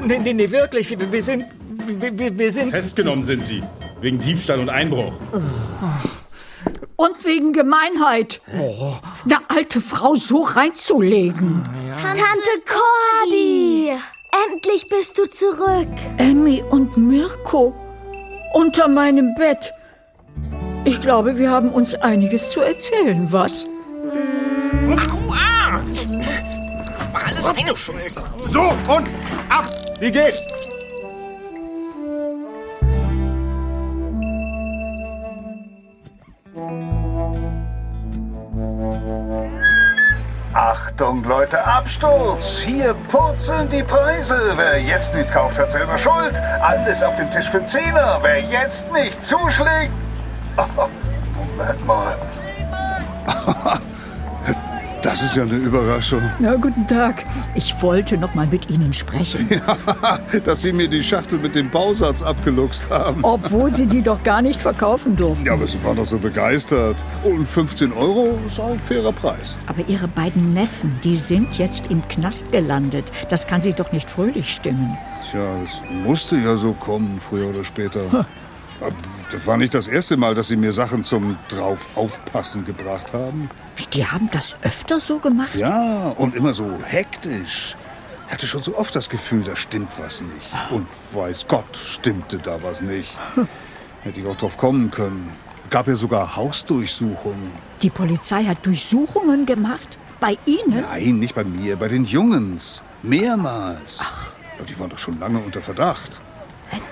Nee, 0.05 0.19
nee, 0.19 0.33
nee, 0.33 0.51
wirklich. 0.51 0.91
Wir, 0.91 1.13
wir 1.13 1.23
sind. 1.23 1.45
Wir, 1.87 2.39
wir 2.39 2.53
sind. 2.53 2.71
Festgenommen 2.71 3.25
sind 3.25 3.45
Sie. 3.45 3.63
Wegen 4.01 4.19
Diebstahl 4.19 4.59
und 4.59 4.71
Einbruch. 4.71 5.13
Und 6.97 7.25
wegen 7.25 7.53
Gemeinheit. 7.53 8.41
Oh. 8.59 8.95
Eine 9.25 9.39
alte 9.49 9.81
Frau 9.81 10.15
so 10.15 10.43
reinzulegen. 10.43 11.69
Tante, 11.93 12.51
Cordy! 12.67 13.93
Endlich 14.51 14.89
bist 14.89 15.19
du 15.19 15.27
zurück. 15.27 15.89
Emmy 16.17 16.63
und 16.71 16.97
Mirko. 16.97 17.75
Unter 18.55 18.89
meinem 18.89 19.35
Bett. 19.37 19.73
Ich 20.85 21.01
glaube, 21.01 21.39
wir 21.39 21.51
haben 21.51 21.71
uns 21.71 21.95
einiges 21.95 22.51
zu 22.51 22.61
erzählen, 22.61 23.27
was? 23.31 23.67
Aua! 24.15 25.81
Das 26.93 27.13
war 27.13 27.25
alles 27.27 27.43
meine 27.43 27.77
Schuld. 27.77 28.15
So, 28.49 28.61
und 28.63 29.09
ab! 29.49 29.67
Wie 30.01 30.11
geht's? 30.11 30.41
Achtung, 40.53 41.25
Leute, 41.25 41.65
Absturz! 41.65 42.61
Hier 42.65 42.95
purzeln 43.11 43.69
die 43.69 43.83
Preise. 43.83 44.53
Wer 44.57 44.81
jetzt 44.81 45.13
nicht 45.15 45.33
kauft, 45.33 45.59
hat 45.59 45.71
selber 45.73 45.99
Schuld. 45.99 46.41
Alles 46.63 47.03
auf 47.03 47.17
dem 47.17 47.31
Tisch 47.33 47.49
für 47.51 47.67
Zehner. 47.67 48.21
Wer 48.23 48.41
jetzt 48.41 48.91
nicht 48.93 49.25
zuschlägt. 49.25 49.91
Oh, 50.57 50.63
Moment 51.57 51.87
mal. 51.87 52.17
Das 55.15 55.23
ist 55.23 55.37
ja 55.37 55.45
eine 55.45 55.55
Überraschung. 55.55 56.21
Na, 56.41 56.57
guten 56.57 56.89
Tag. 56.89 57.25
Ich 57.55 57.81
wollte 57.81 58.19
noch 58.19 58.35
mal 58.35 58.49
mit 58.49 58.69
Ihnen 58.69 58.93
sprechen. 58.93 59.49
Ja, 59.55 60.19
dass 60.45 60.63
Sie 60.63 60.73
mir 60.73 60.89
die 60.89 61.05
Schachtel 61.05 61.39
mit 61.39 61.55
dem 61.55 61.71
Bausatz 61.71 62.21
abgeluchst 62.21 62.91
haben. 62.91 63.23
Obwohl 63.23 63.73
Sie 63.77 63.87
die 63.87 64.03
doch 64.03 64.25
gar 64.25 64.43
nicht 64.43 64.61
verkaufen 64.61 65.15
durften. 65.15 65.47
Ja, 65.47 65.53
aber 65.53 65.69
Sie 65.69 65.83
waren 65.85 65.99
doch 65.99 66.07
so 66.07 66.19
begeistert. 66.19 66.97
Und 67.23 67.47
15 67.49 67.93
Euro 67.93 68.37
ist 68.49 68.59
auch 68.59 68.73
ein 68.73 68.81
fairer 68.81 69.13
Preis. 69.13 69.57
Aber 69.69 69.87
Ihre 69.87 70.09
beiden 70.09 70.53
Neffen, 70.53 70.99
die 71.05 71.15
sind 71.15 71.59
jetzt 71.59 71.85
im 71.91 72.07
Knast 72.09 72.51
gelandet. 72.51 73.05
Das 73.31 73.47
kann 73.47 73.63
Sie 73.63 73.73
doch 73.73 73.93
nicht 73.93 74.11
fröhlich 74.11 74.53
stimmen. 74.53 74.99
Tja, 75.31 75.47
das 75.63 75.81
musste 76.05 76.37
ja 76.39 76.57
so 76.57 76.73
kommen, 76.73 77.21
früher 77.21 77.51
oder 77.51 77.65
später. 77.65 78.01
Das 79.31 79.47
war 79.47 79.57
nicht 79.59 79.75
das 79.75 79.87
erste 79.87 80.17
Mal, 80.17 80.35
dass 80.35 80.49
Sie 80.49 80.57
mir 80.57 80.73
Sachen 80.73 81.05
zum 81.05 81.37
drauf 81.49 81.89
aufpassen 81.95 82.65
gebracht 82.65 83.13
haben. 83.13 83.49
Wie, 83.77 83.87
die 83.87 84.07
haben 84.07 84.29
das 84.31 84.55
öfter 84.63 85.01
so 85.01 85.19
gemacht? 85.19 85.57
Ja, 85.57 86.11
und 86.17 86.35
immer 86.35 86.55
so 86.55 86.79
hektisch. 86.85 87.77
Ich 88.27 88.33
hatte 88.33 88.47
schon 88.47 88.63
so 88.63 88.77
oft 88.77 88.95
das 88.95 89.11
Gefühl, 89.11 89.43
da 89.45 89.55
stimmt 89.57 89.91
was 89.99 90.23
nicht. 90.23 90.51
Und 90.71 90.87
weiß 91.13 91.47
Gott, 91.47 91.77
stimmte 91.77 92.39
da 92.39 92.63
was 92.63 92.81
nicht. 92.81 93.11
Hätte 94.03 94.21
ich 94.21 94.27
auch 94.27 94.37
drauf 94.37 94.57
kommen 94.57 94.91
können. 94.91 95.31
Gab 95.71 95.89
ja 95.89 95.97
sogar 95.97 96.37
Hausdurchsuchungen. 96.37 97.51
Die 97.83 97.91
Polizei 97.91 98.45
hat 98.45 98.65
Durchsuchungen 98.65 99.47
gemacht? 99.47 99.99
Bei 100.21 100.39
Ihnen? 100.47 100.85
Nein, 100.89 101.19
nicht 101.19 101.35
bei 101.35 101.45
mir, 101.45 101.77
bei 101.77 101.89
den 101.89 102.05
Jungens. 102.05 102.83
Mehrmals. 103.03 103.99
Ach. 104.01 104.31
Die 104.69 104.79
waren 104.79 104.89
doch 104.89 104.99
schon 104.99 105.19
lange 105.19 105.41
unter 105.41 105.61
Verdacht. 105.61 106.21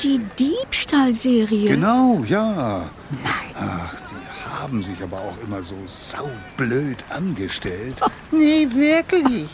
Die 0.02 0.20
Diebstahlserie? 0.38 1.68
Genau, 1.70 2.24
ja. 2.26 2.90
Nein. 3.22 3.54
Ach, 3.54 3.94
die 4.10 4.31
haben 4.61 4.82
sich 4.82 5.03
aber 5.03 5.18
auch 5.18 5.36
immer 5.42 5.62
so 5.62 5.76
saublöd 5.86 7.05
angestellt. 7.11 8.00
Nee, 8.30 8.68
wirklich. 8.70 9.48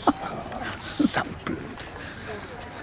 Saublöd. 0.83 1.57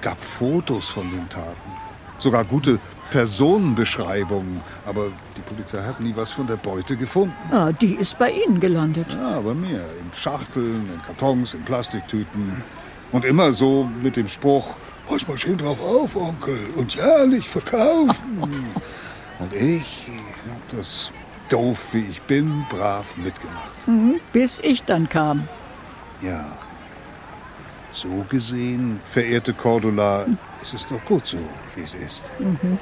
Gab 0.01 0.23
Fotos 0.23 0.89
von 0.89 1.11
den 1.11 1.29
Taten. 1.29 1.71
Sogar 2.19 2.45
gute 2.45 2.79
Personenbeschreibungen. 3.11 4.61
Aber 4.85 5.07
die 5.37 5.41
Polizei 5.43 5.83
hat 5.83 6.01
nie 6.01 6.14
was 6.17 6.33
von 6.33 6.47
der 6.47 6.57
Beute 6.57 6.97
gefunden. 6.97 7.35
Ah, 7.51 7.73
die 7.73 7.95
ist 7.95 8.19
bei 8.19 8.31
Ihnen 8.31 8.61
gelandet. 8.61 9.07
Ja, 9.11 9.41
bei 9.41 9.55
mir. 9.55 9.79
In 9.79 10.11
Schachteln, 10.14 10.89
in 10.93 11.03
Kartons, 11.07 11.55
in 11.55 11.62
Plastiktüten. 11.62 12.62
Und 13.12 13.25
immer 13.25 13.53
so 13.53 13.89
mit 14.03 14.17
dem 14.17 14.29
Spruch, 14.29 14.77
pass 15.09 15.27
mal 15.29 15.39
schön 15.39 15.59
drauf 15.59 15.81
auf, 15.81 16.17
Onkel, 16.17 16.59
und 16.77 16.95
jährlich 16.95 17.49
verkaufen. 17.49 18.41
und 19.39 19.55
ich 19.55 20.09
hab 20.51 20.77
das, 20.77 21.12
doof 21.49 21.92
wie 21.92 22.07
ich 22.11 22.22
bin, 22.22 22.64
brav 22.68 23.16
mitgemacht. 23.16 23.86
Mhm, 23.86 24.20
bis 24.32 24.61
ich 24.61 24.82
dann 24.84 25.09
kam. 25.09 25.49
Ja. 26.22 26.57
So 27.90 28.26
gesehen, 28.28 29.01
verehrte 29.05 29.55
Cordula, 29.55 30.26
ist 30.62 30.74
es 30.74 30.86
doch 30.86 31.03
gut 31.05 31.26
so, 31.26 31.38
wie 31.74 31.82
es 31.82 31.94
ist. 31.94 32.30
Mhm. 32.38 32.78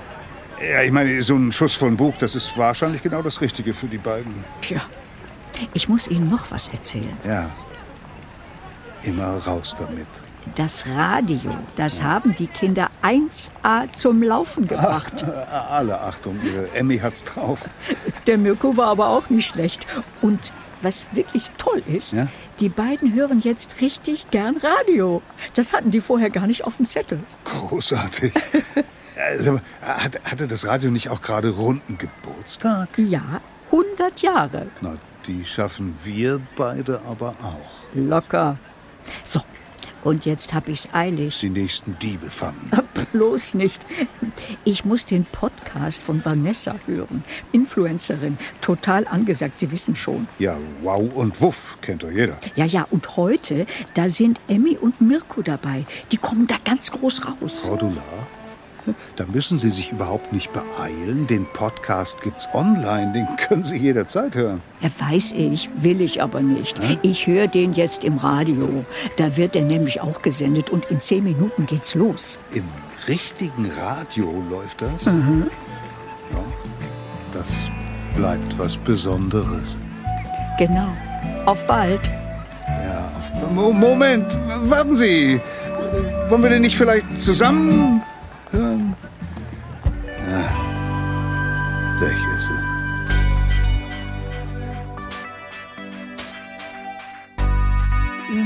Ja, 0.61 0.83
ich 0.83 0.91
meine, 0.91 1.21
so 1.23 1.37
ein 1.37 1.53
Schuss 1.53 1.75
von 1.75 1.97
Bug, 1.97 2.19
das 2.19 2.35
ist 2.35 2.57
wahrscheinlich 2.57 3.03
genau 3.03 3.23
das 3.23 3.41
Richtige 3.41 3.75
für 3.75 3.87
die 3.87 3.99
beiden. 3.99 4.45
Tja, 4.63 4.83
ich 5.73 5.89
muss 5.89 6.09
Ihnen 6.09 6.29
noch 6.31 6.51
was 6.51 6.69
erzählen. 6.69 7.17
Ja. 7.25 7.51
Immer 9.03 9.37
raus 9.39 9.77
damit. 9.79 10.07
Das 10.57 10.87
Radio, 10.87 11.39
das 11.77 12.03
haben 12.03 12.35
die 12.37 12.47
Kinder 12.47 12.89
1A 13.03 13.93
zum 13.93 14.23
Laufen 14.23 14.69
gebracht. 14.69 15.25
Ach, 15.51 15.71
alle 15.73 16.01
Achtung, 16.01 16.39
Emmy 16.75 16.99
hat's 16.99 17.25
drauf. 17.25 17.61
Der 18.27 18.39
Mirko 18.39 18.77
war 18.77 18.89
aber 18.89 19.09
auch 19.09 19.31
nicht 19.31 19.47
schlecht. 19.49 19.87
Und 20.23 20.53
was 20.83 21.07
wirklich 21.13 21.45
toll 21.59 21.83
ist, 21.87 22.13
Ja? 22.13 22.29
die 22.61 22.69
beiden 22.69 23.15
hören 23.15 23.41
jetzt 23.41 23.81
richtig 23.81 24.31
gern 24.31 24.57
Radio. 24.59 25.23
Das 25.55 25.73
hatten 25.73 25.91
die 25.91 26.01
vorher 26.01 26.31
gar 26.31 26.47
nicht 26.47 26.65
auf 26.65 26.77
dem 26.77 26.87
Zettel. 26.87 27.21
Großartig. 27.45 28.33
Also, 29.17 29.61
hat, 29.81 30.19
hatte 30.25 30.49
das 30.49 30.67
Radio 30.67 30.91
nicht 30.91 31.09
auch 31.09 31.23
gerade 31.23 31.51
runden 31.51 31.99
Geburtstag? 31.99 32.89
Ja, 32.97 33.41
100 33.71 34.21
Jahre. 34.23 34.67
Na, 34.81 34.97
die 35.29 35.45
schaffen 35.45 35.95
wir 36.03 36.41
beide 36.57 37.01
aber 37.09 37.29
auch. 37.41 37.95
Locker. 37.95 38.59
So, 39.23 39.41
und 40.05 40.27
jetzt 40.27 40.55
hab 40.55 40.69
ich's 40.69 40.89
eilig. 40.93 41.41
Die 41.41 41.49
nächsten 41.49 41.99
Diebe 41.99 42.31
fangen. 42.31 42.71
Bloß 43.13 43.55
nicht. 43.55 43.85
Ich 44.65 44.85
muss 44.85 45.07
den 45.07 45.25
Podcast 45.25 46.03
von 46.03 46.25
Vanessa 46.25 46.77
hören. 46.87 47.25
Influencerin. 47.53 48.39
Total 48.61 49.07
angesagt, 49.07 49.57
Sie 49.57 49.71
wissen 49.71 49.97
schon. 49.97 50.29
Ja, 50.39 50.57
wow 50.83 51.11
und 51.15 51.41
wuff, 51.41 51.77
kennt 51.81 52.03
doch 52.03 52.11
jeder. 52.11 52.39
Ja, 52.55 52.65
ja, 52.65 52.87
und 52.91 53.17
heute, 53.17 53.67
da 53.95 54.11
sind 54.11 54.41
Emmy 54.49 54.77
und 54.77 55.01
Mirko 55.01 55.43
dabei. 55.43 55.85
Die 56.13 56.17
kommen 56.17 56.47
da 56.47 56.57
ganz 56.65 56.91
groß 56.91 57.23
raus. 57.27 57.67
Cordula, 57.69 58.03
da 59.17 59.25
müssen 59.33 59.59
Sie 59.59 59.71
sich 59.71 59.93
überhaupt 59.93 60.33
nicht 60.33 60.51
beeilen. 60.53 61.27
Den 61.27 61.47
Podcast 61.53 62.21
gibt's 62.23 62.47
online, 62.53 63.13
den 63.13 63.27
können 63.37 63.65
Sie 63.65 63.77
jederzeit 63.77 64.35
hören. 64.35 64.61
Ja, 64.81 64.91
weiß 65.09 65.33
ich, 65.33 65.71
will 65.77 66.01
ich 66.01 66.23
aber 66.23 66.41
nicht. 66.41 66.77
Ich 67.03 67.27
höre 67.27 67.47
den 67.47 67.73
jetzt 67.75 68.05
im 68.05 68.19
Radio. 68.19 68.85
Da 69.17 69.37
wird 69.37 69.57
er 69.57 69.63
nämlich 69.65 70.01
auch 70.01 70.23
gesendet 70.23 70.71
und 70.71 70.85
in 70.87 71.01
zehn 71.01 71.25
Minuten 71.25 71.67
geht's 71.67 71.95
los. 71.95 72.39
Im 72.53 72.65
richtigen 73.09 73.71
Radio 73.81 74.43
läuft 74.51 74.83
das? 74.83 75.07
Mhm. 75.07 75.47
Ja, 76.33 76.39
das 77.33 77.69
bleibt 78.17 78.59
was 78.59 78.77
Besonderes. 78.77 79.77
Genau. 80.59 80.89
Auf 81.47 81.67
bald. 81.67 82.01
Ja, 82.67 83.11
auf 83.43 83.51
Mo- 83.53 83.73
Moment, 83.73 84.27
warten 84.65 84.95
Sie. 84.97 85.41
Wollen 86.29 86.43
wir 86.43 86.51
denn 86.51 86.63
nicht 86.63 86.77
vielleicht 86.77 87.19
zusammen 87.19 88.03
hören? 88.55 88.95
Ja. 90.31 90.45
Weg 92.01 92.17
ist 92.37 92.47
sie. 92.47 92.75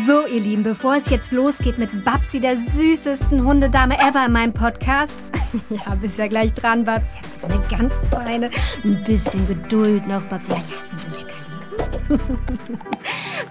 So, 0.06 0.26
ihr 0.26 0.40
Lieben, 0.40 0.62
bevor 0.62 0.96
es 0.96 1.08
jetzt 1.08 1.32
losgeht 1.32 1.78
mit 1.78 2.04
Babsi, 2.04 2.40
der 2.40 2.56
süßesten 2.56 3.44
Hundedame 3.44 3.98
ever 3.98 4.26
in 4.26 4.32
meinem 4.32 4.52
Podcast. 4.52 5.14
ja, 5.70 5.94
bist 5.94 6.18
ja 6.18 6.26
gleich 6.26 6.52
dran, 6.52 6.84
Babsi. 6.84 7.16
Du 7.22 7.28
bist 7.28 7.44
eine 7.44 7.62
ganz 7.70 7.94
feine. 8.10 8.50
Ein 8.84 9.02
bisschen 9.04 9.46
Geduld 9.46 10.06
noch, 10.06 10.22
Babsi. 10.22 10.52
Ja, 10.52 10.58
ja, 10.58 10.78
ist 10.78 10.94
mal 10.94 11.04
ein 11.04 11.12
Leckerli. 11.12 11.34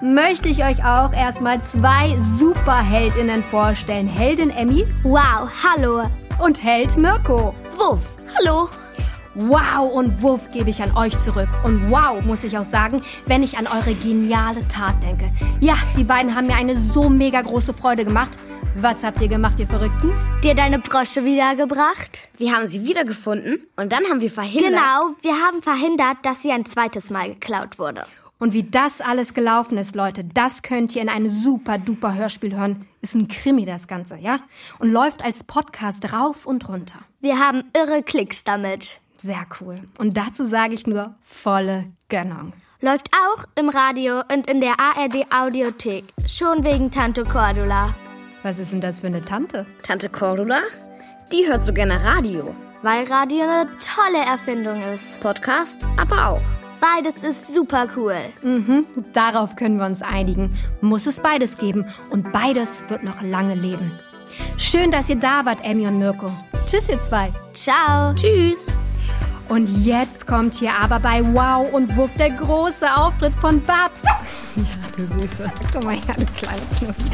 Möchte 0.14 0.50
ich 0.50 0.64
euch 0.64 0.84
auch 0.84 1.14
erstmal 1.14 1.64
zwei 1.64 2.16
Superheldinnen 2.20 3.44
vorstellen. 3.44 4.08
Heldin 4.08 4.52
Emmy. 4.52 4.86
Wow, 5.04 5.50
hallo. 5.64 6.08
Und 6.40 6.64
Held 6.64 6.98
Mirko. 6.98 7.56
Wuff, 7.78 8.00
hallo. 8.38 8.70
Wow 9.34 9.92
und 9.92 10.22
Wuff 10.22 10.42
gebe 10.52 10.70
ich 10.70 10.82
an 10.84 10.96
euch 10.96 11.18
zurück. 11.18 11.50
Und 11.64 11.90
wow, 11.90 12.24
muss 12.24 12.44
ich 12.44 12.56
auch 12.58 12.64
sagen, 12.64 13.02
wenn 13.26 13.42
ich 13.42 13.58
an 13.58 13.66
eure 13.66 13.94
geniale 13.96 14.68
Tat 14.68 15.02
denke. 15.02 15.32
Ja, 15.60 15.76
die 15.98 16.04
beiden 16.04 16.36
haben 16.36 16.46
mir 16.46 16.56
eine 16.56 16.78
so 16.78 17.10
mega 17.10 17.42
große 17.42 17.74
Freude 17.74 18.06
gemacht. 18.06 18.38
Was 18.76 19.04
habt 19.04 19.20
ihr 19.22 19.28
gemacht, 19.28 19.60
ihr 19.60 19.68
Verrückten? 19.68 20.12
Dir 20.44 20.54
deine 20.54 20.78
Brosche 20.78 21.26
wiedergebracht? 21.26 22.30
Wir 22.38 22.54
haben 22.54 22.68
sie 22.68 22.84
wiedergefunden 22.84 23.66
und 23.76 23.92
dann 23.92 24.04
haben 24.06 24.22
wir 24.22 24.30
verhindert. 24.30 24.74
Genau, 24.74 25.16
wir 25.22 25.44
haben 25.44 25.64
verhindert, 25.64 26.18
dass 26.22 26.44
sie 26.44 26.52
ein 26.52 26.66
zweites 26.68 27.10
Mal 27.10 27.30
geklaut 27.30 27.80
wurde. 27.80 28.04
Und 28.40 28.54
wie 28.54 28.64
das 28.64 29.02
alles 29.02 29.34
gelaufen 29.34 29.78
ist, 29.78 29.96
Leute, 29.96 30.24
das 30.24 30.62
könnt 30.62 30.96
ihr 30.96 31.02
in 31.02 31.10
einem 31.10 31.30
super 31.30 31.78
duper 31.78 32.14
Hörspiel 32.14 32.56
hören. 32.56 32.88
Ist 33.02 33.16
ein 33.16 33.28
Krimi 33.28 33.66
das 33.66 33.88
Ganze, 33.88 34.18
ja? 34.18 34.40
Und 34.80 34.92
läuft 34.92 35.24
als 35.24 35.44
Podcast 35.44 36.14
rauf 36.14 36.46
und 36.46 36.70
runter. 36.70 37.00
Wir 37.20 37.40
haben 37.40 37.64
irre 37.76 38.04
Klicks 38.04 38.44
damit. 38.44 39.02
Sehr 39.18 39.46
cool. 39.60 39.82
Und 39.98 40.18
dazu 40.18 40.46
sage 40.46 40.76
ich 40.76 40.86
nur 40.86 41.16
volle 41.24 41.86
Gönnung. 42.10 42.54
Läuft 42.80 43.10
auch 43.14 43.46
im 43.56 43.70
Radio 43.70 44.22
und 44.32 44.48
in 44.48 44.62
der 44.62 44.80
ARD 44.80 45.26
Audiothek. 45.34 46.04
Schon 46.28 46.64
wegen 46.64 46.92
Tante 46.92 47.24
Cordula. 47.24 47.96
Was 48.44 48.60
ist 48.60 48.72
denn 48.72 48.82
das 48.82 49.00
für 49.00 49.08
eine 49.08 49.26
Tante? 49.26 49.66
Tante 49.84 50.10
Cordula? 50.10 50.62
Die 51.32 51.48
hört 51.48 51.64
so 51.64 51.74
gerne 51.74 52.04
Radio. 52.04 52.56
Weil 52.84 53.12
Radio 53.12 53.42
eine 53.42 53.70
tolle 53.80 54.24
Erfindung 54.24 54.80
ist. 54.94 55.20
Podcast 55.20 55.88
aber 55.98 56.30
auch. 56.30 56.57
Beides 56.80 57.24
ist 57.24 57.54
super 57.54 57.88
cool. 57.96 58.18
Mhm, 58.44 58.86
darauf 59.14 59.56
können 59.56 59.78
wir 59.78 59.86
uns 59.86 60.02
einigen. 60.02 60.50
Muss 60.82 61.08
es 61.08 61.20
beides 61.20 61.58
geben 61.58 61.86
und 62.12 62.32
beides 62.32 62.82
wird 62.90 63.04
noch 63.04 63.22
lange 63.22 63.56
leben. 63.56 63.92
Schön, 64.58 64.92
dass 64.92 65.10
ihr 65.10 65.18
da 65.18 65.46
wart, 65.46 65.60
Emmy 65.64 65.88
und 65.88 66.00
Mirko. 66.00 66.28
Tschüss, 66.68 66.90
ihr 66.90 67.02
zwei. 67.02 67.32
Ciao. 67.54 68.14
Tschüss. 68.14 68.68
Und 69.50 69.68
jetzt 69.86 70.28
kommt 70.28 70.56
hier 70.56 70.72
aber 70.82 71.00
bei 71.00 71.24
Wow 71.34 71.72
und 71.74 71.96
Wuff 71.96 72.12
der 72.18 72.32
große 72.32 72.86
Auftritt 72.96 73.34
von 73.36 73.62
Babs. 73.62 74.04
Ja, 74.56 74.64
du 74.96 75.22
Süße. 75.22 75.50
Guck 75.72 75.84
mal 75.84 75.94
her, 75.94 76.16
du 76.18 76.26
kleine 76.38 76.62
Knuffi. 76.78 77.12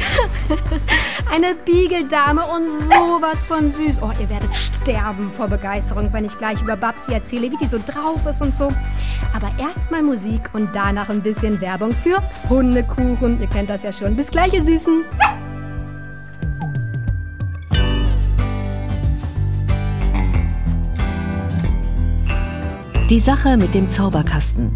Eine 1.32 1.54
Biegeldame 1.54 2.42
und 2.42 2.68
sowas 2.88 3.44
von 3.44 3.70
süß. 3.70 3.98
Oh, 4.02 4.10
ihr 4.20 4.28
werdet 4.30 4.54
sterben 4.54 5.30
vor 5.36 5.48
Begeisterung, 5.48 6.12
wenn 6.12 6.24
ich 6.24 6.36
gleich 6.38 6.60
über 6.60 6.76
Babsi 6.76 7.12
erzähle, 7.12 7.50
wie 7.52 7.56
die 7.56 7.66
so 7.66 7.78
drauf 7.78 8.26
ist 8.28 8.42
und 8.42 8.54
so. 8.54 8.68
Aber 9.32 9.50
erstmal 9.58 10.02
Musik 10.02 10.42
und 10.54 10.68
danach 10.74 11.10
ein 11.10 11.22
bisschen 11.22 11.60
Werbung 11.60 11.92
für 11.92 12.22
Hundekuchen. 12.48 13.40
Ihr 13.40 13.48
kennt 13.48 13.70
das 13.70 13.82
ja 13.82 13.92
schon. 13.92 14.16
Bis 14.16 14.30
gleich, 14.30 14.52
ihr 14.54 14.64
Süßen. 14.64 15.04
Die 23.10 23.20
Sache 23.20 23.58
mit 23.58 23.74
dem 23.74 23.90
Zauberkasten. 23.90 24.70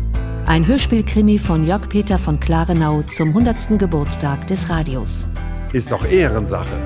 Ein 0.45 0.67
Hörspielkrimi 0.67 1.39
von 1.39 1.65
Jörg 1.67 1.89
Peter 1.89 2.19
von 2.19 2.39
Klarenau 2.39 3.01
zum 3.05 3.29
100. 3.29 3.79
Geburtstag 3.79 4.47
des 4.49 4.69
Radios. 4.69 5.25
Ist 5.73 5.91
doch 5.91 6.05
Ehrensache. 6.05 6.77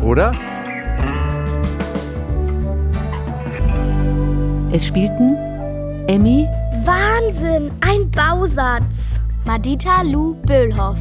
Oder? 0.00 0.32
Es 4.72 4.86
spielten 4.86 5.36
Emmy, 6.06 6.48
Wahnsinn, 6.86 7.70
ein 7.82 8.10
Bausatz. 8.10 9.20
Madita 9.44 10.00
Lou 10.00 10.32
Böhlhoff. 10.46 10.96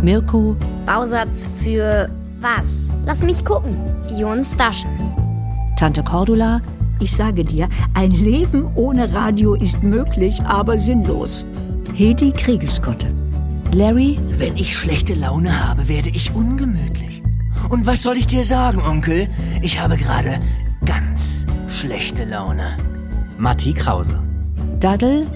Mirko, 0.00 0.54
Bausatz 0.86 1.44
für 1.60 2.08
was? 2.40 2.88
Lass 3.04 3.24
mich 3.24 3.44
gucken. 3.44 3.76
Jon 4.16 4.44
Staschen. 4.44 4.90
Tante 5.76 6.04
Cordula, 6.04 6.60
Ich 7.00 7.12
sage 7.14 7.44
dir, 7.44 7.68
ein 7.94 8.10
Leben 8.10 8.66
ohne 8.74 9.12
Radio 9.12 9.54
ist 9.54 9.82
möglich, 9.82 10.40
aber 10.42 10.78
sinnlos. 10.78 11.44
Hedi 11.94 12.32
Kriegelskotte. 12.32 13.06
Larry, 13.72 14.18
Wenn 14.38 14.56
ich 14.56 14.76
schlechte 14.76 15.14
Laune 15.14 15.68
habe, 15.68 15.88
werde 15.88 16.08
ich 16.08 16.34
ungemütlich. 16.34 17.22
Und 17.68 17.86
was 17.86 18.02
soll 18.02 18.16
ich 18.16 18.26
dir 18.26 18.44
sagen, 18.44 18.80
Onkel? 18.80 19.28
Ich 19.62 19.78
habe 19.80 19.96
gerade 19.96 20.40
ganz 20.84 21.46
schlechte 21.68 22.24
Laune. 22.24 22.76
Matti 23.38 23.72
Krause. 23.74 24.18
Daddel, 24.80 25.26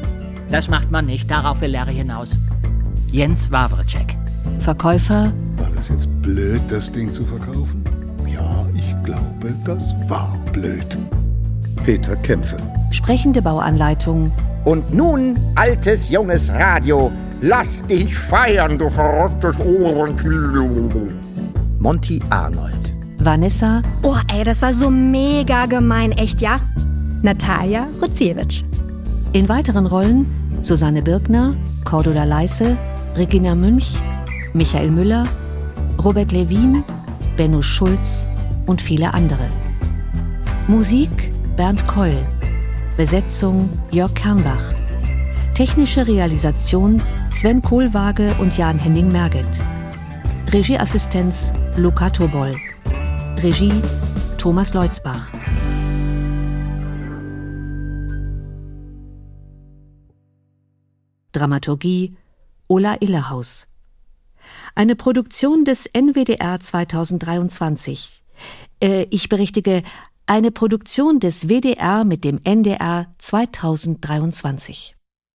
Das 0.51 0.69
macht 0.69 0.91
man 0.91 1.07
nicht, 1.07 1.31
darauf 1.31 1.61
will 1.61 1.71
Larry 1.71 1.95
hinaus. 1.95 2.37
Jens 3.11 3.51
Wawrczyk. 3.51 4.17
Verkäufer, 4.61 5.33
War 5.57 5.71
das 5.77 5.89
jetzt 5.89 6.09
blöd, 6.23 6.61
das 6.69 6.91
Ding 6.93 7.13
zu 7.13 7.25
verkaufen? 7.25 7.85
Ja, 8.33 8.67
ich 8.75 9.03
glaube, 9.03 9.55
das 9.65 9.95
war 10.09 10.37
blöd. 10.53 10.97
Peter 11.85 12.17
Kämpfe. 12.17 12.57
sprechende 12.93 13.43
Bauanleitung, 13.43 14.31
Und 14.65 14.95
nun, 14.95 15.35
altes, 15.57 16.09
junges 16.11 16.49
Radio, 16.53 17.11
lass 17.41 17.83
dich 17.87 18.17
feiern, 18.17 18.79
du 18.79 18.89
verrücktes 18.89 19.59
Ohrenkilo. 19.59 20.69
Monty 21.81 22.21
Arnold. 22.31 22.93
Vanessa, 23.19 23.83
Oh, 24.03 24.17
ey, 24.33 24.45
das 24.45 24.63
war 24.63 24.73
so 24.73 24.89
mega 24.91 25.67
gemein, 25.67 26.13
echt, 26.13 26.41
ja? 26.41 26.61
Natalia 27.23 27.87
Ruziewicz. 28.01 28.63
in 29.33 29.49
weiteren 29.49 29.87
Rollen 29.87 30.27
Susanne 30.63 31.03
Birkner, 31.03 31.55
Cordula 31.85 32.23
Leisse, 32.25 32.77
Regina 33.17 33.55
Münch, 33.57 33.97
Michael 34.55 34.91
Müller, 34.93 35.25
Robert 36.05 36.31
Levin, 36.31 36.85
Benno 37.37 37.63
Schulz 37.63 38.27
und 38.67 38.81
viele 38.81 39.13
andere. 39.13 39.47
Musik 40.69 41.32
Bernd 41.57 41.87
Koll. 41.87 42.17
Besetzung 42.97 43.69
Jörg 43.91 44.15
Kernbach. 44.15 44.73
Technische 45.55 46.07
Realisation 46.07 47.03
Sven 47.31 47.61
Kohlwaage 47.61 48.35
und 48.41 48.57
Jan-Henning 48.57 49.09
Merget. 49.09 49.47
Regieassistenz 50.51 51.53
Luca 51.77 52.09
Tobol. 52.09 52.53
Regie 53.37 53.83
Thomas 54.39 54.73
Leutzbach. 54.73 55.31
Dramaturgie 61.33 62.17
Ola 62.67 62.97
Illehaus. 63.01 63.69
Eine 64.75 64.97
Produktion 64.97 65.67
des 65.67 65.87
NWDR 65.93 66.61
2023. 66.61 68.23
Äh, 68.83 69.07
ich 69.11 69.29
berichtige, 69.29 69.83
eine 70.33 70.51
Produktion 70.51 71.21
des 71.21 71.51
WDR 71.51 72.05
mit 72.05 72.25
dem 72.25 72.41
NDR 72.43 73.15
2023. 73.19 74.97